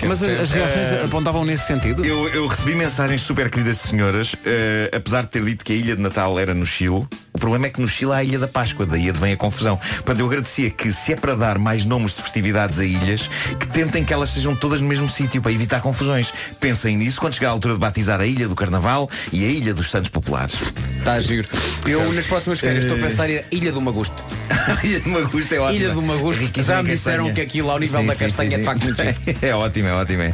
Mas 0.07 0.23
as, 0.23 0.41
as 0.41 0.51
reações 0.51 1.05
apontavam 1.05 1.45
nesse 1.45 1.67
sentido? 1.67 2.05
Eu, 2.05 2.29
recebi 2.47 2.75
mensagens 2.75 3.23
super 3.23 3.51
queridas 3.51 3.77
de 3.83 3.89
senhoras, 3.89 4.35
eh, 4.45 4.91
apesar 4.95 5.23
de 5.23 5.29
ter 5.29 5.45
dito 5.45 5.65
que 5.65 5.73
a 5.73 5.77
ilha 5.77 5.97
de 5.97 6.03
Natal 6.03 6.39
era 6.39 6.55
no 6.55 6.67
Chile. 6.67 7.07
O 7.33 7.39
problema 7.39 7.67
é 7.67 7.71
que 7.71 7.81
no 7.81 7.87
Chile 7.89 8.13
há 8.13 8.17
a 8.17 8.25
Ilha 8.25 8.39
da 8.41 8.49
Páscoa, 8.49 8.85
daí 8.85 9.09
advém 9.09 9.33
a 9.33 9.37
confusão. 9.37 9.77
Portanto, 9.77 10.19
eu 10.21 10.27
agradecia 10.27 10.69
que, 10.69 10.93
se 10.93 11.13
é 11.13 11.17
para 11.17 11.35
dar 11.37 11.59
mais 11.59 11.85
nomes 11.85 12.17
de 12.17 12.23
festividades 12.23 12.81
a 12.81 12.85
ilhas, 12.85 13.31
que 13.59 13.67
tentem 13.69 14.05
que 14.05 14.13
elas 14.13 14.31
sejam 14.31 14.55
todas 14.55 14.81
no 14.81 14.89
mesmo 14.89 15.09
sítio 15.09 15.41
para 15.41 15.53
evitar 15.53 15.81
confusões. 15.81 16.33
Pensem 16.59 16.97
nisso 16.97 17.21
quando 17.21 17.35
chegar 17.35 17.49
a 17.51 17.53
altura 17.53 17.75
de 17.75 17.81
batizar 17.81 18.21
a 18.21 18.27
Ilha 18.27 18.49
do 18.49 18.57
Carnaval 18.57 19.09
e 19.33 19.45
a 19.45 19.49
Ilha 19.49 19.73
dos 19.73 19.91
Santos 19.91 20.11
Populares. 20.11 20.57
Está 20.99 21.13
a 21.15 21.21
giro. 21.23 21.49
Eu 21.87 22.13
nas 22.13 22.27
próximas 22.27 22.59
férias 22.59 22.83
estou 22.85 22.97
a 22.97 23.01
Eh, 23.01 23.03
pensar 23.05 23.31
em 23.31 23.43
Ilha 23.53 23.71
do 23.73 23.81
Magusto. 23.81 24.23
Ilha 24.83 25.01
do 25.01 25.09
Magusto 25.23 25.55
é 25.55 25.59
ótima. 25.59 25.77
Ilha 25.85 25.91
do 25.95 26.03
Magusto. 26.03 26.43
Riquíssima 26.43 26.77
Já 26.77 26.83
me 26.83 26.91
disseram 26.91 27.17
castanha. 27.25 27.35
que 27.35 27.41
aquilo 27.41 27.71
ao 27.71 27.79
nível 27.79 28.01
Sim, 28.01 28.07
da 28.07 28.15
sim, 28.15 28.25
castanha 28.25 28.51
sim, 28.51 28.55
é 28.57 28.59
de 28.59 28.65
facto 28.65 28.83
muito 28.85 29.03
giro. 29.03 29.39
É 29.43 29.55
ótimo, 29.55 29.89
é 29.89 29.93
ótimo. 29.93 30.23
é. 30.23 30.33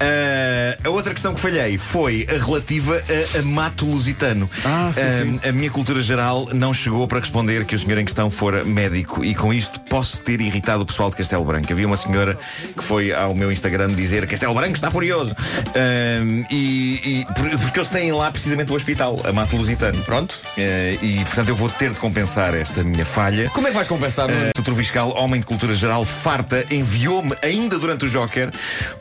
Ah, 0.00 0.76
a 0.84 0.90
outra 0.90 1.12
questão 1.14 1.34
que 1.34 1.40
falhei 1.40 1.78
foi 1.78 2.26
a 2.28 2.44
relativa 2.44 3.02
a, 3.34 3.38
a 3.38 3.42
mato 3.42 3.84
lusitano. 3.86 4.48
Ah, 4.64 4.90
sim, 4.92 5.00
sim. 5.40 5.48
A 5.48 5.52
minha 5.52 5.70
cultura 5.70 6.00
geral 6.02 6.48
não 6.52 6.72
chegou 6.74 7.06
para 7.08 7.20
responder 7.20 7.64
que 7.64 7.74
o 7.74 7.78
senhor 7.78 7.98
em 7.98 8.04
questão 8.04 8.30
fora 8.30 8.64
médico 8.64 9.24
e 9.24 9.34
com 9.34 9.52
isto 9.52 9.80
posso 9.80 10.20
ter 10.20 10.40
irritado 10.40 10.82
o 10.82 10.86
pessoal 10.86 11.10
de 11.10 11.16
Castelo 11.16 11.44
Branco. 11.44 11.72
Havia 11.72 11.86
uma 11.86 11.96
senhora 11.96 12.36
que 12.76 12.82
foi 12.84 13.12
ao 13.12 13.34
meu 13.34 13.50
Instagram 13.50 13.88
dizer 13.88 14.26
Castelo 14.26 14.54
Branco 14.54 14.74
está 14.74 14.90
furioso. 14.90 15.34
Ah, 15.74 16.44
e, 16.50 17.22
e- 17.22 17.26
por- 17.34 17.58
porque 17.60 17.78
eles 17.78 17.90
têm 17.90 18.12
lá 18.12 18.30
precisamente 18.30 18.70
o 18.72 18.74
hospital, 18.74 19.20
a 19.24 19.32
mato 19.32 19.56
lusitano. 19.56 20.02
Pronto. 20.02 20.34
Ah, 20.56 20.98
e 21.02 21.24
portanto 21.24 21.48
eu 21.48 21.56
vou 21.56 21.68
ter 21.68 21.90
de 21.92 21.98
compensar 22.00 22.54
esta 22.54 22.82
minha 22.84 23.04
falha. 23.04 23.50
Como 23.50 23.66
é 23.66 23.70
que 23.70 23.76
vais 23.76 23.88
compensar? 23.88 24.25
Nuno? 24.28 24.50
Uh, 24.50 24.62
Troviscal, 24.62 25.10
homem 25.16 25.40
de 25.40 25.46
cultura 25.46 25.74
geral, 25.74 26.04
farta, 26.04 26.66
enviou-me, 26.70 27.34
ainda 27.42 27.78
durante 27.78 28.04
o 28.04 28.08
Joker, 28.08 28.50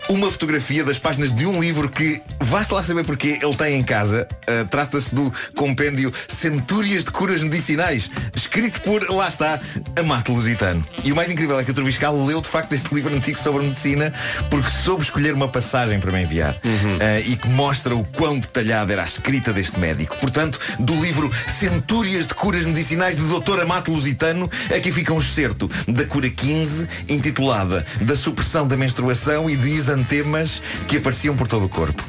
uma 0.08 0.32
fotografia 0.32 0.84
das 0.84 1.00
páginas 1.00 1.32
de 1.32 1.46
um 1.46 1.60
livro 1.60 1.90
que, 1.90 2.22
vá-se 2.40 2.74
lá 2.74 2.84
saber 2.84 3.04
porque 3.04 3.40
ele 3.42 3.56
tem 3.56 3.80
em 3.80 3.84
casa. 3.84 4.28
Uh, 4.42 4.66
Trata-se 4.68 5.14
do 5.14 5.34
compêndio 5.56 6.14
Centúrias 6.28 7.04
de 7.04 7.12
Curas 7.12 7.42
Medicinais, 7.42 8.10
escrito 8.36 8.82
por, 8.82 9.10
lá 9.10 9.28
está, 9.28 9.60
Amato 10.00 10.32
Lusitano. 10.32 10.86
E 11.04 11.12
o 11.12 11.16
mais 11.16 11.32
incrível 11.32 11.60
é 11.60 11.64
que 11.64 11.72
o 11.72 11.74
Troviscal 11.74 12.16
leu 12.26 12.42
de 12.42 12.48
facto 12.48 12.74
este 12.74 12.94
livro 12.94 13.14
antigo 13.14 13.38
sobre 13.38 13.64
medicina 13.64 14.14
porque 14.50 14.70
soube 14.70 15.04
escolher 15.04 15.34
uma 15.34 15.48
passagem 15.48 16.00
para 16.00 16.12
me 16.12 16.22
enviar 16.22 16.54
uh, 16.54 17.20
e 17.26 17.36
que 17.36 17.48
mostra 17.50 17.96
o 17.96 18.04
quão 18.04 18.40
detalhada 18.40 18.94
era 18.94 19.02
a 19.02 19.06
escrita 19.06 19.52
deste 19.52 19.80
médico. 19.80 20.16
Portanto, 20.18 20.60
do 20.80 20.94
livro 21.02 21.32
Centúrias 21.48 22.28
de 22.28 22.34
Curas 22.34 22.66
Medicinais 22.66 23.18
de 23.18 23.24
Dr. 23.24 23.62
Amato 23.62 23.92
Lusitano, 23.92 24.50
aqui 24.76 24.92
fica 24.92 25.05
um 25.14 25.20
excerto 25.20 25.70
da 25.88 26.06
cura 26.06 26.30
15, 26.30 26.88
intitulada 27.10 27.86
Da 28.02 28.16
supressão 28.16 28.68
da 28.68 28.78
menstruação 28.78 29.50
e 29.50 29.56
de 29.56 29.70
isantemas 29.70 30.62
que 30.88 30.98
apareciam 30.98 31.36
por 31.36 31.48
todo 31.48 31.66
o 31.66 31.70
corpo. 31.70 32.04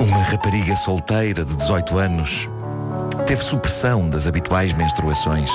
Uma 0.00 0.22
rapariga 0.22 0.76
solteira 0.76 1.44
de 1.44 1.54
18 1.56 1.98
anos 1.98 2.48
teve 3.26 3.42
supressão 3.42 4.08
das 4.08 4.26
habituais 4.26 4.72
menstruações. 4.72 5.50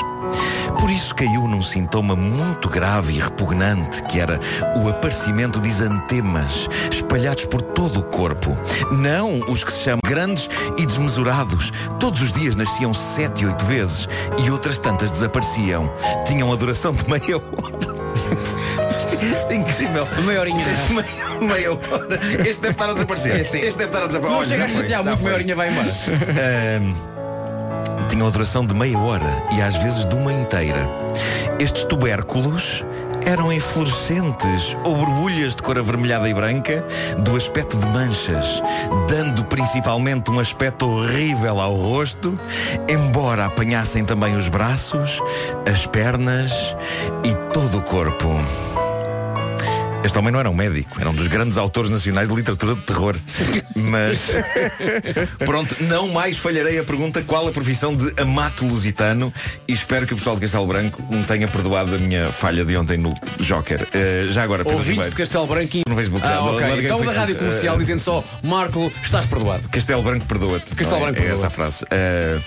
Por 0.82 0.90
isso 0.90 1.14
caiu 1.14 1.48
num 1.48 1.62
sintoma 1.62 2.16
muito 2.16 2.68
grave 2.68 3.14
e 3.14 3.20
repugnante, 3.20 4.02
que 4.06 4.20
era 4.20 4.40
o 4.76 4.90
aparecimento 4.90 5.62
de 5.62 5.70
isantemas 5.70 6.68
espalhados 6.92 7.46
por 7.46 7.62
todo 7.62 8.00
o 8.00 8.04
corpo. 8.04 8.58
Não 8.92 9.42
os 9.48 9.64
que 9.64 9.72
se 9.72 9.84
chamam 9.84 10.00
grandes 10.04 10.50
e 10.80 10.86
desmesurados. 10.86 11.72
Todos 12.00 12.20
os 12.24 12.32
dias 12.32 12.56
nasciam 12.56 12.96
sete, 12.96 13.46
oito 13.46 13.64
vezes 13.64 14.10
e 14.44 14.50
outras 14.50 14.80
tantas 14.80 15.12
desapareciam. 15.12 15.88
Tinham 16.26 16.52
a 16.52 16.56
duração 16.56 16.94
de 16.94 17.08
meia 17.08 17.38
hora. 17.38 18.02
Isto 19.22 19.52
é 19.52 19.56
incrível. 19.56 20.08
Meia 20.26 20.40
horinha. 20.40 20.66
Meia, 20.90 21.54
meia 21.54 21.72
hora. 21.74 22.16
Este 22.48 22.60
deve 22.62 22.74
estar 22.74 22.90
a 22.90 22.94
desaparecer. 22.94 23.40
É, 23.40 23.44
sim. 23.44 23.60
Este 23.60 23.78
deve 23.78 23.92
estar 23.92 24.04
a 24.04 24.08
desaparecer. 24.08 24.32
Não 24.32 24.38
Olha, 24.40 24.48
chega 24.48 24.66
a 24.66 24.68
chatear 24.68 25.04
muito, 25.04 25.24
meia 25.24 25.36
horinha 25.36 25.56
vai 25.56 25.70
embora. 25.70 25.88
Ahm, 25.88 27.11
tinham 28.12 28.28
a 28.28 28.30
duração 28.30 28.66
de 28.66 28.74
meia 28.74 29.00
hora 29.00 29.44
e 29.54 29.62
às 29.62 29.78
vezes 29.78 30.04
de 30.06 30.14
uma 30.14 30.34
inteira. 30.34 30.88
Estes 31.60 31.86
tubérculos 31.86 32.84
eram 33.26 33.54
inflorescentes 33.54 34.76
ou 34.84 34.96
borbulhas 34.98 35.56
de 35.56 35.62
cor 35.62 35.78
avermelhada 35.78 36.28
e 36.28 36.34
branca 36.34 36.86
do 37.20 37.38
aspecto 37.38 37.78
de 37.78 37.86
manchas, 37.86 38.62
dando 39.08 39.46
principalmente 39.46 40.30
um 40.30 40.40
aspecto 40.40 40.90
horrível 40.90 41.62
ao 41.62 41.74
rosto, 41.74 42.38
embora 42.90 43.46
apanhassem 43.46 44.04
também 44.04 44.36
os 44.36 44.50
braços, 44.50 45.20
as 45.66 45.86
pernas 45.86 46.76
e 47.24 47.34
todo 47.54 47.78
o 47.78 47.82
corpo. 47.82 48.28
Este 50.04 50.18
homem 50.18 50.32
não 50.32 50.40
era 50.40 50.50
um 50.50 50.54
médico, 50.56 51.00
era 51.00 51.10
um 51.12 51.14
dos 51.14 51.28
grandes 51.28 51.58
autores 51.58 51.90
nacionais 51.92 52.28
de 52.28 52.34
literatura 52.34 52.74
de 52.74 52.82
terror. 52.82 53.16
Mas 53.76 54.32
pronto, 55.46 55.76
não 55.84 56.08
mais 56.08 56.38
falharei 56.38 56.80
a 56.80 56.84
pergunta 56.84 57.22
qual 57.22 57.48
a 57.48 57.52
profissão 57.52 57.96
de 57.96 58.12
amato 58.20 58.66
lusitano 58.66 59.32
e 59.68 59.74
espero 59.74 60.08
que 60.08 60.14
o 60.14 60.18
pessoal 60.18 60.36
de 60.36 60.42
Castelo 60.42 60.66
Branco 60.66 61.04
me 61.10 61.24
tenha 61.24 61.48
perdoado 61.48 61.94
a 61.96 61.98
minha 62.00 62.32
falha 62.32 62.66
de 62.66 62.76
ontem 62.76 62.98
no 62.98 63.14
Joker. 63.40 63.88
Eh, 63.94 64.26
já 64.30 64.42
agora, 64.42 64.64
Pedro 64.64 64.80
Ouvintes 64.80 64.96
de 65.06 65.10
Ribeiro, 65.12 65.16
Castelo 65.16 65.46
Branquinho. 65.48 65.84
no 65.88 65.96
Facebook. 65.96 66.26
já, 66.26 66.34
Ah, 66.36 66.46
ok. 66.46 66.56
Então 66.58 66.72
da 66.72 66.86
Facebook. 66.88 67.18
Rádio 67.20 67.36
Comercial 67.36 67.76
Eh, 67.76 67.80
dizendo 67.80 68.00
só 68.00 68.24
Marco, 68.44 68.92
estás 69.04 69.28
perdoado. 69.28 69.70
Castelo 69.70 70.02
Branco 70.02 70.26
perdoa-te. 70.26 70.76
Castelo 70.76 71.02
é? 71.08 71.12
Branco 71.12 71.28
é 71.28 71.32
essa 71.32 71.48
a 71.48 71.50
frase. 71.52 71.84
Uh, 71.84 72.42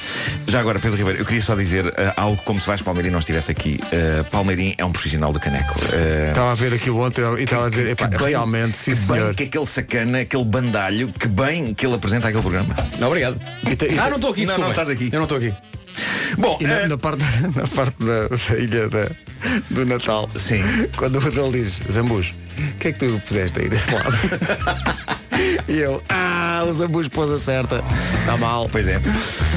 já 0.49 0.59
agora, 0.59 0.81
Pedro 0.81 0.99
Ribeiro, 0.99 1.21
eu 1.21 1.25
queria 1.25 1.41
só 1.43 1.55
dizer 1.55 1.87
uh, 1.87 1.93
algo 2.17 2.37
como 2.45 2.61
se 2.61 2.67
Vasco 2.67 2.85
Palmeirim 2.85 3.11
não 3.11 3.21
estivesse 3.21 3.53
aqui. 3.53 3.79
Uh, 3.85 4.25
Palmeirim 4.25 4.75
é 4.77 4.85
um 4.85 4.91
profissional 4.91 5.33
do 5.33 5.39
caneco. 5.39 5.79
Uh, 5.79 6.31
Estava 6.31 6.51
a 6.51 6.55
ver 6.57 6.75
aquilo 6.75 7.01
ontem 7.01 7.23
e 7.39 7.44
estava 7.45 7.67
a 7.67 7.71
dizer, 7.71 7.87
epá, 7.89 8.07
bem- 8.07 8.29
realmente, 8.29 8.77
sim 8.77 8.93
que 8.95 8.99
bem 9.03 9.17
senhor. 9.19 9.35
que 9.35 9.43
aquele 9.45 9.67
sacana, 9.67 10.21
aquele 10.21 10.45
bandalho, 10.45 11.09
que 11.09 11.29
bem 11.29 11.73
que 11.75 11.87
ele 11.87 11.95
apresenta 11.95 12.29
aquele 12.29 12.43
programa. 12.43 12.75
Obrigado. 13.07 13.41
E 13.71 13.77
te- 13.77 13.87
e 13.93 13.99
Ah, 13.99 14.09
não 14.11 14.17
estou 14.17 14.31
aqui, 14.31 14.41
Não, 14.41 14.47
desculpa. 14.47 14.63
não 14.65 14.71
estás 14.71 14.91
aqui. 14.91 15.09
Eu 15.13 15.19
não 15.19 15.25
estou 15.25 15.39
aqui. 15.39 15.55
Bom, 16.39 16.59
E 16.61 16.67
na, 16.67 16.83
uh, 16.83 16.89
na 16.89 16.99
parte, 16.99 17.23
na 17.55 17.67
parte 17.69 17.97
da, 18.01 18.29
da 18.29 18.59
ilha 18.59 18.89
da- 18.89 19.11
do 19.71 19.87
Natal, 19.87 20.29
Sim. 20.37 20.63
quando 20.97 21.21
o 21.21 21.27
Adel 21.27 21.53
diz, 21.53 21.81
Zambus, 21.91 22.31
o 22.59 22.79
que 22.79 22.89
é 22.89 22.93
que 22.93 22.99
tu 22.99 23.21
puseste 23.27 23.61
aí 23.61 23.69
desse 23.69 23.91
lado? 23.93 24.09
e 25.69 25.79
eu, 25.79 26.03
ah, 26.09 26.65
o 26.69 26.73
Zambus 26.73 27.09
pôs 27.09 27.31
a 27.31 27.39
certa. 27.39 27.85
Está 28.25 28.39
mal. 28.39 28.71
Pois 28.73 28.89
é. 28.89 28.99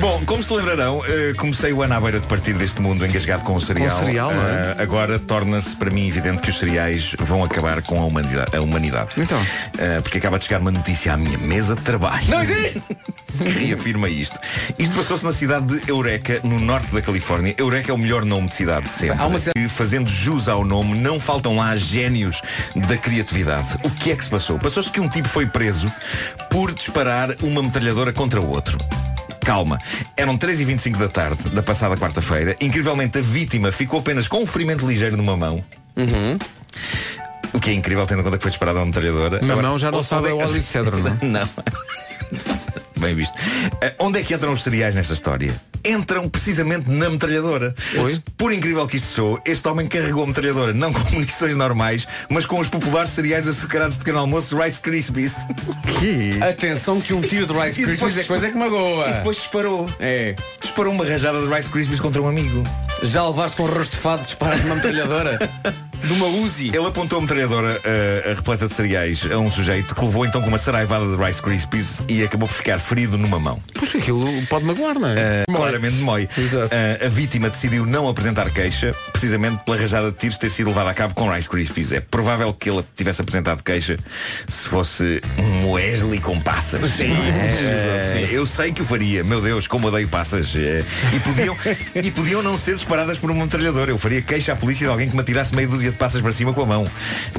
Bom, 0.01 0.21
como 0.25 0.43
se 0.43 0.51
lembrarão, 0.51 1.01
eh, 1.08 1.34
comecei 1.38 1.71
o 1.71 1.82
ano 1.82 1.93
à 1.93 2.01
beira 2.01 2.19
de 2.19 2.27
partir 2.27 2.51
deste 2.53 2.82
mundo 2.82 3.06
engasgado 3.06 3.41
com 3.45 3.56
o 3.56 3.62
cereal. 3.62 3.95
Com 3.97 4.03
o 4.03 4.06
cereal, 4.06 4.34
não 4.34 4.43
é? 4.45 4.51
Eh, 4.51 4.75
agora 4.80 5.17
torna-se 5.17 5.73
para 5.73 5.89
mim 5.89 6.06
evidente 6.06 6.41
que 6.41 6.49
os 6.49 6.60
cereais 6.60 7.15
vão 7.17 7.45
acabar 7.45 7.82
com 7.82 8.01
a 8.01 8.06
humanidade. 8.06 8.53
A 8.56 8.60
humanidade. 8.62 9.12
Então? 9.17 9.39
Eh, 9.77 10.01
porque 10.01 10.17
acaba 10.17 10.38
de 10.38 10.43
chegar 10.43 10.60
uma 10.60 10.71
notícia 10.71 11.13
à 11.13 11.17
minha 11.17 11.38
mesa 11.38 11.75
de 11.75 11.82
trabalho. 11.82 12.27
Não 12.27 12.41
existe! 12.43 12.82
que 13.38 13.43
reafirma 13.67 14.10
isto. 14.10 14.38
Isto 14.77 14.95
passou-se 14.95 15.23
na 15.23 15.32
cidade 15.32 15.65
de 15.80 15.89
Eureka, 15.89 16.41
no 16.43 16.60
norte 16.60 16.93
da 16.93 17.01
Califórnia. 17.01 17.56
Eureka 17.58 17.91
é 17.91 17.93
o 17.93 17.97
melhor 17.97 18.25
nome 18.25 18.47
de 18.49 18.56
cidade 18.56 18.88
de 18.88 18.91
sempre. 18.91 19.17
Há 19.21 19.27
uma 19.27 19.39
cidade- 19.39 19.63
E 19.63 19.69
fazendo 19.69 20.10
jus 20.10 20.49
ao 20.49 20.65
nome, 20.65 20.97
não 20.99 21.19
faltam 21.21 21.56
lá 21.56 21.73
gênios 21.75 22.41
da 22.75 22.97
criatividade. 22.97 23.77
O 23.84 23.89
que 23.91 24.12
é 24.12 24.15
que 24.15 24.23
se 24.25 24.30
passou? 24.30 24.60
Passou-se 24.60 24.89
que 24.91 24.99
um 24.99 25.08
tipo 25.08 25.30
foi 25.30 25.45
preso 25.45 25.89
por 26.49 26.73
disparar 26.73 27.30
uma 27.41 27.62
metralhadora 27.63 28.12
contra 28.12 28.41
o 28.41 28.49
outro. 28.49 28.57
Calma, 29.46 29.80
eram 30.17 30.38
3h25 30.38 30.98
da 30.98 31.08
tarde 31.08 31.50
da 31.50 31.63
passada 31.63 31.96
quarta-feira. 31.96 32.56
Incrivelmente, 32.60 33.17
a 33.17 33.22
vítima 33.22 33.72
ficou 33.72 34.00
apenas 34.00 34.28
com 34.28 34.43
um 34.43 34.46
ferimento 34.46 34.86
ligeiro 34.86 35.15
numa 35.15 35.38
mão. 35.38 35.63
O 37.54 37.60
que 37.60 37.70
é 37.70 37.74
incrível, 37.74 38.06
tendo 38.06 38.20
em 38.20 38.24
conta 38.24 38.38
que 38.38 38.43
foi 38.43 38.52
disparada 38.52 38.78
uma 38.80 38.86
metralhadora. 38.86 39.39
Na 39.41 39.54
Agora, 39.54 39.67
mão 39.70 39.80
já 39.80 39.89
não 39.89 40.04
sabe 40.04 40.28
é- 40.30 40.34
o 40.34 40.38
óleo 40.38 40.54
de 40.60 40.63
cedro, 40.67 40.98
não 41.00 41.10
é? 41.10 41.17
não. 41.26 41.50
Bem 43.00 43.16
visto. 43.16 43.38
Eh, 43.82 43.94
onde 44.00 44.20
é 44.20 44.24
que 44.24 44.34
entram 44.34 44.54
os 44.54 44.64
cereais 44.64 44.96
nesta 44.96 45.14
história? 45.14 45.54
Entram 45.86 46.28
precisamente 46.28 46.90
na 46.90 47.10
metralhadora. 47.10 47.74
Oi? 47.98 48.20
Por 48.36 48.52
incrível 48.52 48.86
que 48.88 48.98
isto 48.98 49.08
sou, 49.08 49.40
este 49.46 49.68
homem 49.68 49.88
carregou 49.88 50.24
a 50.24 50.28
metralhadora 50.28 50.74
não 50.74 50.92
com 50.92 51.00
munições 51.14 51.56
normais, 51.56 52.08
mas 52.30 52.46
com 52.46 52.60
os 52.60 52.68
populares 52.68 53.12
cereais 53.12 53.48
açucarados 53.48 53.94
de 53.96 54.00
pequeno 54.00 54.20
almoço 54.20 54.58
Rice 54.62 54.82
Krispies. 54.82 55.34
Que? 56.00 56.42
Atenção 56.44 57.00
que 57.00 57.14
um 57.14 57.22
tiro 57.22 57.46
de 57.46 57.54
Rice 57.54 57.82
Krispies 57.84 58.00
depois- 58.00 58.18
é 58.18 58.24
coisa 58.24 58.50
que 58.50 58.58
magoa. 58.58 59.10
E 59.10 59.14
depois 59.14 59.38
disparou. 59.38 59.90
É. 60.00 60.36
Disparou 60.62 60.94
uma 60.94 61.06
rajada 61.06 61.42
de 61.46 61.54
Rice 61.54 61.70
Krispies 61.70 62.00
contra 62.00 62.22
um 62.22 62.28
amigo. 62.28 62.64
Já 63.04 63.26
levaste 63.28 63.56
com 63.58 63.66
rosto 63.68 63.92
de 63.92 63.98
fado 63.98 64.24
disparado 64.26 64.60
de 64.60 64.66
uma 64.66 64.76
metralhadora? 64.76 65.40
de 66.04 66.14
uma 66.14 66.28
Uzi? 66.28 66.68
Ele 66.68 66.86
apontou 66.86 67.20
a 67.20 67.22
metralhadora 67.22 67.80
eh, 67.84 68.32
a 68.32 68.34
repleta 68.36 68.68
de 68.68 68.74
cereais 68.74 69.28
a 69.32 69.38
um 69.38 69.50
sujeito 69.50 69.96
que 69.96 70.04
levou 70.04 70.26
então 70.26 70.42
com 70.42 70.48
uma 70.48 70.58
saraivada 70.58 71.06
de 71.06 71.24
Rice 71.24 71.42
Krispies 71.42 72.02
e 72.08 72.24
acabou 72.24 72.48
por 72.48 72.54
ficar 72.54 72.80
ferido 72.80 73.18
numa 73.18 73.40
mão. 73.40 73.62
Pois 73.74 73.96
aquilo 73.96 74.28
pode 74.48 74.66
magoar, 74.66 75.00
não 75.00 75.10
é? 75.10 75.44
Uh, 75.48 75.56
claramente 75.56 75.96
mói. 75.98 76.24
Uh, 76.26 77.06
a 77.06 77.10
vítima 77.10 77.50
decidiu 77.50 77.86
não 77.86 78.08
apresentar 78.08 78.50
queixa, 78.52 78.95
precisamente 79.12 79.64
pela 79.64 79.78
rajada 79.78 80.12
de 80.12 80.18
tiros 80.18 80.38
ter 80.38 80.50
sido 80.50 80.68
levada 80.68 80.89
a 80.89 80.93
cabo 80.93 81.14
com 81.14 81.32
Rice 81.32 81.50
Krispies. 81.50 81.91
É 81.91 82.00
provável 82.00 82.54
que 82.54 82.70
ele 82.70 82.84
tivesse 82.95 83.22
apresentado 83.22 83.64
queixa 83.64 83.98
se 84.48 84.68
fosse 84.68 85.22
um 85.38 85.72
Wesley 85.72 86.20
com 86.20 86.39
passas. 86.39 86.91
Sim, 86.91 87.12
é? 87.14 87.54
exato, 87.54 87.98
Uh, 87.98 88.28
sim. 88.28 88.34
Eu 88.34 88.45
sei 88.45 88.72
que 88.72 88.82
o 88.82 88.86
faria, 88.86 89.24
meu 89.24 89.41
Deus, 89.41 89.68
como 89.68 89.88
odeio 89.88 90.08
passas. 90.08 90.54
Uh, 90.54 90.86
e, 91.14 91.20
podiam, 91.20 91.58
e 91.95 92.12
podiam 92.12 92.43
não 92.43 92.58
ser 92.58 92.76
disparadas 92.76 93.18
por 93.18 93.32
uma 93.32 93.43
metralhadora. 93.43 93.91
Eu 93.91 93.98
faria 93.98 94.22
queixa 94.22 94.54
à 94.54 94.56
polícia 94.56 94.86
de 94.86 94.91
alguém 94.91 95.10
que 95.10 95.16
me 95.16 95.22
atirasse 95.22 95.56
meia 95.56 95.68
dúzia 95.68 95.87
de 95.92 95.98
passas 95.98 96.22
para 96.22 96.32
cima 96.32 96.54
com 96.54 96.62
a 96.62 96.66
mão. 96.66 96.88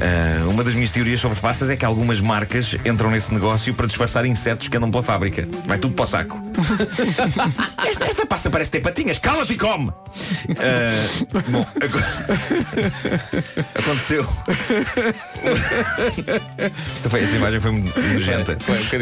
Ah, 0.01 0.47
uma 0.47 0.63
das 0.63 0.73
minhas 0.73 0.91
teorias 0.91 1.19
sobre 1.19 1.39
passas 1.39 1.69
é 1.69 1.75
que 1.75 1.85
algumas 1.85 2.19
marcas 2.21 2.75
entram 2.85 3.09
nesse 3.11 3.33
negócio 3.33 3.73
para 3.73 3.87
disfarçar 3.87 4.25
insetos 4.25 4.67
que 4.67 4.77
andam 4.77 4.89
pela 4.91 5.03
fábrica. 5.03 5.47
Vai 5.65 5.77
tudo 5.77 5.93
para 5.93 6.03
o 6.05 6.07
saco. 6.07 6.39
esta, 7.87 8.05
esta 8.05 8.25
passa 8.25 8.49
parece 8.49 8.71
ter 8.71 8.81
patinhas. 8.81 9.19
Cala-te 9.19 9.53
e 9.53 9.57
come! 9.57 9.91
Ah, 10.57 11.39
bom, 11.49 11.61
aco- 11.61 11.99
aconteceu. 13.79 14.25
Esta, 16.95 17.09
foi, 17.09 17.23
esta 17.23 17.35
imagem 17.35 17.59
foi 17.59 17.71
muito 17.71 17.99
nojenta. 17.99 18.57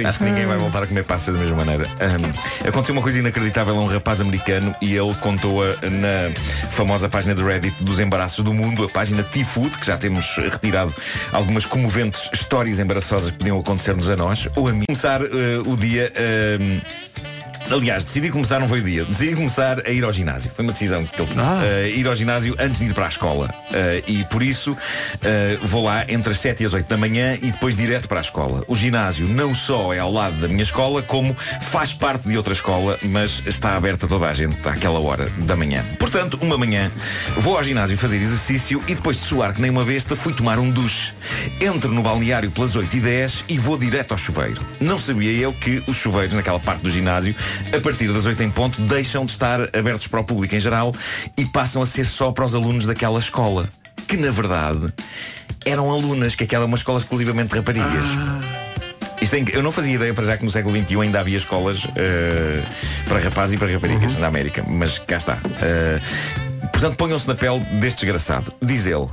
Acho 0.08 0.18
que 0.20 0.24
ninguém 0.26 0.46
vai 0.46 0.58
voltar 0.58 0.84
a 0.84 0.88
comer 0.88 1.04
passas 1.04 1.34
da 1.34 1.40
mesma 1.40 1.58
maneira. 1.58 1.86
Ahm, 2.00 2.68
aconteceu 2.68 2.94
uma 2.94 3.02
coisa 3.02 3.20
inacreditável 3.20 3.78
a 3.78 3.82
um 3.82 3.88
rapaz 3.88 4.22
americano 4.22 4.74
e 4.82 4.96
ele 4.96 5.14
contou-a 5.16 5.68
na 5.90 6.32
famosa 6.72 7.10
página 7.10 7.34
de 7.36 7.44
Reddit 7.44 7.76
dos 7.84 8.00
embaraços 8.00 8.44
do 8.44 8.54
mundo, 8.54 8.84
a 8.84 8.90
página 8.90 9.24
T-Food, 9.38 9.78
que 9.78 9.86
já 9.86 9.98
temos 9.98 10.36
retirado 10.36 10.94
algumas 11.32 11.64
comoventes 11.64 12.28
histórias 12.34 12.80
embaraçosas 12.80 13.30
que 13.30 13.38
podiam 13.38 13.60
acontecer-nos 13.60 14.10
a 14.10 14.16
nós, 14.16 14.48
ou 14.56 14.68
a 14.68 14.72
mim. 14.72 14.86
Começar 14.88 15.22
eh, 15.22 15.60
o 15.64 15.78
dia. 15.78 16.12
ahm, 16.18 16.80
Aliás, 17.70 18.06
decidi 18.06 18.30
começar, 18.30 18.62
não 18.62 18.70
foi 18.70 18.80
o 18.80 18.84
dia, 18.84 19.04
decidi 19.04 19.36
começar 19.36 19.86
a 19.86 19.90
ir 19.90 20.02
ao 20.02 20.14
ginásio. 20.14 20.50
Foi 20.56 20.64
uma 20.64 20.72
decisão 20.72 21.06
que 21.06 21.22
ele 21.22 21.30
tomou. 21.30 21.46
Eh, 21.64 21.90
ir 21.90 22.08
ao 22.08 22.16
ginásio 22.16 22.56
antes 22.58 22.80
de 22.80 22.86
ir 22.86 22.94
para 22.94 23.06
a 23.06 23.10
escola. 23.10 23.54
Eh, 23.74 24.04
e 24.08 24.24
por 24.24 24.42
isso 24.42 24.76
eh, 25.22 25.58
vou 25.62 25.84
lá 25.84 26.06
entre 26.08 26.32
as 26.32 26.40
7 26.40 26.64
e 26.64 26.66
as 26.66 26.74
8 26.74 26.88
da 26.88 26.96
manhã 26.96 27.36
e 27.36 27.52
depois 27.52 27.76
direto 27.76 28.08
para 28.08 28.20
a 28.20 28.22
escola. 28.22 28.64
O 28.70 28.76
ginásio 28.76 29.28
não 29.28 29.54
só 29.54 29.94
é 29.94 30.00
ao 30.00 30.10
lado 30.10 30.40
da 30.40 30.48
minha 30.48 30.64
escola, 30.64 31.02
como 31.02 31.36
faz 31.70 31.94
parte 31.94 32.30
de 32.30 32.38
outra 32.38 32.54
escola, 32.54 32.98
mas 33.04 33.44
está 33.46 33.76
aberta 33.76 34.06
a 34.06 34.10
toda 34.10 34.30
a 34.30 34.34
gente 34.34 34.66
àquela 34.68 35.02
hora 35.02 35.30
da 35.40 35.58
manhã. 35.58 35.84
Portanto, 36.00 36.40
uma 36.42 36.58
manhã 36.58 36.90
vou 37.36 37.58
ao 37.58 37.64
ginásio 37.64 37.98
fazer 37.98 38.22
exercício 38.22 38.82
e 38.88 38.96
depois 38.96 39.18
de 39.18 39.24
suar 39.24 39.54
que 39.54 39.62
nem 39.62 39.70
uma 39.70 39.84
besta, 39.84 40.16
fui 40.16 40.32
tomar 40.32 40.58
um 40.58 40.70
duche. 40.70 41.12
Entro 41.60 41.92
no 41.92 42.02
balneário 42.02 42.50
pelas 42.50 42.78
8 42.78 42.96
e 42.96 43.02
10 43.02 43.46
e 43.50 43.58
vou 43.58 43.78
direto 43.78 44.14
ao 44.14 44.18
chuveiro. 44.18 44.62
Não 44.80 44.98
sabia 44.98 45.32
eu 45.32 45.52
que 45.52 45.84
os 45.86 45.98
chuveiros 45.98 46.34
naquela 46.34 46.60
parte 46.62 46.82
do 46.82 46.90
ginásio 46.90 47.36
a 47.76 47.80
partir 47.82 48.12
das 48.12 48.26
8 48.26 48.44
em 48.44 48.50
ponto, 48.50 48.82
deixam 48.82 49.26
de 49.26 49.32
estar 49.32 49.62
abertos 49.76 50.08
para 50.08 50.20
o 50.20 50.24
público 50.24 50.56
em 50.56 50.60
geral 50.60 50.94
e 51.38 51.46
passam 51.46 51.82
a 51.82 51.86
ser 51.86 52.06
só 52.06 52.32
para 52.32 52.46
os 52.46 52.56
alunos 52.56 52.86
daquela 52.86 53.20
escola. 53.20 53.68
Que 54.08 54.18
na 54.18 54.32
verdade 54.32 54.94
eram 55.66 55.92
alunas, 55.92 56.36
que 56.36 56.46
aquela 56.46 56.64
é 56.64 56.68
uma 56.68 56.78
escola 56.78 56.98
exclusivamente 57.00 57.52
de 57.52 57.58
raparigas. 57.58 58.06
Isto 59.22 59.36
é 59.36 59.46
eu 59.54 59.64
não 59.64 59.72
fazia 59.72 59.96
ideia 59.96 60.14
para 60.14 60.26
já 60.26 60.38
que 60.38 60.46
no 60.46 60.52
século 60.52 60.76
XXI 60.80 61.02
ainda 61.02 61.20
havia 61.20 61.38
escolas 61.38 61.88
eh, 61.96 62.62
para 63.08 63.20
rapazes 63.20 63.56
e 63.56 63.58
para 63.58 63.72
raparigas 63.72 64.18
na 64.20 64.28
América, 64.28 64.64
mas 64.68 65.00
cá 65.00 65.18
está. 65.18 65.38
Eh, 65.62 66.00
portanto, 66.72 66.96
ponham-se 66.96 67.28
na 67.28 67.36
pele 67.36 67.60
deste 67.80 68.02
desgraçado. 68.02 68.54
Diz 68.62 68.86
ele. 68.86 69.08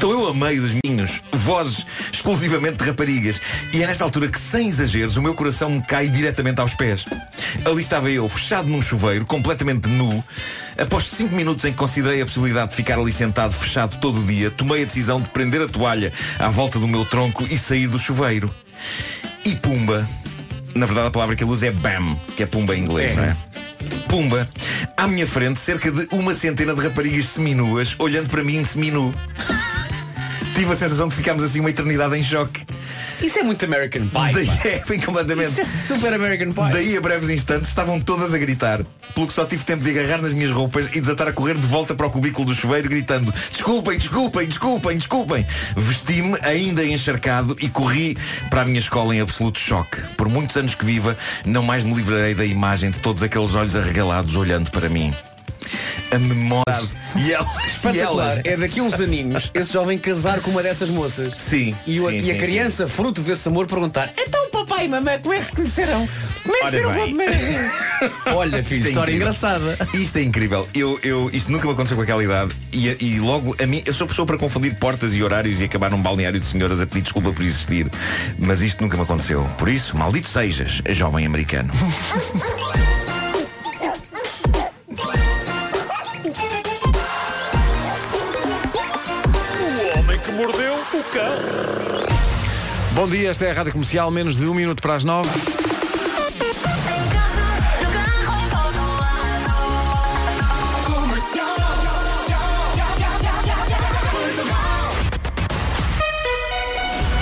Estou 0.00 0.14
eu 0.14 0.28
a 0.28 0.32
meio 0.32 0.62
dos 0.62 0.74
minhos, 0.82 1.20
vozes 1.30 1.84
exclusivamente 2.10 2.78
de 2.78 2.84
raparigas. 2.84 3.38
E 3.70 3.82
é 3.82 3.86
nesta 3.86 4.02
altura 4.02 4.28
que, 4.28 4.40
sem 4.40 4.66
exageros, 4.70 5.18
o 5.18 5.22
meu 5.22 5.34
coração 5.34 5.68
me 5.68 5.82
cai 5.82 6.08
diretamente 6.08 6.58
aos 6.58 6.72
pés. 6.72 7.04
Ali 7.66 7.82
estava 7.82 8.10
eu, 8.10 8.26
fechado 8.26 8.66
num 8.66 8.80
chuveiro, 8.80 9.26
completamente 9.26 9.90
nu. 9.90 10.24
Após 10.78 11.04
cinco 11.04 11.34
minutos 11.34 11.66
em 11.66 11.72
que 11.72 11.76
considerei 11.76 12.22
a 12.22 12.24
possibilidade 12.24 12.70
de 12.70 12.76
ficar 12.76 12.98
ali 12.98 13.12
sentado, 13.12 13.52
fechado 13.52 13.98
todo 14.00 14.22
o 14.22 14.24
dia, 14.24 14.50
tomei 14.50 14.84
a 14.84 14.86
decisão 14.86 15.20
de 15.20 15.28
prender 15.28 15.60
a 15.60 15.68
toalha 15.68 16.10
à 16.38 16.48
volta 16.48 16.78
do 16.78 16.88
meu 16.88 17.04
tronco 17.04 17.44
e 17.50 17.58
sair 17.58 17.86
do 17.86 17.98
chuveiro. 17.98 18.50
E 19.44 19.54
pumba. 19.54 20.08
Na 20.74 20.86
verdade, 20.86 21.08
a 21.08 21.10
palavra 21.10 21.36
que 21.36 21.44
ele 21.44 21.50
usa 21.50 21.66
é 21.66 21.70
bam, 21.72 22.16
que 22.38 22.42
é 22.42 22.46
pumba 22.46 22.74
em 22.74 22.84
inglês, 22.84 23.18
É. 23.18 23.20
não 23.20 23.24
é? 23.24 23.36
Pumba, 24.08 24.48
à 24.96 25.06
minha 25.06 25.26
frente, 25.26 25.60
cerca 25.60 25.90
de 25.90 26.08
uma 26.10 26.32
centena 26.32 26.74
de 26.74 26.80
raparigas 26.80 27.26
seminuas 27.26 27.94
olhando 27.98 28.30
para 28.30 28.42
mim 28.42 28.64
seminu. 28.64 29.14
Tive 30.60 30.72
a 30.72 30.76
sensação 30.76 31.08
de 31.08 31.14
ficarmos 31.14 31.42
assim 31.42 31.58
uma 31.58 31.70
eternidade 31.70 32.14
em 32.18 32.22
choque. 32.22 32.66
Isso 33.22 33.38
é 33.38 33.42
muito 33.42 33.64
American 33.64 34.02
Pie. 34.08 34.32
Daí, 34.34 34.46
pá. 34.46 34.58
é, 34.68 34.84
bem 34.86 35.00
completamente. 35.00 35.52
Isso 35.52 35.62
é 35.62 35.64
super 35.64 36.12
American 36.12 36.52
Pie. 36.52 36.70
Daí 36.70 36.96
a 36.98 37.00
breves 37.00 37.30
instantes 37.30 37.70
estavam 37.70 37.98
todas 37.98 38.34
a 38.34 38.38
gritar, 38.38 38.84
pelo 39.14 39.26
que 39.26 39.32
só 39.32 39.46
tive 39.46 39.64
tempo 39.64 39.82
de 39.82 39.88
agarrar 39.88 40.20
nas 40.20 40.34
minhas 40.34 40.50
roupas 40.50 40.94
e 40.94 41.00
desatar 41.00 41.28
a 41.28 41.32
correr 41.32 41.54
de 41.54 41.66
volta 41.66 41.94
para 41.94 42.06
o 42.06 42.10
cubículo 42.10 42.44
do 42.44 42.54
chuveiro, 42.54 42.90
gritando: 42.90 43.32
Desculpem, 43.50 43.96
desculpem, 43.96 44.46
desculpem, 44.46 44.98
desculpem. 44.98 45.46
Vesti-me 45.74 46.36
ainda 46.42 46.84
encharcado 46.84 47.56
e 47.58 47.66
corri 47.66 48.18
para 48.50 48.60
a 48.60 48.64
minha 48.66 48.80
escola 48.80 49.16
em 49.16 49.20
absoluto 49.22 49.58
choque. 49.58 49.96
Por 50.14 50.28
muitos 50.28 50.58
anos 50.58 50.74
que 50.74 50.84
viva, 50.84 51.16
não 51.46 51.62
mais 51.62 51.82
me 51.82 51.94
livrarei 51.94 52.34
da 52.34 52.44
imagem 52.44 52.90
de 52.90 52.98
todos 52.98 53.22
aqueles 53.22 53.54
olhos 53.54 53.76
arregalados 53.76 54.36
olhando 54.36 54.70
para 54.70 54.90
mim. 54.90 55.10
A 56.12 56.18
memória. 56.18 56.88
E 57.16 57.32
elas, 57.32 57.84
e 57.94 57.98
elas. 57.98 58.40
É 58.44 58.56
daqui 58.56 58.80
a 58.80 58.82
uns 58.82 59.00
aninhos 59.00 59.50
esse 59.54 59.72
jovem 59.72 59.98
casar 59.98 60.40
com 60.40 60.50
uma 60.50 60.62
dessas 60.62 60.90
moças. 60.90 61.34
Sim. 61.38 61.74
E, 61.86 62.00
o- 62.00 62.06
sim, 62.08 62.16
e 62.16 62.22
sim, 62.24 62.32
a 62.32 62.38
criança, 62.38 62.86
fruto 62.88 63.20
desse 63.22 63.46
amor, 63.48 63.66
perguntar: 63.66 64.10
Então, 64.18 64.48
papai 64.50 64.86
e 64.86 64.88
mamãe, 64.88 65.18
como 65.20 65.34
é 65.34 65.38
que 65.38 65.46
se 65.46 65.52
conheceram? 65.52 66.08
Como 66.42 66.56
é 66.56 66.60
que 66.60 66.70
se 66.70 66.76
viram 66.76 66.92
pela 66.92 67.04
primeira 67.06 67.32
vez? 67.36 67.72
Olha, 68.26 68.64
filho, 68.64 68.76
Isto 68.78 68.86
é 68.86 68.90
história 68.90 69.12
incrível. 69.12 69.28
engraçada. 69.34 69.88
Isto 69.94 70.16
é 70.18 70.22
incrível. 70.22 70.68
Eu, 70.74 70.98
eu, 71.02 71.30
isto 71.32 71.52
nunca 71.52 71.66
me 71.66 71.72
aconteceu 71.74 71.96
com 71.96 72.02
aquela 72.02 72.24
idade. 72.24 72.54
E, 72.72 72.96
e 73.00 73.20
logo, 73.20 73.54
a 73.62 73.66
mim, 73.66 73.82
eu 73.84 73.92
sou 73.94 74.06
pessoa 74.06 74.26
para 74.26 74.38
confundir 74.38 74.74
portas 74.76 75.14
e 75.14 75.22
horários 75.22 75.60
e 75.60 75.64
acabar 75.64 75.90
num 75.90 76.00
balneário 76.00 76.40
de 76.40 76.46
senhoras 76.46 76.80
a 76.80 76.86
pedir 76.86 77.02
desculpa 77.02 77.32
por 77.32 77.44
existir. 77.44 77.88
Mas 78.38 78.62
isto 78.62 78.82
nunca 78.82 78.96
me 78.96 79.02
aconteceu. 79.02 79.44
Por 79.58 79.68
isso, 79.68 79.96
maldito 79.96 80.28
sejas, 80.28 80.80
jovem 80.90 81.26
americano. 81.26 81.72
Bom 92.92 93.08
dia, 93.08 93.30
esta 93.30 93.46
é 93.46 93.50
a 93.50 93.54
Rádio 93.54 93.72
Comercial, 93.72 94.12
menos 94.12 94.36
de 94.36 94.46
um 94.46 94.54
minuto 94.54 94.80
para 94.80 94.94
as 94.94 95.02
nove. 95.02 95.28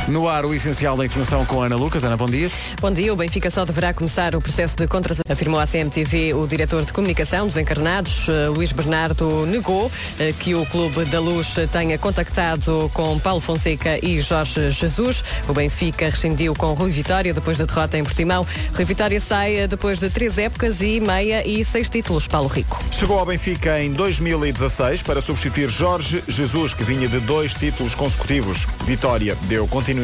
No 0.08 0.26
ar, 0.26 0.46
o 0.46 0.54
essencial 0.54 0.96
da 0.96 1.04
informação 1.04 1.44
com 1.44 1.62
a 1.62 1.66
Ana 1.66 1.76
Lucas. 1.76 2.02
Ana, 2.02 2.16
bom 2.16 2.26
dia. 2.26 2.50
Bom 2.80 2.90
dia, 2.90 3.12
o 3.12 3.16
Benfica 3.16 3.50
só 3.50 3.66
deverá 3.66 3.92
começar 3.92 4.34
o 4.34 4.40
processo 4.40 4.74
de 4.74 4.86
contratação, 4.86 5.22
afirmou 5.28 5.60
à 5.60 5.66
CMTV 5.66 6.32
o 6.32 6.46
diretor 6.46 6.82
de 6.82 6.94
comunicação 6.94 7.46
dos 7.46 7.58
encarnados, 7.58 8.26
eh, 8.26 8.48
Luís 8.48 8.72
Bernardo, 8.72 9.44
negou 9.44 9.92
eh, 10.18 10.32
que 10.40 10.54
o 10.54 10.64
Clube 10.64 11.04
da 11.04 11.20
Luz 11.20 11.56
tenha 11.70 11.98
contactado 11.98 12.90
com 12.94 13.18
Paulo 13.18 13.38
Fonseca 13.38 14.02
e 14.02 14.22
Jorge 14.22 14.70
Jesus. 14.70 15.22
O 15.46 15.52
Benfica 15.52 16.06
rescindiu 16.06 16.54
com 16.54 16.72
Rui 16.72 16.90
Vitória 16.90 17.34
depois 17.34 17.58
da 17.58 17.66
derrota 17.66 17.98
em 17.98 18.02
Portimão. 18.02 18.46
Rui 18.74 18.86
Vitória 18.86 19.20
sai 19.20 19.56
eh, 19.56 19.66
depois 19.66 19.98
de 19.98 20.08
três 20.08 20.38
épocas 20.38 20.80
e 20.80 21.00
meia 21.00 21.46
e 21.46 21.62
seis 21.66 21.90
títulos. 21.90 22.26
Paulo 22.26 22.48
Rico. 22.48 22.82
Chegou 22.90 23.18
ao 23.18 23.26
Benfica 23.26 23.78
em 23.78 23.92
2016 23.92 25.02
para 25.02 25.20
substituir 25.20 25.68
Jorge 25.68 26.24
Jesus, 26.26 26.72
que 26.72 26.82
vinha 26.82 27.06
de 27.06 27.20
dois 27.20 27.52
títulos 27.52 27.92
consecutivos. 27.92 28.66
Vitória 28.86 29.36
deu 29.42 29.68
continuidade 29.68 29.97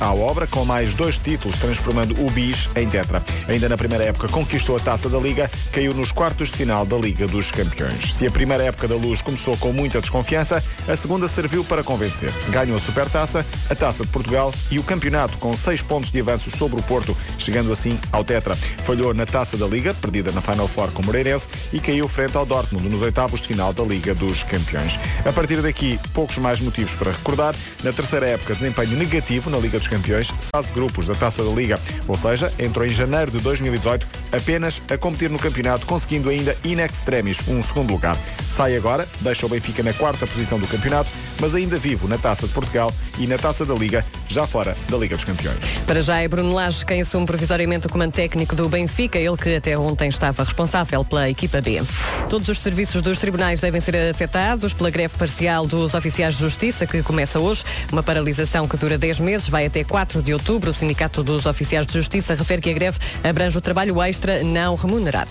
à 0.00 0.12
obra 0.12 0.46
com 0.46 0.64
mais 0.64 0.94
dois 0.94 1.18
títulos, 1.18 1.58
transformando 1.58 2.14
o 2.24 2.30
bis 2.30 2.68
em 2.76 2.88
tetra. 2.88 3.22
Ainda 3.48 3.68
na 3.68 3.76
primeira 3.76 4.04
época 4.04 4.28
conquistou 4.28 4.76
a 4.76 4.80
taça 4.80 5.08
da 5.08 5.18
Liga, 5.18 5.50
caiu 5.72 5.94
nos 5.94 6.12
quartos 6.12 6.50
de 6.50 6.56
final 6.58 6.84
da 6.84 6.96
Liga 6.96 7.26
dos 7.26 7.50
Campeões. 7.50 8.14
Se 8.14 8.26
a 8.26 8.30
primeira 8.30 8.64
época 8.64 8.88
da 8.88 8.94
Luz 8.94 9.22
começou 9.22 9.56
com 9.56 9.72
muita 9.72 10.00
desconfiança, 10.00 10.62
a 10.88 10.96
segunda 10.96 11.28
serviu 11.28 11.64
para 11.64 11.82
convencer. 11.82 12.32
Ganhou 12.50 12.76
a 12.76 12.80
Supertaça, 12.80 13.44
a 13.68 13.74
Taça 13.74 14.04
de 14.04 14.10
Portugal 14.10 14.52
e 14.70 14.78
o 14.78 14.82
campeonato 14.82 15.36
com 15.38 15.56
seis 15.56 15.82
pontos 15.82 16.10
de 16.10 16.20
avanço 16.20 16.50
sobre 16.50 16.80
o 16.80 16.82
Porto, 16.82 17.16
chegando 17.38 17.72
assim 17.72 17.98
ao 18.12 18.24
tetra. 18.24 18.56
Falhou 18.84 19.12
na 19.12 19.26
Taça 19.26 19.56
da 19.56 19.66
Liga, 19.66 19.94
perdida 19.94 20.32
na 20.32 20.40
Final 20.40 20.68
Four 20.68 20.90
com 20.92 21.02
o 21.02 21.06
Moreirense, 21.06 21.46
e 21.72 21.80
caiu 21.80 22.08
frente 22.08 22.36
ao 22.36 22.46
Dortmund 22.46 22.88
nos 22.88 23.02
oitavos 23.02 23.40
de 23.40 23.48
final 23.48 23.72
da 23.72 23.82
Liga 23.84 24.14
dos 24.14 24.42
Campeões. 24.44 24.98
A 25.24 25.32
partir 25.32 25.60
daqui, 25.60 25.98
poucos 26.12 26.38
mais 26.38 26.60
motivos 26.60 26.94
para 26.94 27.10
recordar. 27.10 27.54
Na 27.82 27.92
terceira 27.92 28.26
época, 28.26 28.54
desempenho 28.54 28.96
negativo 28.96 29.35
na 29.44 29.58
Liga 29.58 29.78
dos 29.78 29.86
Campeões, 29.86 30.32
fase 30.54 30.72
grupos 30.72 31.06
da 31.06 31.14
Taça 31.14 31.44
da 31.44 31.50
Liga. 31.50 31.78
Ou 32.08 32.16
seja, 32.16 32.52
entrou 32.58 32.86
em 32.86 32.88
janeiro 32.88 33.30
de 33.30 33.38
2018 33.38 34.06
apenas 34.32 34.80
a 34.90 34.96
competir 34.96 35.30
no 35.30 35.38
campeonato, 35.38 35.84
conseguindo 35.86 36.30
ainda 36.30 36.56
in 36.64 36.80
extremis 36.80 37.38
um 37.46 37.62
segundo 37.62 37.92
lugar. 37.92 38.16
Sai 38.48 38.76
agora, 38.76 39.06
deixa 39.20 39.44
o 39.44 39.48
Benfica 39.48 39.82
na 39.82 39.92
quarta 39.92 40.26
posição 40.26 40.58
do 40.58 40.66
campeonato, 40.66 41.10
mas 41.38 41.54
ainda 41.54 41.78
vivo 41.78 42.08
na 42.08 42.16
Taça 42.16 42.46
de 42.46 42.52
Portugal 42.52 42.92
e 43.18 43.26
na 43.26 43.36
Taça 43.36 43.64
da 43.64 43.74
Liga, 43.74 44.04
já 44.28 44.46
fora 44.46 44.76
da 44.88 44.96
Liga 44.96 45.14
dos 45.14 45.24
Campeões. 45.24 45.58
Para 45.86 46.00
já 46.00 46.18
é 46.20 46.26
Bruno 46.26 46.54
Lage 46.54 46.84
quem 46.86 47.02
assume 47.02 47.26
provisoriamente 47.26 47.86
o 47.86 47.90
comando 47.90 48.12
técnico 48.12 48.56
do 48.56 48.68
Benfica, 48.68 49.18
ele 49.18 49.36
que 49.36 49.56
até 49.56 49.76
ontem 49.76 50.08
estava 50.08 50.42
responsável 50.42 51.04
pela 51.04 51.28
equipa 51.28 51.60
B. 51.60 51.82
Todos 52.30 52.48
os 52.48 52.60
serviços 52.60 53.02
dos 53.02 53.18
tribunais 53.18 53.60
devem 53.60 53.80
ser 53.80 53.96
afetados 54.10 54.72
pela 54.72 54.90
greve 54.90 55.14
parcial 55.18 55.66
dos 55.66 55.92
oficiais 55.94 56.34
de 56.34 56.40
justiça, 56.40 56.86
que 56.86 57.02
começa 57.02 57.38
hoje, 57.38 57.64
uma 57.92 58.02
paralisação 58.02 58.66
que 58.66 58.76
dura 58.76 58.96
10 58.96 59.20
meses 59.20 59.25
meses, 59.26 59.48
vai 59.48 59.66
até 59.66 59.82
4 59.82 60.22
de 60.22 60.32
outubro. 60.32 60.70
O 60.70 60.74
Sindicato 60.74 61.22
dos 61.22 61.44
Oficiais 61.44 61.84
de 61.84 61.92
Justiça 61.92 62.34
refere 62.34 62.62
que 62.62 62.70
a 62.70 62.72
greve 62.72 62.98
abrange 63.22 63.58
o 63.58 63.60
trabalho 63.60 64.00
extra 64.02 64.42
não 64.42 64.76
remunerado. 64.76 65.30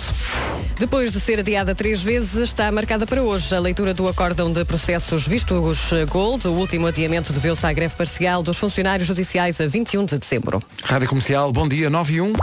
Depois 0.77 1.11
de 1.11 1.21
ser 1.21 1.39
adiada 1.39 1.73
três 1.73 2.01
vezes, 2.01 2.35
está 2.35 2.69
marcada 2.71 3.07
para 3.07 3.23
hoje 3.23 3.55
a 3.55 3.59
leitura 3.59 3.93
do 3.93 4.07
acórdão 4.07 4.51
de 4.51 4.65
processos 4.65 5.25
vistos 5.25 5.89
Gold. 6.09 6.47
O 6.47 6.51
último 6.51 6.87
adiamento 6.87 7.31
deveu-se 7.31 7.65
à 7.65 7.71
greve 7.71 7.95
parcial 7.95 8.43
dos 8.43 8.57
funcionários 8.57 9.07
judiciais 9.07 9.61
a 9.61 9.67
21 9.67 10.03
de 10.03 10.19
dezembro. 10.19 10.61
Rádio 10.83 11.07
Comercial, 11.07 11.51
bom 11.53 11.67
dia, 11.67 11.89
9 11.89 12.13
e 12.13 12.21
1. 12.21 12.33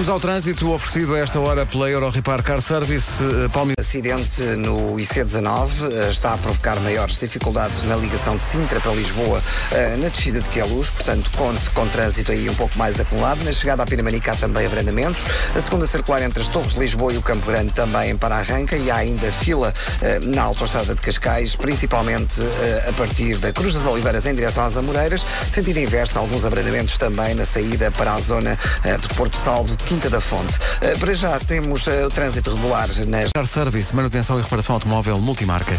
Vamos 0.00 0.08
ao 0.08 0.18
trânsito 0.18 0.72
oferecido 0.72 1.14
a 1.14 1.18
esta 1.18 1.38
hora 1.38 1.66
pela 1.66 1.90
Euro 1.90 2.08
Repar 2.08 2.42
Car 2.42 2.62
Service. 2.62 3.06
eh, 3.22 3.48
Palme... 3.48 3.74
Acidente 3.78 4.40
no 4.56 4.94
IC19 4.94 5.68
eh, 5.92 6.10
está 6.10 6.32
a 6.32 6.38
provocar 6.38 6.80
maiores 6.80 7.18
dificuldades 7.18 7.82
na 7.82 7.96
ligação 7.96 8.34
de 8.34 8.42
Sintra 8.42 8.80
para 8.80 8.94
Lisboa 8.94 9.42
eh, 9.70 9.96
na 9.98 10.08
descida 10.08 10.40
de 10.40 10.48
Queluz, 10.48 10.88
portanto 10.88 11.30
com 11.74 11.86
trânsito 11.88 12.32
aí 12.32 12.48
um 12.48 12.54
pouco 12.54 12.78
mais 12.78 12.98
acumulado. 12.98 13.44
Na 13.44 13.52
chegada 13.52 13.82
à 13.82 13.86
Pinamanica 13.86 14.32
há 14.32 14.36
também 14.36 14.64
abrandamentos. 14.64 15.22
A 15.54 15.60
segunda 15.60 15.86
circular 15.86 16.22
entre 16.22 16.40
as 16.40 16.48
Torres 16.48 16.72
de 16.72 16.78
Lisboa 16.78 17.12
e 17.12 17.18
o 17.18 17.22
Campo 17.22 17.44
Grande 17.44 17.74
também 17.74 18.16
para 18.16 18.36
arranca 18.36 18.78
e 18.78 18.90
há 18.90 18.96
ainda 18.96 19.30
fila 19.30 19.74
na 20.22 20.44
autoestrada 20.44 20.94
de 20.94 21.00
Cascais, 21.02 21.54
principalmente 21.56 22.40
a 22.88 22.92
partir 22.92 23.36
da 23.36 23.52
Cruz 23.52 23.74
das 23.74 23.84
Oliveiras 23.84 24.24
em 24.24 24.34
direção 24.34 24.64
às 24.64 24.78
Amoreiras. 24.78 25.22
Sentido 25.50 25.78
inverso, 25.78 26.18
alguns 26.18 26.46
abrandamentos 26.46 26.96
também 26.96 27.34
na 27.34 27.44
saída 27.44 27.90
para 27.90 28.14
a 28.14 28.20
zona 28.20 28.58
de 28.82 29.14
Porto 29.14 29.36
Salvo, 29.36 29.76
Quinta 29.90 30.08
da 30.08 30.20
Fonte. 30.20 30.56
Eh, 30.82 30.94
Para 31.00 31.12
já 31.14 31.36
temos 31.40 31.88
eh, 31.88 32.06
o 32.06 32.10
trânsito 32.10 32.54
regular 32.54 32.88
nas 33.08 33.32
Car 33.34 33.44
Service, 33.44 33.92
manutenção 33.92 34.38
e 34.38 34.42
reparação 34.42 34.76
automóvel 34.76 35.18
multimarca. 35.18 35.76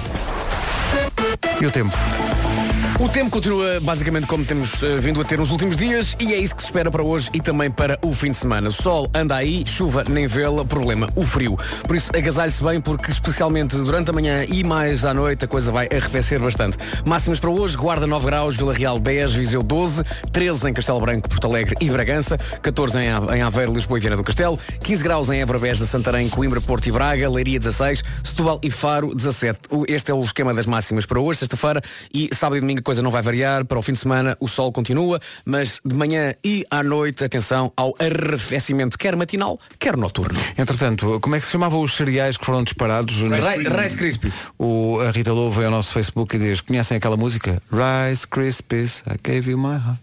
E 1.62 1.66
o 1.66 1.72
tempo? 1.72 1.96
O 3.02 3.10
tempo 3.10 3.32
continua 3.32 3.80
basicamente 3.82 4.28
como 4.28 4.46
temos 4.46 4.82
eh, 4.84 4.98
vindo 5.00 5.20
a 5.20 5.26
ter 5.26 5.40
nos 5.40 5.50
últimos 5.50 5.76
dias 5.76 6.16
e 6.20 6.34
é 6.34 6.38
isso 6.38 6.56
que 6.56 6.62
se 6.62 6.68
espera 6.68 6.92
para 6.92 7.02
hoje 7.02 7.32
e 7.34 7.42
também 7.42 7.70
para 7.72 7.98
o 8.04 8.14
fim 8.14 8.30
de 8.32 8.38
semana. 8.38 8.70
O 8.70 8.72
sol 8.72 9.10
anda 9.14 9.36
aí, 9.36 9.64
chuva 9.66 10.04
nem 10.08 10.28
vê-la, 10.28 10.64
problema, 10.64 11.10
o 11.16 11.24
frio. 11.24 11.58
Por 11.88 11.96
isso 11.96 12.12
agasalhe-se 12.16 12.64
bem 12.64 12.80
porque 12.80 13.10
especialmente 13.10 13.76
durante 13.76 14.12
a 14.12 14.14
manhã 14.14 14.46
e 14.48 14.64
mais 14.64 15.04
à 15.04 15.16
noite 15.16 15.44
a 15.46 15.48
coisa 15.48 15.72
vai 15.72 15.88
arrefecer 15.92 16.40
bastante. 16.40 16.78
Máximas 17.04 17.40
para 17.40 17.50
hoje, 17.50 17.76
Guarda 17.76 18.06
9 18.06 18.24
graus, 18.28 18.56
Vila 18.56 18.72
Real 18.74 19.00
10, 19.00 19.34
Viseu 19.34 19.64
12, 19.64 20.04
13 20.32 20.70
em 20.70 20.74
Castelo 20.74 21.02
Branco, 21.02 21.28
Porto 21.28 21.48
Alegre 21.48 21.76
e 21.82 21.90
Bragança, 21.90 22.38
14 22.62 23.00
em 23.00 23.42
Aveiro, 23.42 23.74
Lisboa 23.74 23.98
e 23.98 24.02
Viana 24.02 24.18
do 24.18 24.24
Castelo, 24.24 24.60
15 24.84 25.04
graus 25.04 25.30
em 25.32 25.42
Évora, 25.42 25.58
Beja, 25.58 25.86
Santarém, 25.88 26.30
Coimbra, 26.30 26.62
Porto 26.62 26.86
e 26.88 26.92
Braga, 26.92 27.28
Leiria 27.28 27.58
16, 27.58 28.04
Setúbal 28.24 28.60
e 28.62 28.70
Faro 28.70 29.16
17. 29.16 29.60
O- 29.72 29.86
Este 29.88 30.12
é 30.12 30.14
o 30.14 30.22
esquema 30.22 30.54
das 30.54 30.68
máximas 30.68 31.08
para 31.08 31.20
hoje, 31.20 31.40
sexta-feira 31.40 31.82
e 32.14 32.30
sábado 32.34 32.58
e 32.58 32.62
domingo 32.62 32.91
coisa 32.92 33.02
não 33.02 33.10
vai 33.12 33.22
variar. 33.22 33.64
Para 33.66 33.80
o 33.80 33.82
fim 33.82 33.94
de 33.94 34.00
semana 34.00 34.36
o 34.40 34.48
sol 34.48 34.72
continua, 34.72 35.20
mas 35.46 35.80
de 35.86 35.96
manhã 35.96 36.34
e 36.44 36.66
à 36.70 36.84
noite, 36.84 37.24
atenção 37.24 37.72
ao 37.78 37.94
arrefecimento, 38.00 38.98
quer 38.98 39.16
matinal, 39.16 39.58
quer 39.80 39.96
noturno. 39.96 40.38
Entretanto, 40.58 41.20
como 41.22 41.36
é 41.36 41.40
que 41.40 41.46
se 41.46 41.52
chamavam 41.54 41.82
os 41.82 41.96
cereais 41.96 42.36
que 42.38 42.46
foram 42.46 42.64
disparados? 42.64 43.16
Rice- 43.16 43.82
Rice 43.84 43.98
Krispies. 43.98 44.34
O, 44.60 45.00
a 45.00 45.12
Rita 45.12 45.32
Lobo 45.32 45.52
veio 45.52 45.68
ao 45.68 45.72
nosso 45.72 45.94
Facebook 45.94 46.36
e 46.36 46.40
diz, 46.40 46.60
conhecem 46.62 46.98
aquela 46.98 47.16
música? 47.18 47.62
Rice 47.72 48.28
Krispies, 48.28 49.04
I 49.08 49.16
gave 49.24 49.50
you 49.50 49.58
my 49.58 49.76
heart. 49.76 50.00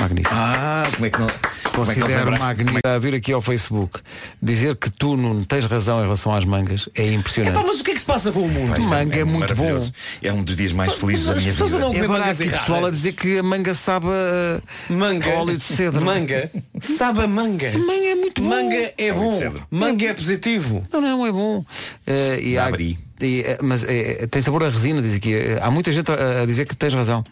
Magnífico. 0.00 0.34
Ah, 0.36 0.82
como 0.94 1.06
é 1.06 1.10
que 1.10 1.18
não. 1.18 1.26
é 1.26 1.30
não 1.64 1.70
Considero 1.72 2.08
lembraste? 2.30 2.40
magnífico 2.44 2.80
a 2.88 2.98
vir 2.98 3.14
aqui 3.14 3.32
ao 3.32 3.40
Facebook 3.42 4.00
dizer 4.42 4.76
que 4.76 4.90
tu 4.90 5.16
não 5.16 5.42
tens 5.44 5.64
razão 5.66 5.98
em 6.00 6.02
relação 6.02 6.34
às 6.34 6.44
mangas 6.44 6.88
é 6.94 7.12
impressionante. 7.12 7.56
Epá, 7.56 7.64
mas 7.66 7.80
o 7.80 7.84
que 7.84 7.90
é 7.90 7.94
que 7.94 8.00
se 8.00 8.06
passa 8.06 8.30
com 8.32 8.40
o 8.40 8.48
mundo? 8.48 8.76
Ser- 8.76 8.82
manga 8.88 9.16
é 9.18 9.24
muito 9.24 9.40
maravilhoso. 9.40 9.92
É 10.22 10.32
um 10.32 10.42
dos 10.42 10.56
dias 10.56 10.72
mais 10.72 10.92
felizes 10.94 11.26
da 11.26 11.32
as 11.32 11.38
minha 11.38 11.52
vida. 11.52 11.64
a 11.64 11.68
E 11.94 12.00
agora 12.00 12.04
há 12.04 12.08
mangas 12.26 12.40
aqui 12.40 12.48
erradas. 12.50 12.66
pessoal 12.66 12.86
a 12.86 12.90
dizer 12.90 13.12
que 13.12 13.38
a 13.38 13.42
manga 13.42 13.74
sabe 13.74 14.06
a 14.08 14.92
Manga. 14.92 15.30
a 15.32 15.34
óleo 15.40 15.56
de 15.56 15.62
cedro. 15.64 16.04
Manga. 16.04 16.50
Sabe 16.80 17.22
a 17.22 17.26
manga. 17.26 17.72
Manga 17.78 18.06
é 18.06 18.14
muito 18.14 18.42
bom. 18.42 18.48
Manga 18.48 18.92
é 18.98 19.12
bom. 19.12 19.40
Manga 19.70 20.06
é 20.06 20.14
positivo. 20.14 20.86
Não, 20.92 21.00
não, 21.00 21.26
é 21.26 21.32
bom. 21.32 21.64
Eh, 22.06 22.40
e 22.42 22.58
há- 22.58 22.66
Abri. 22.66 22.98
e, 23.20 23.40
eh, 23.46 23.58
mas 23.62 23.84
eh, 23.84 24.26
tem 24.30 24.42
sabor 24.42 24.62
a 24.64 24.68
resina, 24.68 25.00
diz 25.02 25.14
aqui. 25.14 25.34
Há 25.60 25.70
muita 25.70 25.90
gente 25.92 26.10
a, 26.12 26.42
a 26.42 26.46
dizer 26.46 26.66
que 26.66 26.76
tens 26.76 26.94
razão. 26.94 27.24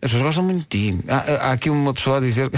As 0.00 0.10
pessoas 0.10 0.22
gostam 0.22 0.44
muito 0.44 0.60
de 0.68 0.92
ti. 0.92 1.04
Há, 1.08 1.48
há- 1.48 1.52
aqui 1.52 1.70
uma 1.70 1.92
pessoa 1.92 2.18
a 2.18 2.20
dizer 2.20 2.50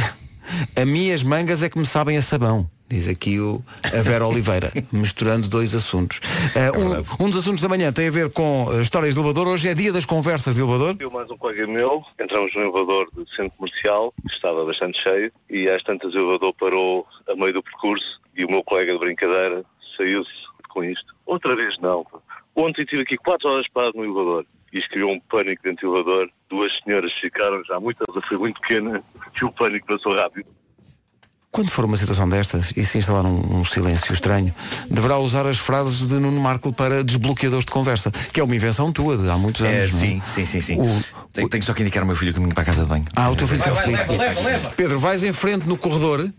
a 0.76 0.84
mim 0.84 1.10
as 1.12 1.22
mangas 1.22 1.62
é 1.62 1.68
que 1.68 1.78
me 1.78 1.86
sabem 1.86 2.16
a 2.16 2.22
sabão. 2.22 2.68
Diz 2.88 3.06
aqui 3.06 3.38
o, 3.38 3.62
a 3.84 4.02
Vera 4.02 4.26
Oliveira, 4.26 4.72
misturando 4.90 5.48
dois 5.48 5.76
assuntos. 5.76 6.20
Eh, 6.56 6.72
um, 6.72 7.24
um 7.24 7.30
dos 7.30 7.38
assuntos 7.38 7.62
da 7.62 7.68
manhã 7.68 7.92
tem 7.92 8.08
a 8.08 8.10
ver 8.10 8.30
com 8.30 8.68
eh, 8.72 8.80
histórias 8.82 9.14
de 9.14 9.20
elevador. 9.20 9.46
Hoje 9.46 9.68
é 9.68 9.74
dia 9.74 9.92
das 9.92 10.04
conversas 10.04 10.56
de 10.56 10.60
elevador. 10.60 10.96
Eu 10.98 11.08
mais 11.08 11.30
um 11.30 11.36
colega 11.38 11.68
meu, 11.68 12.04
entramos 12.20 12.52
no 12.52 12.62
elevador 12.62 13.08
do 13.12 13.24
centro 13.30 13.56
comercial, 13.56 14.12
que 14.28 14.34
estava 14.34 14.64
bastante 14.64 15.00
cheio, 15.00 15.32
e 15.48 15.68
às 15.68 15.84
tantas 15.84 16.12
o 16.14 16.18
elevador 16.18 16.52
parou 16.58 17.06
a 17.30 17.36
meio 17.36 17.52
do 17.52 17.62
percurso 17.62 18.20
e 18.36 18.44
o 18.44 18.50
meu 18.50 18.64
colega 18.64 18.92
de 18.92 18.98
brincadeira 18.98 19.64
saiu-se 19.96 20.30
com 20.68 20.82
isto. 20.82 21.14
Outra 21.24 21.54
vez 21.54 21.78
não. 21.78 22.04
Ontem 22.56 22.84
tive 22.84 23.02
aqui 23.02 23.16
quatro 23.16 23.48
horas 23.50 23.68
parado 23.68 23.96
no 23.96 24.02
elevador 24.04 24.44
e 24.72 24.78
isto 24.78 24.90
criou 24.90 25.10
um 25.12 25.20
pânico 25.20 25.62
elevador. 25.66 26.28
Duas 26.48 26.78
senhoras 26.84 27.12
ficaram 27.12 27.62
já 27.64 27.78
muito, 27.78 28.02
ela 28.08 28.20
foi 28.22 28.36
muito 28.38 28.60
pequena 28.60 29.02
e 29.40 29.44
o 29.44 29.52
pânico 29.52 29.86
passou 29.86 30.14
rápido. 30.16 30.46
Quando 31.52 31.68
for 31.68 31.84
uma 31.84 31.96
situação 31.96 32.28
destas 32.28 32.72
e 32.76 32.84
se 32.84 32.96
instalar 32.98 33.24
um, 33.24 33.58
um 33.60 33.64
silêncio 33.64 34.12
estranho, 34.12 34.54
deverá 34.88 35.18
usar 35.18 35.44
as 35.46 35.58
frases 35.58 36.06
de 36.06 36.14
Nuno 36.14 36.40
Marco 36.40 36.72
para 36.72 37.02
desbloqueadores 37.02 37.66
de 37.66 37.72
conversa, 37.72 38.12
que 38.32 38.38
é 38.38 38.44
uma 38.44 38.54
invenção 38.54 38.92
tua 38.92 39.16
de 39.18 39.28
há 39.28 39.36
muitos 39.36 39.60
anos. 39.62 39.74
É, 39.74 39.92
não 39.92 39.98
é? 39.98 40.00
sim, 40.00 40.22
sim, 40.24 40.46
sim, 40.46 40.60
sim. 40.60 40.80
O- 40.80 41.02
Tenho, 41.32 41.48
tenho 41.48 41.62
só 41.64 41.74
que 41.74 41.82
indicar 41.82 42.02
ao 42.02 42.06
meu 42.06 42.14
filho 42.14 42.30
o 42.30 42.34
caminho 42.34 42.54
para 42.54 42.62
a 42.62 42.66
casa 42.66 42.82
de 42.84 42.88
banho. 42.88 43.04
Ah, 43.16 43.30
o 43.30 43.34
teu 43.36 43.48
filho 43.48 43.60
Vai, 43.62 43.72
vai, 43.72 43.84
tem 43.84 43.96
leva, 43.96 44.12
leva, 44.12 44.40
leva. 44.42 44.70
Pedro, 44.76 45.00
vais 45.00 45.24
em 45.24 45.32
frente 45.32 45.66
no 45.66 45.76
corredor 45.76 46.32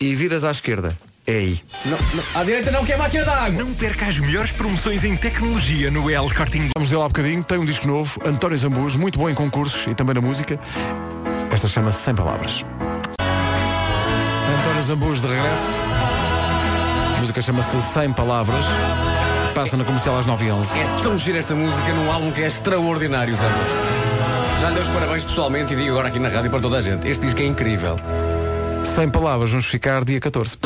e 0.00 0.14
viras 0.16 0.42
à 0.42 0.50
esquerda. 0.50 0.98
É 1.26 1.32
aí. 1.32 1.60
À 2.34 2.44
direita 2.44 2.70
não, 2.70 2.84
que 2.84 2.92
é 2.92 2.96
máquina 2.96 3.24
da 3.24 3.32
água. 3.32 3.58
Não 3.58 3.74
perca 3.74 4.06
as 4.06 4.16
melhores 4.18 4.52
promoções 4.52 5.02
em 5.02 5.16
tecnologia 5.16 5.90
no 5.90 6.08
El 6.08 6.30
Corte 6.32 6.56
Inglês. 6.56 6.72
Vamos 6.76 6.88
dizer 6.88 6.98
lá 6.98 7.06
um 7.06 7.08
bocadinho, 7.08 7.42
tem 7.42 7.58
um 7.58 7.64
disco 7.64 7.88
novo, 7.88 8.20
António 8.24 8.56
Zambujo, 8.56 8.96
muito 8.96 9.18
bom 9.18 9.28
em 9.28 9.34
concursos 9.34 9.88
e 9.88 9.94
também 9.94 10.14
na 10.14 10.20
música. 10.20 10.58
Esta 11.50 11.66
chama-se 11.66 12.00
Sem 12.02 12.14
Palavras. 12.14 12.64
António 14.60 14.82
Zambujo 14.84 15.20
de 15.20 15.26
regresso. 15.26 15.64
A 17.16 17.20
música 17.20 17.42
chama-se 17.42 17.82
Sem 17.82 18.12
Palavras. 18.12 18.64
Passa 19.52 19.76
na 19.76 19.84
comercial 19.84 20.18
às 20.18 20.26
9h11. 20.26 20.76
É 20.76 21.02
tão 21.02 21.18
gira 21.18 21.38
esta 21.38 21.56
música 21.56 21.92
num 21.92 22.12
álbum 22.12 22.30
que 22.30 22.42
é 22.42 22.46
extraordinário, 22.46 23.34
Zambos. 23.34 23.72
Já 24.60 24.68
lhe 24.68 24.74
dei 24.74 24.82
os 24.82 24.90
parabéns 24.90 25.24
pessoalmente 25.24 25.74
e 25.74 25.76
digo 25.76 25.90
agora 25.90 26.08
aqui 26.08 26.20
na 26.20 26.28
rádio 26.28 26.50
para 26.50 26.60
toda 26.60 26.78
a 26.78 26.82
gente. 26.82 27.08
Este 27.08 27.24
disco 27.24 27.40
é 27.40 27.46
incrível. 27.46 27.96
Sem 28.84 29.08
palavras, 29.08 29.50
vamos 29.50 29.66
ficar 29.66 30.04
dia 30.04 30.20
14. 30.20 30.56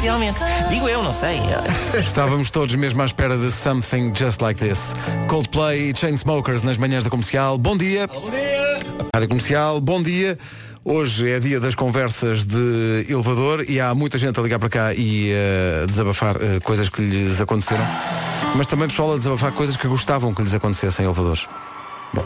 Realmente. 0.00 0.38
Digo 0.68 0.88
eu, 0.88 1.02
não 1.02 1.12
sei. 1.12 1.40
Estávamos 2.04 2.50
todos 2.50 2.74
mesmo 2.74 3.02
à 3.02 3.06
espera 3.06 3.36
de 3.36 3.50
Something 3.50 4.12
Just 4.14 4.40
Like 4.40 4.60
This. 4.60 4.94
Coldplay 5.28 5.90
e 5.90 5.96
Chainsmokers 5.96 6.62
nas 6.62 6.76
manhãs 6.76 7.04
da 7.04 7.10
comercial. 7.10 7.56
Bom 7.58 7.76
dia. 7.76 8.06
Bom 8.06 8.30
dia. 8.30 8.80
Rádio 9.14 9.28
Comercial, 9.28 9.80
bom 9.80 10.02
dia. 10.02 10.38
Hoje 10.84 11.30
é 11.30 11.38
dia 11.38 11.60
das 11.60 11.74
conversas 11.76 12.44
de 12.44 13.06
elevador 13.08 13.64
e 13.68 13.78
há 13.78 13.94
muita 13.94 14.18
gente 14.18 14.40
a 14.40 14.42
ligar 14.42 14.58
para 14.58 14.68
cá 14.68 14.94
e 14.94 15.32
a 15.32 15.86
desabafar 15.86 16.36
eh, 16.40 16.58
coisas 16.60 16.88
que 16.88 17.00
lhes 17.02 17.40
aconteceram. 17.40 17.86
Mas 18.56 18.66
também 18.66 18.88
pessoal 18.88 19.14
a 19.14 19.18
desabafar 19.18 19.52
coisas 19.52 19.76
que 19.76 19.86
gostavam 19.86 20.34
que 20.34 20.42
lhes 20.42 20.54
acontecessem 20.54 21.04
em 21.04 21.06
elevadores. 21.06 21.46
Bom. 22.12 22.24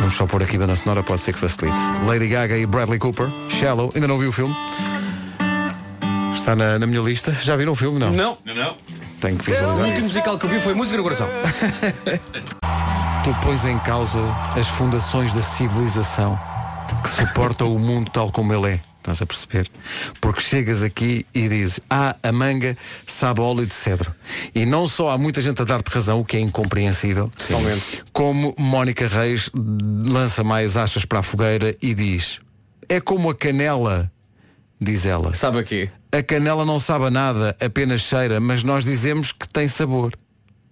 Vamos 0.00 0.14
só 0.14 0.26
pôr 0.26 0.42
aqui 0.42 0.58
banda 0.58 0.74
sonora, 0.74 1.02
pode 1.02 1.20
ser 1.20 1.32
que 1.32 1.38
facilite. 1.38 1.76
Lady 2.06 2.26
Gaga 2.26 2.58
e 2.58 2.66
Bradley 2.66 2.98
Cooper, 2.98 3.28
Shallow, 3.48 3.92
ainda 3.94 4.08
não 4.08 4.18
vi 4.18 4.26
o 4.26 4.32
filme. 4.32 4.54
Está 6.40 6.56
na, 6.56 6.78
na 6.78 6.86
minha 6.86 7.00
lista. 7.00 7.32
Já 7.32 7.54
viram 7.56 7.72
o 7.72 7.76
filme? 7.76 7.98
Não. 7.98 8.10
Não. 8.10 8.38
Não, 8.44 8.54
não. 8.54 8.76
Tenho 9.20 9.36
que 9.38 9.50
O 9.50 9.54
visualizar. 9.54 9.76
último 9.78 9.96
isso. 9.98 10.06
musical 10.06 10.38
que 10.38 10.46
eu 10.46 10.50
vi 10.50 10.60
foi 10.60 10.74
Música 10.74 10.96
no 10.96 11.02
Coração. 11.02 11.28
Tu 13.22 13.34
pões 13.42 13.64
em 13.66 13.78
causa 13.80 14.20
as 14.58 14.66
fundações 14.66 15.32
da 15.34 15.42
civilização 15.42 16.38
que 17.04 17.10
suporta 17.10 17.64
o 17.66 17.78
mundo 17.78 18.10
tal 18.10 18.32
como 18.32 18.52
ele 18.54 18.74
é. 18.74 18.80
Estás 18.98 19.22
a 19.22 19.26
perceber? 19.26 19.68
Porque 20.20 20.40
chegas 20.42 20.82
aqui 20.82 21.24
e 21.34 21.48
dizes, 21.48 21.80
ah, 21.88 22.16
a 22.22 22.32
manga 22.32 22.76
sabe 23.06 23.40
óleo 23.40 23.64
de 23.66 23.72
cedro. 23.72 24.14
E 24.54 24.66
não 24.66 24.86
só 24.88 25.10
há 25.10 25.18
muita 25.18 25.40
gente 25.40 25.60
a 25.62 25.64
dar-te 25.64 25.88
razão, 25.88 26.20
o 26.20 26.24
que 26.24 26.36
é 26.36 26.40
incompreensível, 26.40 27.30
Totalmente. 27.38 28.04
como 28.12 28.54
Mónica 28.58 29.08
Reis 29.08 29.50
lança 29.54 30.44
mais 30.44 30.76
achas 30.76 31.04
para 31.06 31.20
a 31.20 31.22
fogueira 31.22 31.74
e 31.80 31.94
diz, 31.94 32.40
é 32.90 33.00
como 33.00 33.30
a 33.30 33.34
canela, 33.34 34.10
diz 34.80 35.04
ela. 35.06 35.34
Sabe 35.34 35.58
a 35.58 35.62
quê? 35.62 35.90
A 36.12 36.22
canela 36.22 36.64
não 36.64 36.78
sabe 36.80 37.06
a 37.06 37.10
nada, 37.10 37.56
apenas 37.60 38.00
cheira, 38.02 38.40
mas 38.40 38.62
nós 38.64 38.84
dizemos 38.84 39.32
que 39.32 39.48
tem 39.48 39.68
sabor. 39.68 40.12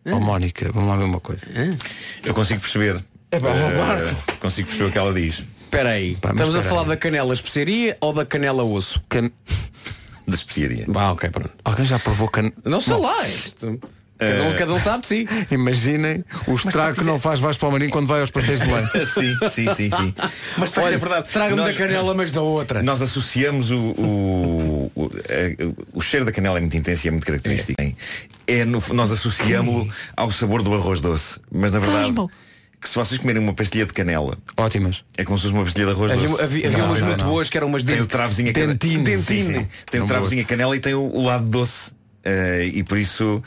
Oh 0.04 0.18
Mónica, 0.20 0.70
vamos 0.72 0.88
lá 0.88 0.96
ver 0.96 1.04
uma 1.04 1.20
coisa. 1.20 1.42
Eu 2.24 2.32
consigo 2.34 2.60
perceber. 2.60 3.04
É 3.30 3.38
pá, 3.38 3.48
Marco. 3.50 4.38
consigo 4.40 4.68
perceber 4.68 4.88
o 4.88 4.92
que 4.92 4.98
ela 4.98 5.12
diz. 5.12 5.44
Espera 5.64 5.90
aí. 5.90 6.14
Pá, 6.16 6.28
mas 6.28 6.36
Estamos 6.40 6.54
a 6.54 6.58
espera 6.60 6.68
falar 6.70 6.82
aí. 6.82 6.88
da 6.88 6.96
canela 6.96 7.34
especiaria 7.34 7.96
ou 8.00 8.12
da 8.12 8.24
canela 8.24 8.62
osso? 8.64 9.02
Can- 9.08 9.30
Da 10.26 10.34
especiaria. 10.34 10.84
Ah, 10.94 11.12
ok, 11.12 11.30
pronto. 11.30 11.50
Alguém 11.64 11.86
já 11.86 11.98
provou 11.98 12.28
can... 12.28 12.52
Não 12.64 12.80
sei 12.82 12.94
Bom, 12.94 13.00
lá. 13.02 13.26
Isto... 13.28 13.80
Cada 14.18 14.42
um, 14.42 14.50
Eh, 14.50 14.54
cada 14.54 14.74
um 14.74 14.80
sabe, 14.80 15.06
sim. 15.06 15.26
Imaginem 15.50 16.24
o 16.46 16.54
estrago 16.54 16.96
que 16.98 17.04
não 17.04 17.18
faz 17.20 17.38
Vasco 17.40 17.60
Palmarim 17.60 17.88
quando 17.88 18.06
vai 18.08 18.20
aos 18.20 18.30
pastéis 18.30 18.60
de 18.60 18.66
Belém. 18.66 18.86
sim, 19.06 19.48
sim, 19.48 19.74
sim, 19.74 19.90
sim. 19.90 20.14
Mas 20.56 20.70
facto 20.70 20.86
Olha, 20.86 20.94
é 20.94 20.98
verdade. 20.98 21.28
traga-me 21.30 21.62
da 21.64 21.72
canela, 21.72 22.14
mas 22.14 22.30
da 22.32 22.42
outra. 22.42 22.82
Nós 22.82 23.00
associamos 23.00 23.70
o, 23.70 23.76
o, 23.78 24.92
o, 24.94 25.10
eh, 25.28 25.56
o 25.92 26.00
cheiro 26.00 26.24
da 26.26 26.32
canela 26.32 26.58
é 26.58 26.60
muito 26.60 26.76
intenso 26.76 27.06
e 27.06 27.08
é 27.08 27.10
muito 27.10 27.26
característico. 27.26 27.80
É, 28.46 28.64
no- 28.64 28.82
nós 28.92 29.10
associamos-lo 29.12 29.88
ao 30.16 30.30
sabor 30.30 30.62
do 30.62 30.74
arroz 30.74 31.00
doce. 31.00 31.38
Mas 31.52 31.70
na 31.72 31.78
verdade, 31.78 32.12
que 32.80 32.88
se 32.88 32.94
vocês 32.94 33.20
comerem 33.20 33.42
uma 33.42 33.52
pastilha 33.54 33.84
de 33.86 33.92
canela, 33.92 34.38
ótimas. 34.56 35.04
É 35.16 35.24
como 35.24 35.36
se 35.36 35.42
fosse 35.44 35.54
uma 35.54 35.64
pastilha 35.64 35.86
de 35.86 35.92
arroz 35.92 36.12
Havia, 36.12 36.28
doce. 36.28 36.42
havia, 36.42 36.66
havia 36.66 36.78
Não, 36.78 36.86
umas 36.86 37.00
não, 37.00 37.06
muito 37.08 37.20
não. 37.24 37.30
boas 37.30 37.50
que 37.50 37.56
eram 37.56 37.66
umas 37.66 37.82
Tem 37.82 37.96
de- 37.96 38.02
o 38.02 38.06
travozinho 38.06 38.50
a 38.50 38.52
cana- 38.52 38.74
Dentino. 38.74 39.06
Sim, 39.22 39.42
sim. 39.42 39.66
Tem 39.90 40.00
o 40.00 40.02
Não 40.04 40.08
travozinho 40.08 40.42
a 40.42 40.44
canela 40.44 40.76
e 40.76 40.80
tem 40.80 40.94
o, 40.94 41.02
o 41.02 41.24
lado 41.24 41.44
doce. 41.46 41.92
Eh, 42.24 42.70
e 42.74 42.82
por 42.82 42.98
isso. 42.98 43.42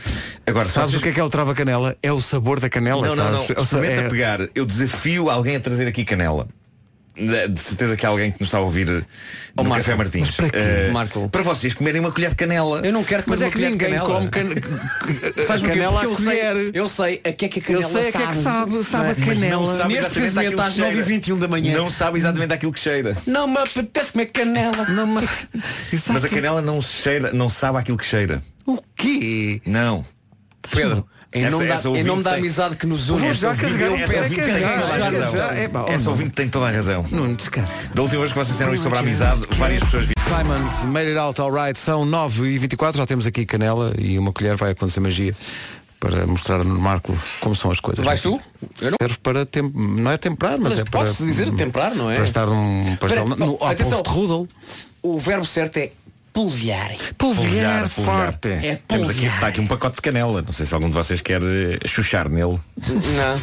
Agora, 0.47 0.65
Sabes 0.67 0.89
vocês- 0.91 0.99
o 1.01 1.03
que 1.03 1.09
é 1.09 1.11
que 1.11 1.19
é 1.19 1.23
o 1.23 1.29
trava 1.29 1.53
canela? 1.53 1.95
É 2.01 2.11
o 2.11 2.21
sabor 2.21 2.59
da 2.59 2.69
canela. 2.69 3.05
Não, 3.05 3.15
não, 3.15 3.31
não. 3.31 3.45
tá? 3.45 3.61
Experimenta 3.61 4.01
É- 4.01 4.09
pegar. 4.09 4.39
Eu 4.55 4.65
desafio 4.65 5.29
alguém 5.29 5.55
a 5.55 5.59
trazer 5.59 5.87
aqui 5.87 6.03
canela. 6.05 6.47
De 7.25 7.59
certeza 7.59 7.95
que 7.95 8.05
há 8.05 8.09
alguém 8.09 8.31
que 8.31 8.39
nos 8.39 8.47
está 8.47 8.57
a 8.57 8.61
ouvir 8.61 8.87
no 8.87 9.05
Oh, 9.57 9.63
Marco, 9.63 9.83
Café 9.85 9.95
Martins. 9.95 10.31
para 10.31 10.49
quê? 10.49 10.89
Marco? 10.93 11.29
para 11.29 11.41
vocês 11.43 11.73
comerem 11.73 11.99
uma 11.99 12.11
colher 12.11 12.29
de 12.29 12.35
canela. 12.35 12.81
Eu 12.85 12.93
não 12.93 13.03
quero 13.03 13.23
comer 13.23 13.37
Mas 13.37 13.47
é 13.47 13.51
que 13.51 13.57
ninguém 13.59 13.89
canela. 13.91 14.05
come 14.09 14.29
can... 14.29 14.45
Sabes 15.43 15.61
canela 15.61 16.03
eu 16.03 16.15
sei, 16.15 16.71
eu 16.73 16.87
sei 16.87 17.21
a 17.25 17.31
que 17.33 17.45
é 17.45 17.49
que 17.49 17.59
a 17.59 17.73
Eu 17.73 17.81
canela 17.81 18.01
sei 18.01 18.09
a 18.09 18.11
que 18.11 18.17
é 18.17 18.27
que 18.27 18.35
sabe, 18.35 18.83
sabe 18.83 19.09
a 19.09 19.15
Mas 19.25 19.39
não 19.39 19.65
canela. 19.65 19.77
sabe 19.77 19.93
exatamente 19.95 20.59
às 20.61 20.73
que 20.73 20.81
cheira. 20.81 21.05
9h21 21.05 21.37
da 21.37 21.47
manhã. 21.47 21.77
Não 21.77 21.89
sabe 21.89 22.17
exatamente 22.17 22.53
aquilo 22.53 22.71
que 22.71 22.79
cheira. 22.79 23.17
Não 23.27 23.47
me 23.47 23.57
apetece 23.57 24.13
comer 24.13 24.25
canela. 24.27 24.85
Não 24.89 25.07
me... 25.07 25.27
Mas 26.07 26.25
a 26.25 26.29
canela 26.29 26.61
não 26.61 26.81
cheira, 26.81 27.31
não 27.33 27.49
sabe 27.49 27.77
aquilo 27.77 27.97
que 27.97 28.05
cheira. 28.05 28.41
O 28.65 28.79
quê? 28.95 29.61
Não. 29.65 30.05
Pedro, 30.71 31.05
em 31.33 31.43
Essa- 31.45 31.51
nome, 31.51 31.67
da, 31.67 31.73
essa 31.75 31.87
em 31.87 31.89
ouvinte 31.91 32.07
nome 32.07 32.23
da 32.23 32.29
tem- 32.31 32.39
amizade 32.39 32.75
que 32.75 32.85
nos 32.85 33.09
une, 33.09 33.21
Vou 33.21 33.33
já 33.33 33.55
carregar 33.55 33.89
ouvinte- 33.91 34.03
o 34.03 34.07
pé, 34.07 34.15
essa 34.15 34.15
é 34.15 34.21
ouvinte 34.23 34.41
que 34.41 34.51
tem 34.51 34.61
já, 34.61 34.81
toda 34.81 35.05
a 35.05 35.09
razão. 35.09 35.49
é 35.51 35.97
não. 35.97 36.11
ouvinte 36.11 36.29
tem 36.31 36.49
toda 36.49 36.67
a 36.67 36.71
razão. 36.71 37.05
Não 37.09 37.33
descansa. 37.33 37.83
Da 37.93 38.01
última 38.01 38.19
vez 38.21 38.31
que 38.33 38.37
vocês 38.37 38.47
disseram 38.49 38.73
isto 38.73 38.83
sobre 38.83 38.97
a 38.97 39.01
amizade, 39.01 39.41
várias 39.57 39.81
pessoas 39.83 40.05
viram. 40.05 40.21
Simons, 40.37 40.85
made 40.85 41.07
it 41.07 41.17
out 41.17 41.39
alright, 41.41 41.77
são 41.79 42.05
9 42.05 42.47
e 42.47 42.57
24 42.57 42.97
já 42.97 43.05
temos 43.05 43.25
aqui 43.25 43.45
canela 43.45 43.93
e 43.97 44.17
uma 44.19 44.31
colher 44.33 44.55
vai 44.57 44.71
acontecer 44.71 44.99
magia 44.99 45.35
para 45.99 46.25
mostrar 46.25 46.63
no 46.63 46.79
Marco 46.79 47.17
como 47.39 47.55
são 47.55 47.69
as 47.71 47.79
coisas. 47.79 48.03
Vais 48.03 48.21
tu? 48.21 48.39
Eu 48.81 48.91
não. 48.91 48.97
Serve 49.01 49.17
para 49.21 49.45
tem... 49.45 49.61
não 49.73 50.11
é 50.11 50.17
temperar, 50.17 50.57
mas, 50.57 50.71
Mas 50.71 50.79
é 50.79 50.83
para 50.83 50.91
pode-se 50.99 51.23
dizer 51.23 51.51
temperar, 51.51 51.95
não 51.95 52.09
é? 52.09 52.15
Para 52.15 52.25
estar 52.25 52.47
Espera, 52.91 53.21
estar 53.23 53.35
no 53.37 53.57
oh, 53.59 53.65
atenção. 53.65 53.99
Strudel. 53.99 54.47
O 55.03 55.19
verbo 55.19 55.45
certo 55.45 55.77
é 55.77 55.91
polvilhar. 56.33 56.91
Polvilhar 57.17 57.87
forte. 57.89 58.49
É 58.49 58.79
Temos 58.87 59.09
aqui, 59.09 59.25
está 59.25 59.47
aqui 59.47 59.61
um 59.61 59.67
pacote 59.67 59.97
de 59.97 60.01
canela. 60.01 60.41
Não 60.41 60.53
sei 60.53 60.65
se 60.65 60.73
algum 60.73 60.87
de 60.87 60.93
vocês 60.93 61.21
quer 61.21 61.41
eh, 61.43 61.79
chuchar 61.85 62.29
nele. 62.29 62.59
Não. 62.87 63.41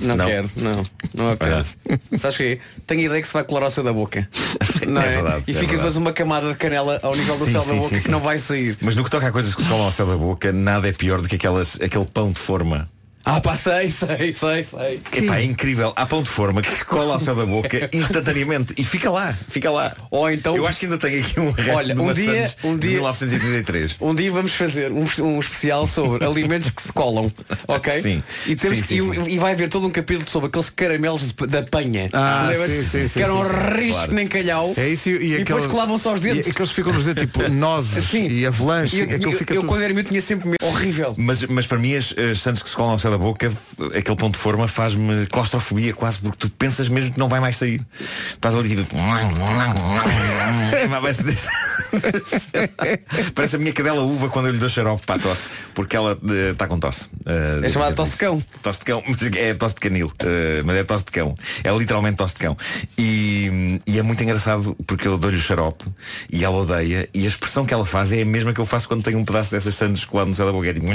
Não, 0.00 0.16
Não. 0.16 0.26
quero, 0.26 0.50
não. 0.56 0.82
Não. 1.14 2.18
Sabes 2.18 2.36
o 2.36 2.38
quê? 2.38 2.60
Tenho 2.86 3.00
a 3.00 3.04
ideia 3.04 3.20
que 3.20 3.26
se 3.26 3.34
vai 3.34 3.42
colar 3.42 3.64
ao 3.64 3.70
céu 3.70 3.82
da 3.82 3.92
boca. 3.92 4.28
Não 4.86 5.02
é? 5.02 5.08
verdade, 5.10 5.44
e 5.48 5.50
é 5.50 5.54
fica 5.54 5.58
verdade. 5.58 5.76
depois 5.76 5.96
uma 5.96 6.12
camada 6.12 6.48
de 6.50 6.54
canela 6.56 7.00
ao 7.02 7.16
nível 7.16 7.36
do 7.36 7.44
Sim, 7.46 7.50
céu 7.52 7.60
sim, 7.62 7.68
da 7.68 7.74
boca 7.74 7.88
sim, 7.88 7.96
que 7.96 8.02
sim. 8.02 8.10
não 8.12 8.20
vai 8.20 8.38
sair. 8.38 8.78
Mas 8.80 8.94
no 8.94 9.02
que 9.02 9.10
toca 9.10 9.26
a 9.26 9.32
coisas 9.32 9.54
que 9.56 9.62
se 9.62 9.68
colam 9.68 9.84
ao 9.86 9.92
céu 9.92 10.06
da 10.06 10.16
boca, 10.16 10.52
nada 10.52 10.88
é 10.88 10.92
pior 10.92 11.20
do 11.20 11.28
que 11.28 11.34
aquelas, 11.34 11.78
aquele 11.80 12.06
pão 12.06 12.30
de 12.30 12.38
forma. 12.38 12.88
Ah, 13.30 13.42
pá, 13.42 13.54
sei, 13.54 13.90
sei, 13.90 14.32
sei, 14.34 14.64
sei. 14.64 15.00
Epá, 15.22 15.36
é 15.38 15.44
incrível. 15.44 15.92
Há 15.94 16.06
pão 16.06 16.22
de 16.22 16.30
forma 16.30 16.62
que 16.62 16.70
se 16.70 16.82
cola 16.82 17.12
ao 17.12 17.20
céu 17.20 17.34
da 17.34 17.44
boca 17.44 17.88
instantaneamente 17.92 18.72
e 18.78 18.82
fica 18.82 19.10
lá, 19.10 19.36
fica 19.48 19.70
lá. 19.70 19.94
Ou 20.10 20.30
então. 20.30 20.56
Eu 20.56 20.66
acho 20.66 20.80
que 20.80 20.86
ainda 20.86 20.96
tenho 20.96 21.20
aqui 21.20 21.38
um 21.38 21.50
resto 21.50 21.72
Olha, 21.76 21.94
de 21.94 22.00
um 22.00 22.12
dia- 22.14 22.54
um 22.64 22.74
de 22.78 22.80
dia- 22.88 22.90
1933. 22.96 23.96
Um 24.00 24.14
dia 24.14 24.32
vamos 24.32 24.52
fazer 24.54 24.90
um, 24.90 25.04
um 25.20 25.38
especial 25.40 25.86
sobre 25.86 26.24
alimentos 26.24 26.70
que 26.70 26.80
se 26.80 26.90
colam, 26.90 27.30
ok? 27.68 28.00
Sim. 28.00 28.22
E, 28.46 28.56
temos 28.56 28.78
Sim, 28.78 28.82
que- 28.82 28.88
sim, 28.88 28.96
e- 28.96 29.24
sim. 29.24 29.30
e 29.34 29.38
vai 29.38 29.52
haver 29.52 29.68
todo 29.68 29.86
um 29.86 29.90
capítulo 29.90 30.28
sobre 30.28 30.48
aqueles 30.48 30.70
caramelos 30.70 31.30
de- 31.30 31.46
da 31.48 31.62
panha. 31.62 32.08
Ah, 32.14 32.50
sim, 32.66 32.82
sim, 32.86 33.08
sim, 33.08 33.14
que 33.18 33.22
eram 33.22 33.42
risco 33.42 33.92
Claro. 33.92 34.14
nem 34.14 34.26
calhau. 34.26 34.72
É 34.76 34.88
isso 34.88 35.10
e, 35.10 35.12
e, 35.12 35.16
E 35.34 35.38
depois 35.38 35.64
aquele- 35.64 35.68
colavam-se 35.68 36.08
aos 36.08 36.20
dedos. 36.20 36.46
E 36.46 36.50
aqueles 36.50 36.70
que 36.70 36.74
ficam 36.76 36.94
nos 36.94 37.04
dedos 37.04 37.22
tipo 37.24 37.46
nozes 37.50 38.04
Sim. 38.08 38.26
e 38.28 38.46
avalanche. 38.46 38.96
E 38.96 39.00
eu, 39.00 39.06
eu- 39.20 39.32
fica 39.32 39.52
eu 39.52 39.60
tudo- 39.60 39.68
quando 39.68 39.82
era 39.82 39.92
meu 39.92 40.02
tinha 40.04 40.20
sempre 40.22 40.48
medo. 40.48 40.58
Horrível. 40.62 41.14
Mas, 41.18 41.44
mas 41.44 41.66
para 41.66 41.78
mim 41.78 41.94
as, 41.94 42.14
as 42.16 42.40
sandes 42.40 42.62
que 42.62 42.68
se 42.70 42.74
colam 42.76 42.92
ao 42.92 42.98
céu 42.98 43.10
da 43.10 43.17
boca, 43.18 43.52
aquele 43.94 44.16
pão 44.16 44.30
de 44.30 44.38
forma 44.38 44.66
faz-me 44.66 45.26
claustrofobia 45.26 45.92
quase, 45.92 46.18
porque 46.18 46.38
tu 46.38 46.50
pensas 46.50 46.88
mesmo 46.88 47.12
que 47.12 47.18
não 47.18 47.28
vai 47.28 47.40
mais 47.40 47.56
sair. 47.56 47.84
Estás 48.30 48.54
ali 48.54 48.76
tipo. 48.76 48.96
Parece, 53.34 53.56
a 53.56 53.58
minha 53.58 53.72
cadela 53.72 54.02
uva 54.02 54.28
quando 54.28 54.46
eu 54.46 54.52
lhe 54.52 54.58
dou 54.58 54.68
xarope 54.68 55.04
para 55.06 55.16
a 55.16 55.18
tosse, 55.18 55.48
porque 55.74 55.96
ela 55.96 56.18
eh, 56.30 56.50
está 56.50 56.66
com 56.66 56.78
tosse. 56.78 57.08
Eh, 57.26 57.60
É 57.64 57.68
chamada 57.68 57.94
tosse 57.94 58.12
de 58.12 58.16
cão. 58.18 58.42
Tosse 58.62 58.78
de 58.80 58.84
cão, 58.84 59.02
é 59.36 59.54
tosse 59.54 59.74
de 59.74 59.80
canil, 59.80 60.12
eh, 60.20 60.62
mas 60.64 60.76
é 60.76 60.84
tosse 60.84 61.04
de 61.04 61.10
cão. 61.12 61.34
É 61.64 61.70
literalmente 61.76 62.16
tosse 62.16 62.34
de 62.34 62.40
cão. 62.40 62.56
E, 62.96 63.80
e 63.86 63.98
é 63.98 64.02
muito 64.02 64.22
engraçado 64.22 64.76
porque 64.86 65.06
eu 65.08 65.18
dou-lhe 65.18 65.36
o 65.36 65.40
xarope 65.40 65.84
e 66.30 66.44
ela 66.44 66.56
odeia, 66.56 67.08
e 67.14 67.24
a 67.24 67.28
expressão 67.28 67.64
que 67.64 67.72
ela 67.74 67.86
faz 67.86 68.12
é 68.12 68.22
a 68.22 68.26
mesma 68.26 68.52
que 68.52 68.60
eu 68.60 68.66
faço 68.66 68.88
quando 68.88 69.02
tenho 69.02 69.18
um 69.18 69.24
pedaço 69.24 69.50
dessas 69.50 69.74
sandes 69.74 70.04
colado 70.04 70.28
no 70.28 70.34
céu 70.34 70.46
da 70.46 70.52
boca. 70.52 70.68
É 70.68 70.72
tipo. 70.74 70.86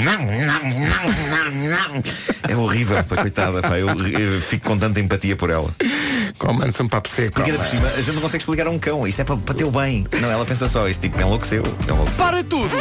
É 2.48 2.56
horrível, 2.56 3.02
pá, 3.04 3.16
coitada. 3.16 3.62
Pá, 3.62 3.78
eu, 3.78 3.88
eu 3.88 4.40
fico 4.40 4.66
com 4.66 4.78
tanta 4.78 5.00
empatia 5.00 5.36
por 5.36 5.50
ela. 5.50 5.74
Comando-se 6.38 6.82
um 6.82 6.88
papo 6.88 7.08
seco. 7.08 7.32
Porque 7.34 7.50
ainda 7.50 7.62
por 7.62 7.70
cima, 7.70 7.88
a 7.88 7.96
gente 8.00 8.12
não 8.12 8.22
consegue 8.22 8.42
explicar 8.42 8.66
a 8.66 8.70
um 8.70 8.78
cão. 8.78 9.06
Isto 9.06 9.20
é 9.20 9.24
para, 9.24 9.36
para 9.36 9.54
teu 9.54 9.70
bem. 9.70 10.06
Não, 10.20 10.30
ela 10.30 10.44
pensa 10.44 10.68
só, 10.68 10.88
este 10.88 11.02
tipo 11.08 11.20
enlouqueceu. 11.20 11.62
enlouqueceu. 11.88 12.24
Para 12.24 12.42
tudo! 12.44 12.76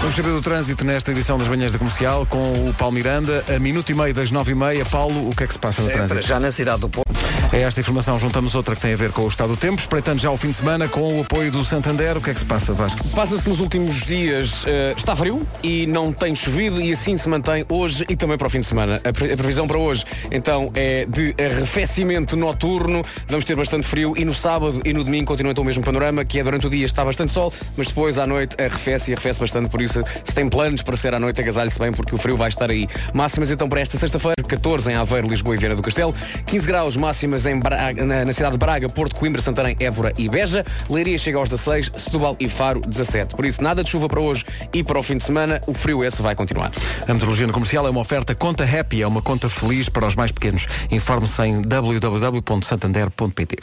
Vamos 0.00 0.16
saber 0.16 0.30
do 0.32 0.42
trânsito 0.42 0.84
nesta 0.84 1.12
edição 1.12 1.38
das 1.38 1.48
manhãs 1.48 1.72
da 1.72 1.78
comercial 1.78 2.26
com 2.26 2.52
o 2.68 2.74
Paulo 2.76 2.94
Miranda, 2.94 3.42
a 3.54 3.58
minuto 3.58 3.90
e 3.90 3.94
meio 3.94 4.12
das 4.12 4.30
nove 4.30 4.52
e 4.52 4.54
meia. 4.54 4.84
Paulo, 4.84 5.30
o 5.30 5.34
que 5.34 5.44
é 5.44 5.46
que 5.46 5.52
se 5.54 5.58
passa 5.58 5.80
no 5.80 5.88
É, 5.88 5.92
trânsito? 5.92 6.20
já 6.22 6.38
na 6.38 6.52
cidade 6.52 6.80
do 6.82 6.88
Porto. 6.90 7.10
A 7.52 7.56
esta 7.56 7.80
informação 7.80 8.18
juntamos 8.18 8.56
outra 8.56 8.74
que 8.74 8.82
tem 8.82 8.94
a 8.94 8.96
ver 8.96 9.12
com 9.12 9.22
o 9.22 9.28
estado 9.28 9.50
do 9.50 9.56
tempo, 9.56 9.80
espreitando 9.80 10.20
já 10.20 10.28
o 10.28 10.36
fim 10.36 10.48
de 10.48 10.54
semana 10.54 10.88
com 10.88 11.18
o 11.18 11.22
apoio 11.22 11.52
do 11.52 11.64
Santander. 11.64 12.16
O 12.16 12.20
que 12.20 12.30
é 12.30 12.34
que 12.34 12.40
se 12.40 12.44
passa, 12.44 12.72
Vasco? 12.72 13.08
Passa-se 13.10 13.48
nos 13.48 13.60
últimos 13.60 14.04
dias, 14.04 14.64
eh, 14.66 14.92
está 14.96 15.14
frio 15.14 15.46
e 15.62 15.86
não 15.86 16.12
tem 16.12 16.34
chovido 16.34 16.80
e 16.82 16.90
assim 16.90 17.16
se 17.16 17.28
mantém 17.28 17.64
hoje 17.68 18.04
e 18.08 18.16
também 18.16 18.36
para 18.36 18.48
o 18.48 18.50
fim 18.50 18.58
de 18.58 18.66
semana. 18.66 18.96
A, 19.04 19.12
pre- 19.12 19.32
a 19.32 19.36
previsão 19.36 19.68
para 19.68 19.78
hoje, 19.78 20.04
então, 20.32 20.72
é 20.74 21.06
de 21.06 21.32
arrefecimento 21.40 22.36
noturno, 22.36 23.02
vamos 23.28 23.44
ter 23.44 23.54
bastante 23.54 23.86
frio 23.86 24.14
e 24.16 24.24
no 24.24 24.34
sábado 24.34 24.80
e 24.84 24.92
no 24.92 25.04
domingo 25.04 25.26
continua 25.26 25.52
então 25.52 25.62
o 25.62 25.66
mesmo 25.66 25.84
panorama, 25.84 26.24
que 26.24 26.40
é 26.40 26.42
durante 26.44 26.66
o 26.66 26.70
dia 26.70 26.84
está 26.84 27.04
bastante 27.04 27.30
sol, 27.30 27.52
mas 27.76 27.86
depois 27.86 28.18
à 28.18 28.26
noite 28.26 28.56
arrefece 28.60 29.12
e 29.12 29.14
arrefece 29.14 29.38
bastante, 29.38 29.68
por 29.70 29.80
isso 29.80 30.02
se 30.24 30.34
tem 30.34 30.48
planos 30.48 30.82
para 30.82 30.96
ser 30.96 31.14
à 31.14 31.20
noite, 31.20 31.40
agasalhe-se 31.40 31.78
bem 31.78 31.92
porque 31.92 32.16
o 32.16 32.18
frio 32.18 32.36
vai 32.36 32.48
estar 32.48 32.68
aí. 32.68 32.88
Máximas 33.12 33.52
então 33.52 33.68
para 33.68 33.80
esta 33.80 33.96
sexta-feira, 33.96 34.34
14 34.48 34.90
em 34.90 34.94
Aveiro, 34.96 35.28
Lisboa 35.28 35.54
e 35.54 35.58
Vieira 35.58 35.76
do 35.76 35.82
Castelo, 35.82 36.12
15 36.46 36.66
graus 36.66 36.96
máximas 37.34 37.46
em 37.46 37.58
Braga- 37.58 38.04
na, 38.04 38.24
na 38.24 38.32
cidade 38.32 38.52
de 38.52 38.58
Braga, 38.58 38.88
Porto, 38.88 39.16
Coimbra, 39.16 39.42
Santarém, 39.42 39.76
Évora 39.80 40.12
e 40.16 40.28
Beja, 40.28 40.64
Leiria 40.88 41.18
chega 41.18 41.36
aos 41.38 41.48
16, 41.48 41.90
Setúbal 41.96 42.36
e 42.38 42.48
Faro 42.48 42.80
17. 42.80 43.34
Por 43.34 43.44
isso 43.44 43.62
nada 43.62 43.82
de 43.82 43.90
chuva 43.90 44.08
para 44.08 44.20
hoje 44.20 44.44
e 44.72 44.82
para 44.82 44.98
o 44.98 45.02
fim 45.02 45.16
de 45.18 45.24
semana, 45.24 45.60
o 45.66 45.74
frio 45.74 46.04
esse 46.04 46.22
vai 46.22 46.34
continuar. 46.34 46.70
A 47.02 47.12
meteorologia 47.12 47.46
no 47.46 47.52
comercial 47.52 47.86
é 47.86 47.90
uma 47.90 48.00
oferta 48.00 48.34
Conta 48.34 48.64
Happy, 48.64 49.02
é 49.02 49.06
uma 49.06 49.20
conta 49.22 49.48
feliz 49.48 49.88
para 49.88 50.06
os 50.06 50.14
mais 50.16 50.30
pequenos. 50.32 50.66
Informe-se 50.90 51.42
em 51.42 51.62
www.santander.pt. 51.62 53.56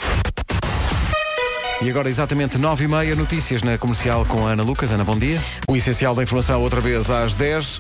E 1.82 1.90
agora 1.90 2.10
exatamente 2.10 2.58
9 2.60 2.84
e 2.84 2.88
meia 2.88 3.16
notícias 3.16 3.64
na 3.64 3.76
comercial 3.78 4.24
com 4.26 4.46
a 4.46 4.52
Ana 4.52 4.62
Lucas. 4.64 4.92
Ana, 4.92 5.04
bom 5.04 5.18
dia. 5.18 5.42
O 5.68 5.76
essencial 5.76 6.14
da 6.14 6.22
informação 6.22 6.62
outra 6.62 6.80
vez 6.80 7.10
às 7.10 7.34
10. 7.34 7.80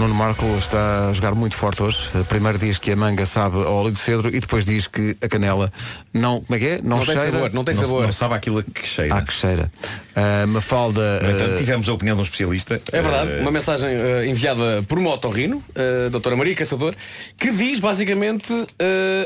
Nuno 0.00 0.14
Marco 0.14 0.46
está 0.58 1.10
a 1.10 1.12
jogar 1.12 1.34
muito 1.34 1.54
forte 1.54 1.82
hoje. 1.82 1.98
Primeiro 2.26 2.56
diz 2.58 2.78
que 2.78 2.90
a 2.90 2.96
manga 2.96 3.26
sabe 3.26 3.56
ao 3.58 3.74
óleo 3.74 3.92
de 3.92 3.98
cedro 3.98 4.34
e 4.34 4.40
depois 4.40 4.64
diz 4.64 4.86
que 4.86 5.14
a 5.20 5.28
canela 5.28 5.70
não, 6.12 6.40
como 6.40 6.56
é 6.56 6.58
que 6.58 6.66
é? 6.66 6.80
Não, 6.82 6.96
Não 6.96 7.04
tem 7.04 7.14
cheira. 7.16 7.32
sabor, 7.32 7.52
não 7.52 7.64
tem 7.64 7.74
Não, 7.74 7.82
sabor. 7.82 8.02
não 8.04 8.12
sabe 8.12 8.34
aquilo 8.34 8.62
que 8.62 8.88
cheira. 8.88 9.14
Ah, 9.16 9.20
que 9.22 9.32
cheira. 9.32 9.70
A 10.16 10.46
Mafalda. 10.46 11.20
No 11.20 11.30
entanto, 11.30 11.52
eh, 11.52 11.56
tivemos 11.58 11.86
a 11.86 11.92
opinião 11.92 12.16
de 12.16 12.20
um 12.20 12.24
especialista. 12.24 12.80
É 12.90 13.02
verdade, 13.02 13.32
Eh, 13.32 13.40
uma 13.42 13.50
mensagem 13.50 13.90
eh, 13.90 14.26
enviada 14.26 14.82
por 14.88 14.98
uma 14.98 15.10
otorrino, 15.12 15.62
a 15.76 16.08
doutora 16.08 16.34
Maria 16.34 16.54
Caçador, 16.56 16.94
que 17.38 17.50
diz 17.50 17.78
basicamente, 17.78 18.50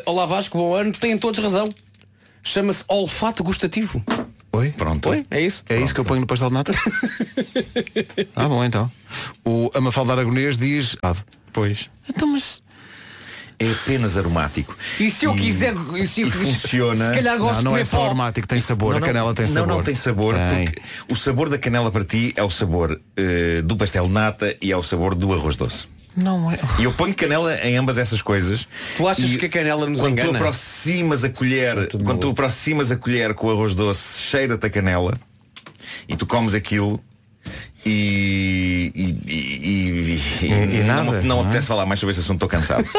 Olá 0.06 0.26
Vasco, 0.26 0.58
bom 0.58 0.74
ano, 0.74 0.90
têm 0.90 1.16
todos 1.16 1.38
razão. 1.40 1.68
Chama-se 2.42 2.82
olfato 2.88 3.44
gustativo. 3.44 4.02
Oi? 4.54 4.70
Pronto. 4.76 5.08
Oi? 5.10 5.26
É 5.30 5.40
isso? 5.40 5.62
É 5.68 5.80
isso 5.80 5.92
que 5.94 6.00
eu 6.00 6.04
ponho 6.04 6.20
no 6.20 6.26
pastel 6.26 6.48
de 6.48 6.54
nata? 6.54 6.72
ah, 8.36 8.48
bom 8.48 8.64
então. 8.64 8.90
O 9.44 9.70
a 9.74 9.80
Mafalda 9.80 10.12
Aragonês 10.12 10.56
diz. 10.56 10.96
Ah, 11.02 11.14
Pois. 11.52 11.88
Então, 12.08 12.28
mas. 12.28 12.62
É 13.56 13.70
apenas 13.70 14.16
aromático. 14.16 14.76
E 14.98 15.08
se 15.08 15.26
eu 15.26 15.34
quiser, 15.34 15.74
e 15.94 16.06
se, 16.08 16.22
e 16.22 16.30
funciona. 16.30 17.08
se 17.10 17.14
calhar 17.14 17.38
gosto 17.38 17.62
não, 17.62 17.70
não 17.70 17.78
é 17.78 17.84
só 17.84 17.98
pó. 17.98 18.06
aromático, 18.06 18.48
tem 18.48 18.58
sabor. 18.58 18.90
Não, 18.90 18.96
a 18.96 19.00
não, 19.00 19.06
canela 19.06 19.32
tem 19.32 19.46
não, 19.46 19.54
sabor. 19.54 19.68
Não, 19.68 19.82
tem 19.82 19.94
sabor, 19.94 20.34
Tem. 20.34 20.64
porque 20.64 20.82
o 21.08 21.14
sabor 21.14 21.48
da 21.48 21.56
canela 21.56 21.88
para 21.92 22.04
ti 22.04 22.32
é 22.36 22.42
o 22.42 22.50
sabor 22.50 23.00
eh, 23.16 23.62
do 23.62 23.76
pastel 23.76 24.08
de 24.08 24.12
nata 24.12 24.56
e 24.60 24.72
é 24.72 24.76
o 24.76 24.82
sabor 24.82 25.14
do 25.14 25.32
arroz 25.32 25.54
doce. 25.54 25.86
Não 26.16 26.50
é. 26.52 26.56
E 26.78 26.84
eu 26.84 26.92
ponho 26.92 27.12
canela 27.14 27.56
em 27.66 27.76
ambas 27.76 27.98
essas 27.98 28.22
coisas. 28.22 28.66
Tu 28.96 29.08
achas 29.08 29.30
E 29.32 29.36
que 29.36 29.46
a 29.46 29.48
canela 29.48 29.84
nos 29.86 30.00
quando 30.00 30.12
engana? 30.12 30.30
tu 30.30 30.36
aproximas 30.36 31.24
a 31.24 31.28
colher, 31.28 31.88
quando 32.04 32.20
tu 32.20 32.30
aproximas 32.30 32.90
a 32.92 32.96
colher 32.96 33.34
com 33.34 33.48
o 33.48 33.50
arroz 33.50 33.74
doce, 33.74 34.20
cheira-te 34.20 34.64
a 34.66 34.70
canela 34.70 35.18
e 36.08 36.16
tu 36.16 36.24
comes 36.26 36.54
aquilo 36.54 37.00
E, 37.84 38.90
e, 38.94 39.30
e, 39.30 39.34
e- 39.34 40.46
E- 40.46 40.80
e 40.80 40.84
não, 40.84 41.04
nada, 41.04 41.20
me- 41.20 41.28
não 41.28 41.36
não 41.36 41.38
é? 41.38 41.40
apetece 41.42 41.66
falar 41.66 41.84
mais 41.84 41.98
sobre 42.00 42.12
esse 42.12 42.20
assunto, 42.20 42.36
estou 42.44 42.48
cansado. 42.48 42.88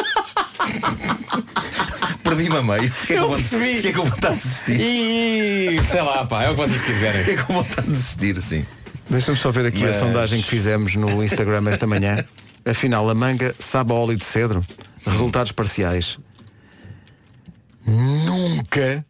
Perdi-me 2.24 2.58
a 2.58 2.64
meio. 2.64 2.92
Fiquei 2.92 3.18
com, 3.18 3.28
vontade, 3.30 3.76
fiquei 3.76 3.94
com 3.94 4.04
vontade 4.04 4.36
de 4.38 4.42
desistir. 4.44 4.80
E 4.80 5.84
sei 5.84 6.02
lá, 6.02 6.26
pá, 6.26 6.44
é 6.44 6.48
o 6.50 6.56
que 6.56 6.58
vocês 6.58 6.82
quiserem. 6.82 7.24
Fiquei 7.24 7.44
com 7.44 7.54
vontade 7.54 7.88
de 7.88 7.94
desistir, 7.94 8.42
sim. 8.42 8.66
Deixa-me 9.10 9.38
só 9.38 9.52
ver 9.52 9.68
aqui 9.68 9.82
Mas- 9.84 9.98
a 9.98 10.00
sondagem 10.00 10.42
que 10.42 10.50
fizemos 10.50 10.96
no 10.96 11.24
Instagram 11.24 11.70
esta 11.70 11.86
manhã. 11.86 12.24
Afinal, 12.66 13.08
a 13.10 13.14
manga 13.14 13.56
sabe 13.60 13.92
a 13.92 13.96
óleo 13.96 14.18
de 14.18 14.26
cedro? 14.26 14.62
Resultados 15.06 15.52
parciais. 15.52 16.18
Nunca 17.86 19.06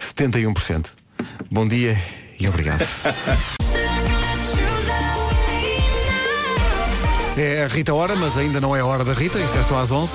71%. 0.00 0.86
Bom 1.50 1.68
dia 1.68 2.00
e 2.38 2.48
obrigado. 2.48 2.86
É 7.36 7.64
a 7.64 7.68
Rita 7.68 7.94
Hora, 7.94 8.14
mas 8.16 8.36
ainda 8.36 8.60
não 8.60 8.76
é 8.76 8.80
a 8.80 8.84
hora 8.84 9.02
da 9.02 9.14
Rita, 9.14 9.38
isso 9.38 9.56
é 9.56 9.62
só 9.62 9.78
às 9.78 9.90
11. 9.90 10.12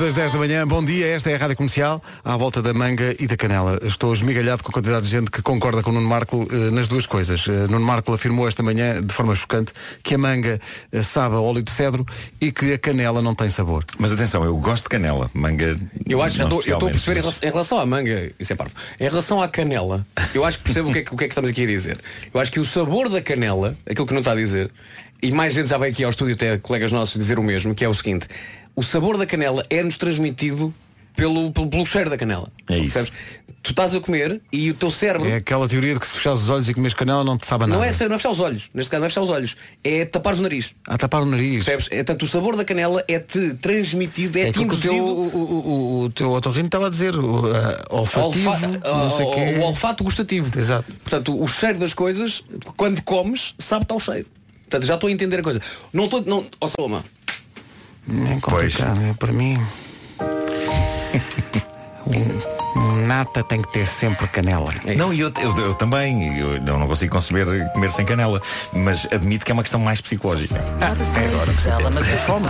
Das 0.00 0.14
10 0.14 0.32
da 0.32 0.38
manhã, 0.38 0.66
bom 0.66 0.82
dia, 0.82 1.06
esta 1.08 1.30
é 1.30 1.34
a 1.34 1.38
Rádio 1.38 1.56
Comercial, 1.56 2.02
à 2.24 2.34
volta 2.34 2.62
da 2.62 2.72
manga 2.72 3.14
e 3.20 3.26
da 3.26 3.36
canela. 3.36 3.78
Estou 3.82 4.14
esmigalhado 4.14 4.62
com 4.64 4.70
a 4.70 4.72
quantidade 4.72 5.04
de 5.04 5.10
gente 5.12 5.30
que 5.30 5.42
concorda 5.42 5.82
com 5.82 5.90
o 5.90 5.92
Nuno 5.92 6.08
Marco 6.08 6.48
eh, 6.50 6.70
nas 6.70 6.88
duas 6.88 7.04
coisas. 7.04 7.46
Eh, 7.46 7.66
Nuno 7.68 7.84
Marco 7.84 8.10
afirmou 8.14 8.48
esta 8.48 8.62
manhã, 8.62 9.02
de 9.02 9.12
forma 9.12 9.34
chocante, 9.34 9.72
que 10.02 10.14
a 10.14 10.18
manga 10.18 10.58
eh, 10.90 11.02
sabe 11.02 11.34
a 11.34 11.40
óleo 11.40 11.62
de 11.62 11.70
cedro 11.70 12.06
e 12.40 12.50
que 12.50 12.72
a 12.72 12.78
canela 12.78 13.20
não 13.20 13.34
tem 13.34 13.50
sabor. 13.50 13.84
Mas 13.98 14.10
atenção, 14.10 14.42
eu 14.42 14.56
gosto 14.56 14.84
de 14.84 14.88
canela. 14.88 15.30
Manga. 15.34 15.76
Eu 16.08 16.22
acho 16.22 16.36
que 16.36 16.44
não 16.44 16.50
eu 16.50 16.60
estou 16.60 16.88
a 16.88 16.90
perceber 16.92 17.20
em 17.20 17.22
mas- 17.22 17.24
relação, 17.24 17.48
em 17.48 17.52
relação 17.52 17.78
à 17.80 17.84
manga, 17.86 18.32
isso 18.40 18.52
é 18.54 18.56
parvo. 18.56 18.74
Em 18.98 19.04
relação 19.04 19.42
à 19.42 19.48
canela, 19.48 20.06
eu 20.34 20.46
acho 20.46 20.56
que 20.58 20.64
percebo 20.64 20.88
o 20.88 20.92
que, 20.94 20.98
é, 21.00 21.02
que- 21.02 21.14
o 21.14 21.16
que 21.18 21.24
é 21.24 21.28
que 21.28 21.32
estamos 21.32 21.50
aqui 21.50 21.64
a 21.64 21.66
dizer. 21.66 21.98
Eu 22.32 22.40
acho 22.40 22.50
que 22.50 22.58
o 22.58 22.64
sabor 22.64 23.10
da 23.10 23.20
canela, 23.20 23.76
aquilo 23.88 24.06
que 24.06 24.14
não 24.14 24.20
está 24.20 24.32
a 24.32 24.36
dizer, 24.36 24.70
e 25.22 25.30
mais 25.30 25.52
gente 25.52 25.68
já 25.68 25.76
veio 25.76 25.92
aqui 25.92 26.02
ao 26.02 26.10
estúdio 26.10 26.34
até 26.34 26.56
colegas 26.56 26.90
nossos 26.90 27.18
dizer 27.18 27.38
o 27.38 27.42
mesmo, 27.42 27.74
que 27.74 27.84
é 27.84 27.88
o 27.88 27.92
seguinte, 27.92 28.26
o 28.76 28.82
sabor 28.82 29.16
da 29.18 29.26
canela 29.26 29.64
é-nos 29.70 29.96
transmitido 29.96 30.72
pelo, 31.16 31.50
pelo, 31.52 31.68
pelo 31.68 31.84
cheiro 31.86 32.08
da 32.10 32.16
canela. 32.16 32.50
É 32.68 32.78
isso. 32.78 32.94
Percebes? 32.94 33.12
Tu 33.62 33.72
estás 33.72 33.94
a 33.94 34.00
comer 34.00 34.40
e 34.50 34.70
o 34.70 34.74
teu 34.74 34.90
cérebro. 34.90 35.28
É 35.28 35.34
aquela 35.34 35.68
teoria 35.68 35.92
de 35.92 36.00
que 36.00 36.06
se 36.06 36.12
fechares 36.14 36.40
os 36.40 36.48
olhos 36.48 36.66
e 36.70 36.72
comes 36.72 36.94
canela 36.94 37.22
não 37.22 37.36
te 37.36 37.46
sabe 37.46 37.66
nada. 37.66 37.74
Não 37.74 37.84
é, 37.84 37.90
não 38.08 38.14
é 38.14 38.18
fechar 38.18 38.30
os 38.30 38.40
olhos, 38.40 38.70
neste 38.72 38.90
caso 38.90 39.00
não 39.00 39.06
é 39.06 39.10
fechar 39.10 39.20
os 39.20 39.28
olhos, 39.28 39.54
é 39.84 40.06
tapar 40.06 40.32
o 40.34 40.40
nariz. 40.40 40.70
A 40.86 40.96
tapar 40.96 41.20
o 41.20 41.26
nariz. 41.26 41.64
Percebes? 41.64 41.88
É, 41.90 42.02
tanto 42.02 42.24
o 42.24 42.28
sabor 42.28 42.56
da 42.56 42.64
canela 42.64 43.04
é-te 43.06 43.52
transmitido, 43.60 44.38
É 44.38 44.42
é-te 44.42 44.50
aquilo 44.60 44.68
que 44.70 44.74
o 44.76 44.78
teu, 44.80 44.94
induzido. 44.94 45.36
o, 45.36 45.42
o, 45.42 46.04
o, 46.04 46.10
teu 46.10 46.30
otorrino 46.30 46.66
estava 46.66 46.86
a 46.86 46.88
dizer, 46.90 47.14
o, 47.14 47.44
uh, 47.44 47.52
olfativo, 47.90 48.48
Olfa- 48.48 48.66
não 48.82 49.10
sei 49.10 49.26
o- 49.26 49.34
quê. 49.34 49.40
o 49.58 49.60
olfato 49.64 50.04
gustativo. 50.04 50.58
Exato. 50.58 50.90
Portanto, 51.02 51.38
o 51.38 51.46
cheiro 51.46 51.78
das 51.78 51.92
coisas, 51.92 52.42
quando 52.78 53.02
comes, 53.02 53.54
sabe-te 53.58 53.92
ao 53.92 54.00
cheiro. 54.00 54.26
Portanto, 54.70 54.86
já 54.86 54.94
estou 54.94 55.08
a 55.08 55.12
entender 55.12 55.40
a 55.40 55.42
coisa. 55.42 55.60
Não 55.92 56.04
estou. 56.04 56.22
Não, 56.24 56.46
ó, 56.60 56.66
Soma, 56.66 57.04
É 58.08 58.40
complicado, 58.40 59.00
é 59.02 59.12
para 59.14 59.32
mim. 59.32 59.58
um, 62.06 63.06
nata 63.06 63.42
tem 63.42 63.60
que 63.60 63.72
ter 63.72 63.86
sempre 63.86 64.26
canela. 64.28 64.72
Não, 64.96 65.12
e 65.12 65.20
eu, 65.20 65.32
eu, 65.40 65.56
eu 65.56 65.74
também, 65.74 66.38
eu 66.38 66.60
não, 66.62 66.78
não 66.78 66.86
consigo 66.86 67.12
conceber 67.12 67.46
comer 67.72 67.90
sem 67.90 68.04
canela, 68.04 68.40
mas 68.72 69.06
admito 69.10 69.44
que 69.44 69.50
é 69.50 69.54
uma 69.54 69.62
questão 69.62 69.80
mais 69.80 70.00
psicológica. 70.00 70.60
é 71.16 71.24
agora. 71.24 71.52
mas 71.90 72.08
é 72.08 72.16
fome. 72.18 72.46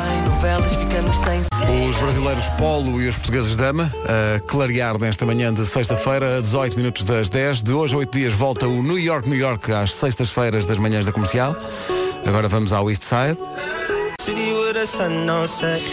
Os 1.88 1.96
brasileiros 1.96 2.44
Polo 2.58 3.00
e 3.00 3.08
os 3.08 3.16
portugueses 3.16 3.56
Dama 3.56 3.92
a 4.36 4.40
clarear 4.40 4.98
nesta 4.98 5.24
manhã 5.24 5.52
de 5.52 5.64
sexta-feira, 5.66 6.38
a 6.38 6.40
18 6.40 6.76
minutos 6.76 7.04
das 7.04 7.28
10. 7.28 7.62
De 7.62 7.72
hoje 7.72 7.94
a 7.94 7.98
8 7.98 8.18
dias 8.18 8.34
volta 8.34 8.68
o 8.68 8.82
New 8.82 8.98
York, 8.98 9.28
New 9.28 9.38
York 9.38 9.72
às 9.72 9.94
sextas-feiras 9.94 10.66
das 10.66 10.78
manhãs 10.78 11.06
da 11.06 11.12
comercial. 11.12 11.56
Agora 12.26 12.48
vamos 12.48 12.72
ao 12.72 12.90
East 12.90 13.02
Side. 13.02 13.38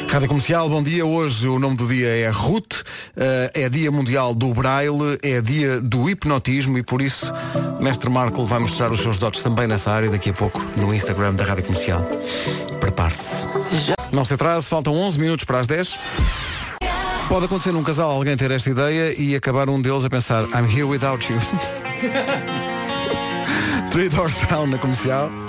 Rádio 0.08 0.28
Comercial, 0.28 0.70
bom 0.70 0.84
dia. 0.84 1.06
Hoje 1.06 1.48
o 1.48 1.58
nome 1.58 1.76
do 1.76 1.88
dia 1.88 2.10
é 2.10 2.30
Ruth, 2.30 2.84
eh, 3.16 3.52
é 3.54 3.70
dia 3.70 3.92
mundial 3.92 4.36
do 4.36 4.54
Braille, 4.54 5.18
é 5.24 5.42
dia 5.42 5.82
do 5.82 6.08
hipnotismo 6.08 6.78
e 6.78 6.84
por 6.84 7.02
isso 7.02 7.34
Mestre 7.80 8.10
Marco 8.10 8.46
vai 8.46 8.60
mostrar 8.60 8.92
os 8.92 9.00
seus 9.00 9.18
dotes 9.18 9.42
também 9.42 9.66
nessa 9.66 9.92
área 9.92 10.10
daqui 10.10 10.30
a 10.30 10.34
pouco 10.34 10.64
no 10.76 10.94
Instagram 10.94 11.34
da 11.34 11.44
Rádio 11.44 11.64
Comercial. 11.64 12.08
Prepare-se. 12.80 13.46
Não 14.12 14.24
se 14.24 14.36
atrase, 14.36 14.68
faltam 14.68 14.94
11 14.94 15.20
minutos 15.20 15.46
para 15.46 15.60
as 15.60 15.68
10. 15.68 15.96
Pode 17.28 17.46
acontecer 17.46 17.72
num 17.72 17.84
casal 17.84 18.12
alguém 18.12 18.38
ter 18.38 18.52
esta 18.52 18.70
ideia 18.70 19.20
e 19.20 19.36
acabar 19.36 19.68
um 19.68 19.82
deles 19.82 20.06
a 20.06 20.10
pensar 20.10 20.44
I'm 20.54 20.70
here 20.70 20.86
without 20.86 21.32
you. 21.32 21.40
Three 23.92 24.10
Doors 24.10 24.36
Down 24.48 24.68
na 24.68 24.78
comercial. 24.78 25.47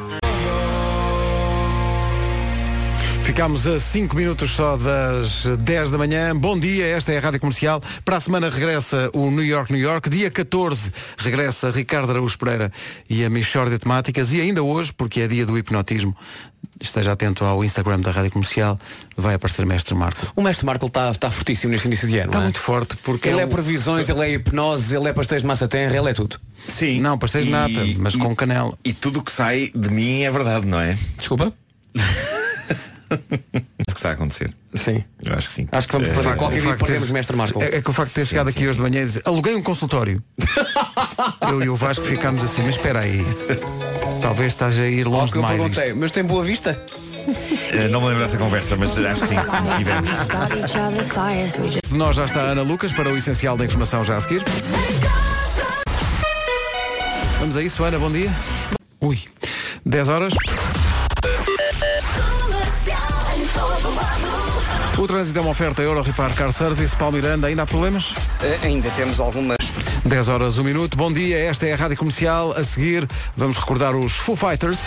Ficámos 3.29 3.67
a 3.67 3.79
5 3.79 4.17
minutos 4.17 4.53
só 4.53 4.79
das 4.79 5.45
10 5.63 5.91
da 5.91 5.99
manhã. 5.99 6.35
Bom 6.35 6.59
dia, 6.59 6.87
esta 6.87 7.13
é 7.13 7.19
a 7.19 7.21
Rádio 7.21 7.39
Comercial. 7.39 7.83
Para 8.03 8.17
a 8.17 8.21
semana 8.21 8.49
regressa 8.49 9.11
o 9.13 9.31
New 9.31 9.45
York, 9.45 9.71
New 9.71 9.83
York. 9.83 10.09
Dia 10.09 10.31
14 10.31 10.91
regressa 11.19 11.71
Ricardo 11.71 12.09
Araújo 12.11 12.39
Pereira 12.39 12.73
e 13.09 13.23
a 13.23 13.29
Michórdia 13.29 13.79
Temáticas. 13.79 14.33
E 14.33 14.41
ainda 14.41 14.63
hoje, 14.63 14.95
porque 14.95 15.21
é 15.21 15.29
dia 15.29 15.45
do 15.45 15.59
hipnotismo, 15.59 16.17
esteja 16.81 17.13
atento 17.13 17.45
ao 17.45 17.63
Instagram 17.63 18.01
da 18.01 18.11
Rádio 18.13 18.31
Comercial, 18.31 18.79
vai 19.15 19.35
aparecer 19.35 19.67
Mestre 19.67 19.95
Marco. 19.95 20.33
o 20.35 20.41
mestre 20.41 20.65
Marco 20.65 20.87
está 20.87 21.11
está 21.11 21.31
fortíssimo 21.31 21.71
neste 21.71 21.87
início 21.87 22.09
de 22.09 22.17
ano. 22.17 22.29
Está 22.29 22.39
não 22.39 22.43
é? 22.45 22.45
muito 22.45 22.61
forte 22.61 22.97
porque 22.97 23.29
Ele 23.29 23.43
é 23.43 23.45
o- 23.45 23.49
previsões, 23.49 24.09
ele 24.09 24.21
é 24.23 24.33
hipnose, 24.33 24.97
ele 24.97 25.07
é 25.07 25.13
pastéis 25.13 25.43
de 25.43 25.47
massa 25.49 25.69
terra, 25.69 25.95
ele 25.95 26.09
é 26.09 26.15
tudo. 26.15 26.41
Sim. 26.67 26.99
Não, 27.03 27.19
pastéis 27.19 27.45
de 27.45 27.51
nata, 27.51 27.85
mas 27.99 28.15
e- 28.15 28.19
com 28.19 28.35
canela. 28.35 28.73
E 28.83 28.95
tudo 28.95 29.19
o 29.19 29.23
que 29.23 29.31
sai 29.31 29.71
de 29.75 29.91
mim 29.91 30.23
é 30.23 30.31
verdade, 30.31 30.67
não 30.67 30.81
é? 30.81 30.97
Desculpa? 31.19 31.53
O 33.89 33.95
que 33.99 34.01
está 34.01 34.11
a 34.11 34.13
acontecer? 34.13 34.53
Sim. 34.75 35.03
Eu 35.25 35.35
acho 35.35 35.49
que 35.49 35.55
sim. 35.55 35.69
Acho 35.73 35.87
que 35.89 35.93
vamos 35.95 36.09
Eh, 36.09 36.13
fazer 36.15 36.29
O 36.29 36.37
qualquer 36.37 36.61
dia 37.01 37.13
mestre 37.13 37.37
Marco. 37.37 37.61
É, 37.63 37.77
é 37.77 37.83
que 37.83 37.91
o 37.91 37.93
facto 37.93 38.11
de 38.11 38.15
ter 38.17 38.21
Sim, 38.25 38.29
chegado 38.29 38.51
sim, 38.51 38.57
aqui 38.59 38.67
hoje 38.69 38.77
de 38.77 38.83
manhã 38.83 39.01
e 39.03 39.07
dizer, 39.07 39.23
aluguei 39.25 39.55
um 39.57 39.63
consultório. 39.63 40.23
eu 41.51 41.65
e 41.65 41.69
o 41.71 41.75
Vasco 41.75 42.05
ficámos 42.05 42.45
assim, 42.45 42.63
mas 42.63 42.77
espera 42.77 43.01
aí. 43.01 43.25
Talvez 44.21 44.53
esteja 44.53 44.83
a 44.83 44.89
ir 44.89 45.05
longe 45.05 45.33
que 45.33 45.39
eu 45.39 45.43
demais. 45.43 45.59
perguntei, 45.59 45.87
isto. 45.89 45.97
mas 45.99 46.13
tem 46.13 46.23
boa 46.23 46.45
vista? 46.45 46.81
eh, 47.73 47.89
não 47.89 48.01
me 48.01 48.09
lembro 48.09 48.23
dessa 48.23 48.37
conversa, 48.37 48.77
mas 48.77 48.97
acho 48.99 49.23
que 49.23 49.29
sim. 49.29 49.37
De 51.91 51.97
nós 51.97 52.15
já 52.17 52.27
está 52.27 52.43
a 52.43 52.51
Ana 52.51 52.63
Lucas 52.63 52.93
para 52.93 53.11
o 53.11 53.17
essencial 53.17 53.57
da 53.57 53.65
informação 53.65 54.05
já 54.05 54.17
a 54.17 54.21
seguir. 54.21 54.45
Vamos 57.41 57.57
a 57.57 57.63
isso, 57.63 57.83
Ana, 57.83 57.99
bom 57.99 58.13
dia. 58.13 58.31
Ui, 59.01 59.19
10 59.87 60.09
horas. 60.09 60.35
O 64.99 65.07
trânsito 65.07 65.39
é 65.39 65.43
uma 65.43 65.51
oferta 65.51 65.81
Euro 65.81 66.03
Repar 66.03 66.35
Car 66.35 66.53
Service. 66.53 66.95
Paulo 66.97 67.17
Miranda, 67.17 67.47
ainda 67.47 67.63
há 67.63 67.67
problemas? 67.67 68.13
Eh, 68.43 68.59
ainda 68.65 68.91
temos 68.91 69.21
algumas 69.21 69.57
10 70.05 70.29
horas, 70.29 70.59
1 70.59 70.65
minuto. 70.65 70.97
Bom 70.97 71.13
dia, 71.13 71.39
esta 71.39 71.67
é 71.67 71.73
a 71.73 71.77
Rádio 71.77 71.97
Comercial. 71.97 72.53
A 72.57 72.65
seguir, 72.65 73.07
vamos 73.37 73.57
recordar 73.57 73.95
os 73.95 74.17
Foo 74.17 74.35
Fighters. 74.35 74.81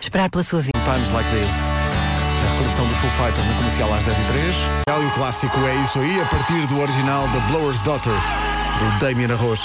Esperar 0.00 0.30
pela 0.30 0.42
sua 0.42 0.60
vida. 0.62 0.78
Times 0.84 1.10
Like 1.10 1.28
This. 1.30 1.50
A 1.50 2.50
recordação 2.52 2.86
dos 2.86 2.96
Foo 2.96 3.10
Fighters 3.10 3.46
na 3.46 3.54
comercial 3.54 3.94
às 3.94 4.04
10 4.04 4.16
e 4.16 4.22
3 4.32 4.56
E 5.02 5.06
o 5.06 5.10
clássico 5.10 5.58
é 5.60 5.74
isso 5.84 5.98
aí, 5.98 6.20
a 6.20 6.24
partir 6.26 6.66
do 6.68 6.80
original 6.80 7.28
da 7.28 7.40
Blower's 7.40 7.82
Daughter, 7.82 8.12
do 8.12 8.98
Damien 9.00 9.32
Arroz. 9.32 9.60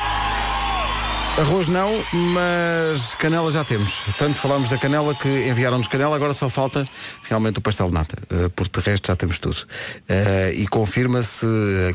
Arroz 1.38 1.70
não, 1.70 2.04
mas 2.12 3.16
canela 3.16 3.50
já 3.50 3.64
temos. 3.64 3.92
Tanto 4.18 4.38
falámos 4.38 4.70
da 4.70 4.78
canela 4.78 5.16
que 5.16 5.28
enviaram-nos 5.50 5.88
canela, 5.88 6.16
agora 6.16 6.34
só 6.34 6.50
falta 6.50 6.86
realmente 7.24 7.58
o 7.58 7.62
pastel 7.62 7.88
de 7.88 7.94
nata. 7.94 8.18
eh, 8.30 8.50
Porque 8.56 8.80
de 8.80 8.86
resto 8.86 9.08
já 9.08 9.16
temos 9.16 9.40
tudo. 9.40 9.58
Eh, 10.08 10.54
E 10.58 10.68
confirma-se 10.68 11.48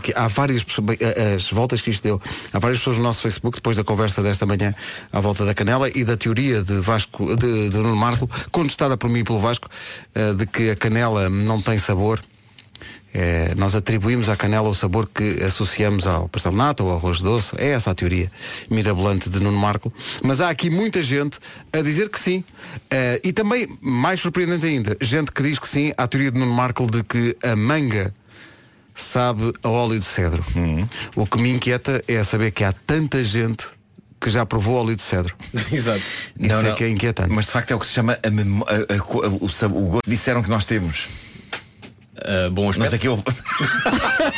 que 0.02 0.12
há 0.16 0.26
várias 0.26 0.64
pessoas, 0.64 0.96
eh, 1.00 1.34
as 1.36 1.50
voltas 1.50 1.80
que 1.80 1.90
isto 1.90 2.02
deu, 2.02 2.20
há 2.52 2.58
várias 2.58 2.78
pessoas 2.80 2.96
no 2.96 3.04
nosso 3.04 3.20
Facebook, 3.22 3.58
depois 3.58 3.76
da 3.76 3.84
conversa 3.84 4.22
desta 4.22 4.46
manhã, 4.46 4.74
à 5.12 5.20
volta 5.20 5.44
da 5.44 5.54
canela 5.54 5.88
e 5.94 6.02
da 6.02 6.16
teoria 6.16 6.62
de 6.62 6.80
Vasco, 6.80 7.36
de, 7.36 7.68
de 7.68 7.76
Nuno 7.76 7.94
Marco, 7.94 8.28
contestada 8.50 8.96
por 8.96 9.08
mim 9.08 9.20
e 9.20 9.24
pelo 9.24 9.38
Vasco, 9.38 9.68
de 10.36 10.46
que 10.46 10.70
a 10.70 10.76
canela 10.76 11.28
não 11.28 11.60
tem 11.60 11.78
sabor. 11.78 12.20
É, 13.18 13.54
nós 13.56 13.74
atribuímos 13.74 14.28
à 14.28 14.36
canela 14.36 14.68
o 14.68 14.74
sabor 14.74 15.08
que 15.08 15.42
associamos 15.42 16.06
ao 16.06 16.28
pastel 16.28 16.52
de 16.52 16.58
nata 16.58 16.82
ou 16.82 16.90
ao 16.90 16.96
arroz 16.98 17.20
doce. 17.22 17.54
É 17.56 17.68
essa 17.70 17.90
a 17.92 17.94
teoria 17.94 18.30
mirabolante 18.68 19.30
de 19.30 19.40
Nuno 19.40 19.56
Marco. 19.56 19.90
Mas 20.22 20.38
há 20.42 20.50
aqui 20.50 20.68
muita 20.68 21.02
gente 21.02 21.38
a 21.72 21.80
dizer 21.80 22.10
que 22.10 22.20
sim. 22.20 22.44
É, 22.90 23.18
e 23.24 23.32
também, 23.32 23.66
mais 23.80 24.20
surpreendente 24.20 24.66
ainda, 24.66 24.98
gente 25.00 25.32
que 25.32 25.42
diz 25.42 25.58
que 25.58 25.66
sim 25.66 25.92
à 25.96 26.06
teoria 26.06 26.30
de 26.30 26.38
Nuno 26.38 26.52
Marco 26.52 26.86
de 26.90 27.02
que 27.02 27.34
a 27.42 27.56
manga 27.56 28.12
sabe 28.94 29.52
a 29.62 29.68
óleo 29.68 29.98
de 29.98 30.04
cedro. 30.04 30.44
O 31.14 31.26
que 31.26 31.38
me 31.40 31.50
inquieta 31.50 32.02
é 32.06 32.22
saber 32.22 32.50
que 32.50 32.64
há 32.64 32.72
tanta 32.72 33.22
gente 33.24 33.64
que 34.20 34.28
já 34.30 34.44
provou 34.44 34.76
óleo 34.82 34.94
de 34.96 35.02
cedro. 35.02 35.34
Exato. 35.72 35.98
Isso 36.38 36.48
Não, 36.52 36.60
é 36.60 36.62
não. 36.64 36.74
que 36.74 36.84
é 36.84 36.88
inquietante. 36.90 37.30
Mas 37.32 37.46
de 37.46 37.52
facto 37.52 37.70
é 37.70 37.74
o 37.74 37.78
que 37.78 37.86
se 37.86 37.92
chama 37.92 38.14
a 38.14 38.16
a- 38.28 38.96
a- 38.98 39.28
o, 39.40 39.48
sab- 39.48 39.74
o 39.76 39.80
gosto. 39.86 40.08
Disseram 40.08 40.42
que 40.42 40.50
nós 40.50 40.64
temos. 40.64 41.08
Uh, 42.16 42.50
bom 42.50 42.68
aspecto. 42.70 42.90
Sei 42.90 42.98
que 42.98 43.08
houve. 43.08 43.22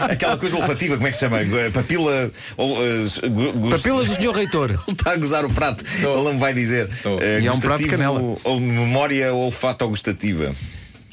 Aquela 0.00 0.36
coisa 0.36 0.56
olfativa, 0.56 0.94
como 0.96 1.06
é 1.06 1.10
que 1.10 1.16
se 1.16 1.20
chama? 1.20 1.38
Papila. 1.72 2.30
ou, 2.56 2.78
uh, 2.78 3.70
Papilas 3.70 4.08
do 4.08 4.16
senhor 4.16 4.34
reitor. 4.34 4.70
Ele 4.70 4.78
está 4.88 5.12
a 5.12 5.16
gozar 5.16 5.44
o 5.44 5.50
prato. 5.50 5.84
Ele 5.98 6.06
não 6.06 6.32
me 6.34 6.40
vai 6.40 6.54
dizer. 6.54 6.88
Eh, 7.20 7.40
E 7.42 7.46
é 7.46 7.52
um 7.52 7.60
prato 7.60 7.82
de 7.82 7.88
canela. 7.88 8.20
Ou 8.44 8.60
memória 8.60 9.32
olfato 9.34 9.86
gustativa. 9.88 10.52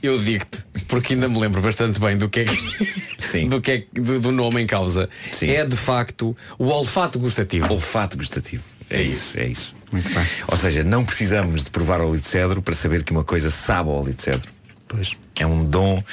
Eu 0.01 0.17
digo-te, 0.17 0.65
porque 0.87 1.13
ainda 1.13 1.29
me 1.29 1.37
lembro 1.39 1.61
bastante 1.61 1.99
bem 1.99 2.17
do 2.17 2.27
que 2.27 2.39
é 2.39 2.45
que, 2.45 3.45
do, 3.47 3.61
que 3.61 3.71
é 3.71 3.77
que- 3.81 4.01
do, 4.01 4.19
do 4.19 4.31
nome 4.31 4.59
em 4.61 4.65
causa. 4.65 5.07
É 5.41 5.63
de 5.63 5.77
facto 5.77 6.35
o 6.57 6.65
olfato 6.69 7.19
gustativo. 7.19 7.71
Olfato 7.71 8.17
gustativo. 8.17 8.63
É 8.89 8.99
isso, 9.01 9.39
é 9.39 9.45
isso. 9.45 9.75
Muito 9.91 10.09
bem. 10.11 10.25
Ou 10.47 10.57
seja, 10.57 10.83
não 10.83 11.05
precisamos 11.05 11.63
de 11.63 11.69
provar 11.69 12.01
óleo 12.01 12.19
de 12.19 12.27
cedro 12.27 12.61
para 12.63 12.73
saber 12.73 13.03
que 13.03 13.11
uma 13.11 13.23
coisa 13.23 13.51
sabe 13.51 13.89
óleo 13.89 14.11
de 14.13 14.21
cedro. 14.23 14.49
Pois. 14.87 15.11
É 15.41 15.45
um 15.45 15.65
dom 15.65 16.03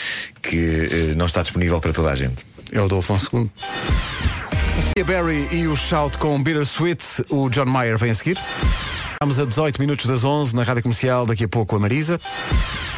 que 0.41 0.57
eh, 0.57 1.15
não 1.15 1.27
está 1.27 1.43
disponível 1.43 1.79
para 1.81 1.93
toda 1.93 2.11
a 2.11 2.15
gente. 2.15 2.47
É 2.73 2.81
o 2.81 2.89
do 2.89 2.97
Afonso 2.97 3.29
II. 3.37 3.51
Barry 5.05 5.47
e 5.53 5.67
o 5.67 5.77
Shout 5.77 6.17
com 6.17 6.43
Bittersweet, 6.43 7.05
o 7.29 7.51
John 7.51 7.67
Mayer 7.67 7.99
vem 7.99 8.11
a 8.11 8.15
seguir. 8.15 8.39
Estamos 9.13 9.39
a 9.39 9.45
18 9.45 9.79
minutos 9.81 10.07
das 10.07 10.25
11 10.25 10.57
na 10.57 10.63
Rádio 10.63 10.83
Comercial, 10.83 11.27
daqui 11.27 11.45
a 11.45 11.49
pouco 11.49 11.77
a 11.77 11.79
Marisa. 11.79 12.19